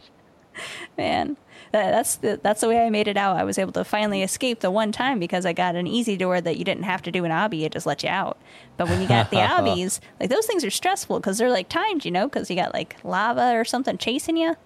man, 0.96 1.36
that's 1.82 2.16
the 2.16 2.40
that's 2.42 2.60
the 2.60 2.68
way 2.68 2.84
I 2.84 2.90
made 2.90 3.08
it 3.08 3.16
out. 3.16 3.36
I 3.36 3.44
was 3.44 3.58
able 3.58 3.72
to 3.72 3.84
finally 3.84 4.22
escape 4.22 4.60
the 4.60 4.70
one 4.70 4.92
time 4.92 5.18
because 5.18 5.44
I 5.46 5.52
got 5.52 5.74
an 5.76 5.86
easy 5.86 6.16
door 6.16 6.40
that 6.40 6.56
you 6.56 6.64
didn't 6.64 6.84
have 6.84 7.02
to 7.02 7.10
do 7.10 7.24
an 7.24 7.30
obby; 7.30 7.62
it 7.62 7.72
just 7.72 7.86
let 7.86 8.02
you 8.02 8.08
out. 8.08 8.38
But 8.76 8.88
when 8.88 9.00
you 9.00 9.08
got 9.08 9.30
the 9.30 9.36
obbies, 9.54 10.00
like 10.20 10.30
those 10.30 10.46
things 10.46 10.64
are 10.64 10.70
stressful 10.70 11.20
because 11.20 11.38
they're 11.38 11.50
like 11.50 11.68
timed, 11.68 12.04
you 12.04 12.10
know, 12.10 12.26
because 12.28 12.48
you 12.50 12.56
got 12.56 12.74
like 12.74 12.96
lava 13.04 13.52
or 13.54 13.64
something 13.64 13.98
chasing 13.98 14.36
you. 14.36 14.56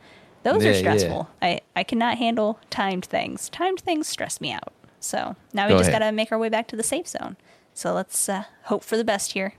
Those 0.42 0.62
Yeah, 0.64 0.70
are 0.70 0.72
yeah. 0.74 0.78
stressful. 0.80 1.28
I 1.42 1.60
I 1.74 1.82
cannot 1.84 2.18
handle 2.18 2.58
timed 2.70 3.04
things. 3.06 3.48
Timed 3.48 3.80
things 3.80 4.06
stress 4.08 4.40
me 4.40 4.52
out. 4.52 4.72
So 5.00 5.36
now 5.52 5.66
we 5.66 5.72
Go 5.74 5.78
just 5.78 5.88
ahead. 5.90 6.00
gotta 6.02 6.12
make 6.12 6.30
our 6.32 6.38
way 6.38 6.48
back 6.48 6.68
to 6.68 6.76
the 6.76 6.82
safe 6.82 7.06
zone. 7.08 7.36
So 7.74 7.94
let's 7.94 8.28
uh, 8.28 8.44
hope 8.64 8.82
for 8.84 8.96
the 8.96 9.04
best 9.04 9.32
here. 9.32 9.54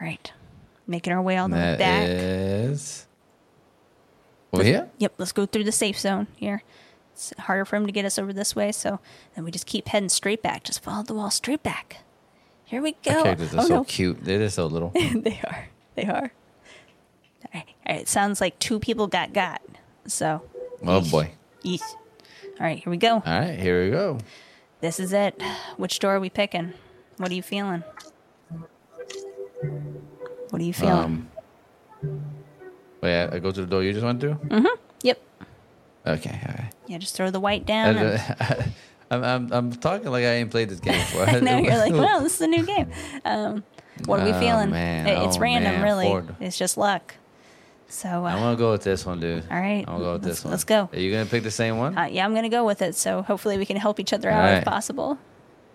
All 0.00 0.06
right, 0.06 0.32
making 0.86 1.12
our 1.12 1.20
way 1.20 1.36
all 1.36 1.48
the 1.48 1.56
way 1.56 1.76
back. 1.76 2.08
is. 2.08 3.06
Over 4.52 4.64
here? 4.64 4.90
Yep, 4.98 5.14
let's 5.18 5.32
go 5.32 5.46
through 5.46 5.64
the 5.64 5.72
safe 5.72 5.98
zone 5.98 6.26
here. 6.36 6.62
It's 7.12 7.32
harder 7.38 7.64
for 7.64 7.76
him 7.76 7.86
to 7.86 7.92
get 7.92 8.04
us 8.04 8.18
over 8.18 8.32
this 8.32 8.56
way, 8.56 8.72
so 8.72 9.00
then 9.34 9.44
we 9.44 9.50
just 9.50 9.66
keep 9.66 9.88
heading 9.88 10.08
straight 10.08 10.42
back. 10.42 10.64
Just 10.64 10.82
follow 10.82 11.02
the 11.02 11.14
wall 11.14 11.30
straight 11.30 11.62
back. 11.62 11.98
Here 12.64 12.80
we 12.80 12.92
go. 12.92 13.22
Characters 13.22 13.54
are 13.54 13.60
oh 13.60 13.64
so 13.64 13.74
no, 13.74 13.84
cute. 13.84 14.24
They're 14.24 14.48
so 14.48 14.66
little. 14.66 14.90
they 14.94 15.40
are. 15.44 15.68
They 15.96 16.04
are. 16.04 16.32
All 16.32 17.50
right. 17.54 17.66
All 17.86 17.96
right. 17.96 18.08
Sounds 18.08 18.40
like 18.40 18.58
two 18.58 18.78
people 18.78 19.06
got 19.06 19.32
got. 19.32 19.60
So, 20.06 20.42
oh 20.84 21.00
boy. 21.00 21.32
yeesh. 21.64 21.82
All 22.60 22.66
right, 22.66 22.78
here 22.78 22.90
we 22.90 22.96
go. 22.96 23.14
All 23.14 23.22
right, 23.24 23.58
here 23.58 23.84
we 23.84 23.90
go. 23.90 24.18
This 24.80 25.00
is 25.00 25.12
it. 25.12 25.40
Which 25.76 25.98
door 25.98 26.16
are 26.16 26.20
we 26.20 26.30
picking? 26.30 26.74
What 27.16 27.30
are 27.30 27.34
you 27.34 27.42
feeling? 27.42 27.84
What 30.50 30.60
are 30.60 30.64
you 30.64 30.72
feeling? 30.72 31.28
Um, 32.02 32.30
wait, 33.02 33.26
I 33.28 33.38
go 33.38 33.50
to 33.50 33.60
the 33.60 33.66
door 33.66 33.82
you 33.82 33.92
just 33.92 34.04
went 34.04 34.20
through? 34.20 34.34
Mm-hmm. 34.34 34.66
Yep. 35.02 35.20
Okay, 36.06 36.40
all 36.46 36.54
right. 36.64 36.72
Yeah, 36.86 36.98
just 36.98 37.14
throw 37.14 37.30
the 37.30 37.40
white 37.40 37.66
down. 37.66 37.96
and- 37.96 38.72
I'm, 39.12 39.24
I'm, 39.24 39.52
I'm 39.52 39.72
talking 39.72 40.08
like 40.10 40.22
I 40.24 40.34
ain't 40.34 40.52
played 40.52 40.68
this 40.68 40.78
game 40.78 40.98
before. 41.00 41.26
now 41.40 41.58
you're 41.58 41.76
like, 41.76 41.92
well, 42.04 42.20
this 42.22 42.34
is 42.36 42.40
a 42.42 42.46
new 42.46 42.64
game. 42.64 42.90
Um, 43.24 43.64
what 44.06 44.20
are 44.20 44.24
we 44.24 44.30
Oh, 44.32 44.38
feeling? 44.40 44.70
man. 44.70 45.06
It- 45.08 45.18
it's 45.26 45.36
Oh, 45.36 45.40
random, 45.40 45.72
man. 45.72 45.82
really. 45.82 46.06
Ford. 46.06 46.34
It's 46.40 46.56
just 46.56 46.76
luck. 46.76 47.14
So, 47.88 48.08
I'm 48.08 48.24
uh, 48.24 48.40
gonna 48.40 48.56
go 48.56 48.70
with 48.70 48.84
this 48.84 49.04
one, 49.04 49.18
dude. 49.18 49.42
All 49.50 49.58
right, 49.58 49.80
I'm 49.80 49.94
gonna 49.94 49.98
go 49.98 50.12
with 50.12 50.24
let's- 50.24 50.36
this 50.38 50.44
one. 50.44 50.50
let's 50.52 50.62
go. 50.62 50.88
Are 50.92 50.98
you 51.00 51.10
gonna 51.10 51.26
pick 51.26 51.42
the 51.42 51.50
same 51.50 51.76
one? 51.78 51.98
uh, 51.98 52.04
yeah, 52.04 52.24
I'm 52.24 52.30
going 52.32 52.44
to 52.44 52.48
go 52.48 52.64
with 52.64 52.82
it. 52.82 52.94
So 52.94 53.22
hopefully 53.22 53.58
we 53.58 53.66
can 53.66 53.76
help 53.76 53.98
each 53.98 54.12
other 54.12 54.30
out 54.30 54.58
if 54.58 54.64
possible. 54.64 55.18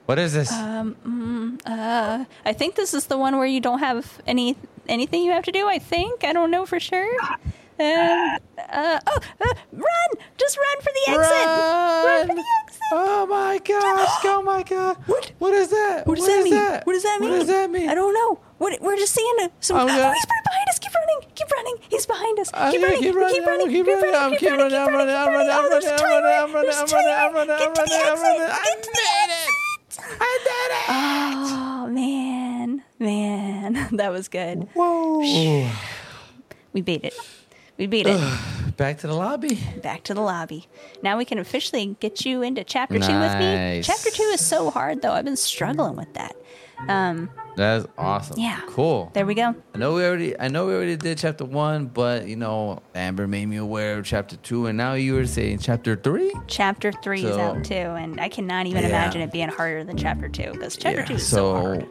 what 0.05 0.17
is 0.17 0.32
this? 0.32 0.49
Um. 0.53 1.57
Uh. 1.65 2.23
I 2.45 2.53
think 2.53 2.76
this 2.76 2.93
is 2.93 3.07
the 3.07 3.17
one 3.17 3.38
where 3.38 3.45
you 3.47 3.59
don't 3.59 3.80
have 3.80 4.21
any 4.26 4.55
anything 4.88 5.23
you 5.23 5.31
have 5.31 5.43
to 5.45 5.51
do. 5.51 5.67
I 5.67 5.79
think 5.79 6.23
I 6.23 6.33
don't 6.33 6.51
know 6.51 6.65
for 6.65 6.79
sure. 6.79 7.09
Um, 7.77 8.38
uh, 8.57 8.99
oh, 9.05 9.19
uh, 9.41 9.53
run! 9.73 10.09
Just 10.38 10.57
run 10.57 10.77
for 10.79 10.91
the 10.93 11.11
exit! 11.11 11.45
Run 11.45 12.27
for 12.27 12.36
the 12.36 12.45
exit! 12.63 12.81
Oh 12.93 13.25
my 13.25 13.57
gosh! 13.59 14.09
Oh 14.23 14.41
my 14.45 14.63
god! 14.63 14.95
What? 15.07 15.31
What 15.39 15.53
is 15.53 15.69
that? 15.71 16.07
What 16.07 16.15
does 16.17 16.25
that 16.25 16.38
is 16.39 16.43
mean? 16.45 16.53
What 16.86 16.93
does 16.93 17.03
that 17.03 17.19
mean? 17.19 17.31
What 17.31 17.39
does 17.39 17.47
that 17.49 17.69
mean? 17.69 17.89
I 17.89 17.95
don't 17.95 18.13
know. 18.13 18.39
What, 18.59 18.79
we're 18.81 18.95
just 18.95 19.13
seeing 19.13 19.36
uh, 19.41 19.49
some. 19.59 19.75
Oh, 19.75 19.88
gonna- 19.88 20.13
he's 20.13 20.23
right 20.31 20.43
behind 20.45 20.69
us. 20.69 20.79
Keep 20.79 20.93
running. 20.95 21.29
Keep 21.36 21.51
running. 21.51 21.75
He's 21.89 22.05
behind 22.05 22.39
us. 22.39 22.47
Keep, 22.51 22.81
running. 22.81 23.01
keep 23.01 23.15
running, 23.15 23.36
Keep 23.36 23.45
running. 23.45 23.69
keep 23.69 23.88
running, 23.88 24.15
I'm 24.15 24.31
keep 24.38 24.51
running, 24.51 24.73
I'm 24.79 24.93
running, 24.93 25.15
I'm 25.15 25.33
running, 25.33 25.51
I'm 25.51 25.65
Oh, 25.65 25.67
a 25.67 25.71
running, 25.71 25.89
I'm 25.91 26.53
running, 26.53 26.71
I'm 26.71 26.88
running, 26.88 27.11
I'm 27.11 27.36
a 27.36 27.36
running, 27.36 27.36
I'm 27.36 27.36
running, 27.36 27.51
I'm 27.51 27.73
running, 27.75 27.99
I'm 28.07 28.21
running. 28.23 28.47
I 28.47 28.63
Get 28.63 28.83
to 28.83 28.89
the 28.89 28.95
did 28.95 29.29
it! 29.36 29.51
I 30.21 30.31
did 30.47 30.69
it! 30.79 30.86
Oh 30.88 31.88
man, 31.91 32.44
man, 32.99 33.89
that 33.93 34.11
was 34.11 34.27
good. 34.27 34.67
Whoa! 34.73 35.69
We 36.73 36.81
beat 36.81 37.03
it. 37.03 37.15
We 37.77 37.87
beat 37.87 38.07
it. 38.07 38.21
Back 38.77 38.99
to 38.99 39.07
the 39.07 39.13
lobby. 39.13 39.59
Back 39.81 40.03
to 40.05 40.13
the 40.13 40.21
lobby. 40.21 40.67
Now 41.01 41.17
we 41.17 41.25
can 41.25 41.39
officially 41.39 41.95
get 41.99 42.25
you 42.25 42.41
into 42.41 42.63
chapter 42.63 42.95
two 42.99 43.19
with 43.19 43.33
me. 43.37 43.55
Nice. 43.55 43.85
Chapter 43.87 44.09
two 44.11 44.23
is 44.33 44.45
so 44.45 44.69
hard 44.69 45.01
though. 45.01 45.11
I've 45.11 45.25
been 45.25 45.35
struggling 45.35 45.95
with 45.95 46.13
that. 46.13 46.35
Um, 46.89 47.29
That's 47.55 47.85
awesome. 47.97 48.37
Yeah. 48.39 48.59
Cool. 48.67 49.09
There 49.13 49.25
we 49.25 49.33
go. 49.33 49.55
I 49.73 49.77
know 49.77 49.93
we 49.93 50.05
already 50.05 50.37
I 50.39 50.49
know 50.49 50.67
we 50.67 50.73
already 50.73 50.97
did 50.97 51.17
chapter 51.17 51.45
one, 51.45 51.87
but 51.87 52.27
you 52.27 52.35
know, 52.35 52.81
Amber 52.93 53.27
made 53.27 53.45
me 53.45 53.57
aware 53.57 53.97
of 53.97 54.05
chapter 54.05 54.35
two, 54.37 54.67
and 54.67 54.77
now 54.77 54.93
you 54.93 55.13
were 55.15 55.25
saying 55.25 55.59
chapter 55.59 55.95
three? 55.95 56.33
Chapter 56.47 56.91
three 56.91 57.23
is 57.23 57.35
So- 57.35 57.41
out 57.41 57.63
too, 57.63 57.73
and 57.75 58.19
I 58.19 58.27
cannot 58.29 58.67
even 58.67 58.83
Yeah. 58.83 58.89
imagine 58.89 59.21
it 59.21 59.31
being 59.31 59.49
harder 59.49 59.83
than 59.85 59.97
chapter 59.97 60.27
two 60.29 60.51
because 60.51 60.75
chapter 60.77 61.03
two 61.05 61.13
is 61.15 61.25
so, 61.25 61.55
hard. 61.55 61.87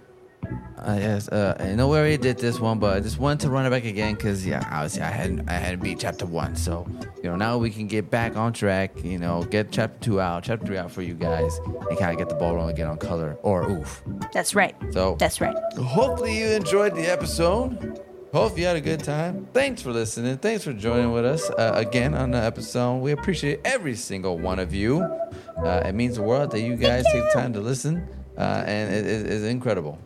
Uh, 0.78 0.96
yes, 0.98 1.28
uh, 1.28 1.56
I 1.58 1.74
know 1.74 1.88
we 1.88 1.96
already 1.96 2.18
did 2.18 2.38
this 2.38 2.60
one, 2.60 2.78
but 2.78 2.96
I 2.96 3.00
just 3.00 3.18
wanted 3.18 3.40
to 3.40 3.50
run 3.50 3.64
it 3.64 3.70
back 3.70 3.84
again 3.84 4.14
because 4.14 4.46
yeah, 4.46 4.62
obviously 4.70 5.02
I 5.02 5.10
hadn't 5.10 5.48
I 5.48 5.54
hadn't 5.54 5.82
beat 5.82 5.98
chapter 6.00 6.26
one, 6.26 6.54
so 6.56 6.86
you 7.16 7.24
know 7.24 7.36
now 7.36 7.56
we 7.56 7.70
can 7.70 7.86
get 7.86 8.10
back 8.10 8.36
on 8.36 8.52
track. 8.52 9.02
You 9.02 9.18
know, 9.18 9.42
get 9.44 9.70
chapter 9.72 9.98
two 10.00 10.20
out, 10.20 10.44
chapter 10.44 10.66
three 10.66 10.76
out 10.76 10.90
for 10.90 11.02
you 11.02 11.14
guys, 11.14 11.58
and 11.64 11.98
kind 11.98 12.12
of 12.12 12.18
get 12.18 12.28
the 12.28 12.34
ball 12.34 12.54
rolling 12.54 12.74
again 12.74 12.86
on 12.86 12.98
color 12.98 13.38
or 13.42 13.70
oof. 13.70 14.02
That's 14.32 14.54
right. 14.54 14.74
So 14.92 15.16
That's 15.18 15.40
right. 15.40 15.56
hopefully 15.78 16.38
you 16.38 16.46
enjoyed 16.48 16.94
the 16.94 17.06
episode. 17.10 18.02
Hope 18.32 18.58
you 18.58 18.66
had 18.66 18.74
a 18.76 18.80
good 18.80 18.98
time. 19.04 19.46
Thanks 19.54 19.80
for 19.80 19.92
listening. 19.92 20.36
Thanks 20.38 20.64
for 20.64 20.72
joining 20.72 21.12
with 21.12 21.24
us 21.24 21.48
uh, 21.50 21.72
again 21.76 22.14
on 22.14 22.32
the 22.32 22.38
episode. 22.38 22.96
We 22.98 23.12
appreciate 23.12 23.60
every 23.64 23.94
single 23.94 24.36
one 24.38 24.58
of 24.58 24.74
you. 24.74 25.02
Uh, 25.56 25.82
it 25.86 25.94
means 25.94 26.16
the 26.16 26.22
world 26.22 26.50
that 26.50 26.60
you 26.60 26.74
guys 26.74 27.04
take 27.12 27.22
the 27.22 27.30
time 27.32 27.52
to 27.52 27.60
listen, 27.60 28.06
uh, 28.36 28.64
and 28.66 28.92
it 28.92 29.06
is 29.06 29.44
incredible. 29.44 30.00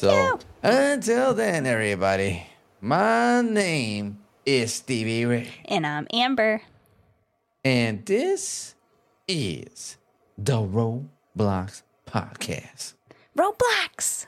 Thank 0.00 0.02
so 0.12 0.38
you. 0.62 0.70
until 0.70 1.34
then, 1.34 1.66
everybody, 1.66 2.46
my 2.80 3.42
name 3.42 4.18
is 4.46 4.72
Stevie 4.74 5.24
Ray, 5.26 5.48
And 5.66 5.86
I'm 5.86 6.06
Amber. 6.12 6.62
and 7.64 8.04
this 8.06 8.74
is 9.28 9.96
the 10.38 10.56
Roblox 10.56 11.82
Podcast. 12.06 12.94
Roblox. 13.36 14.26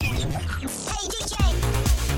Hey 0.00 0.08
DJ, 0.08 2.09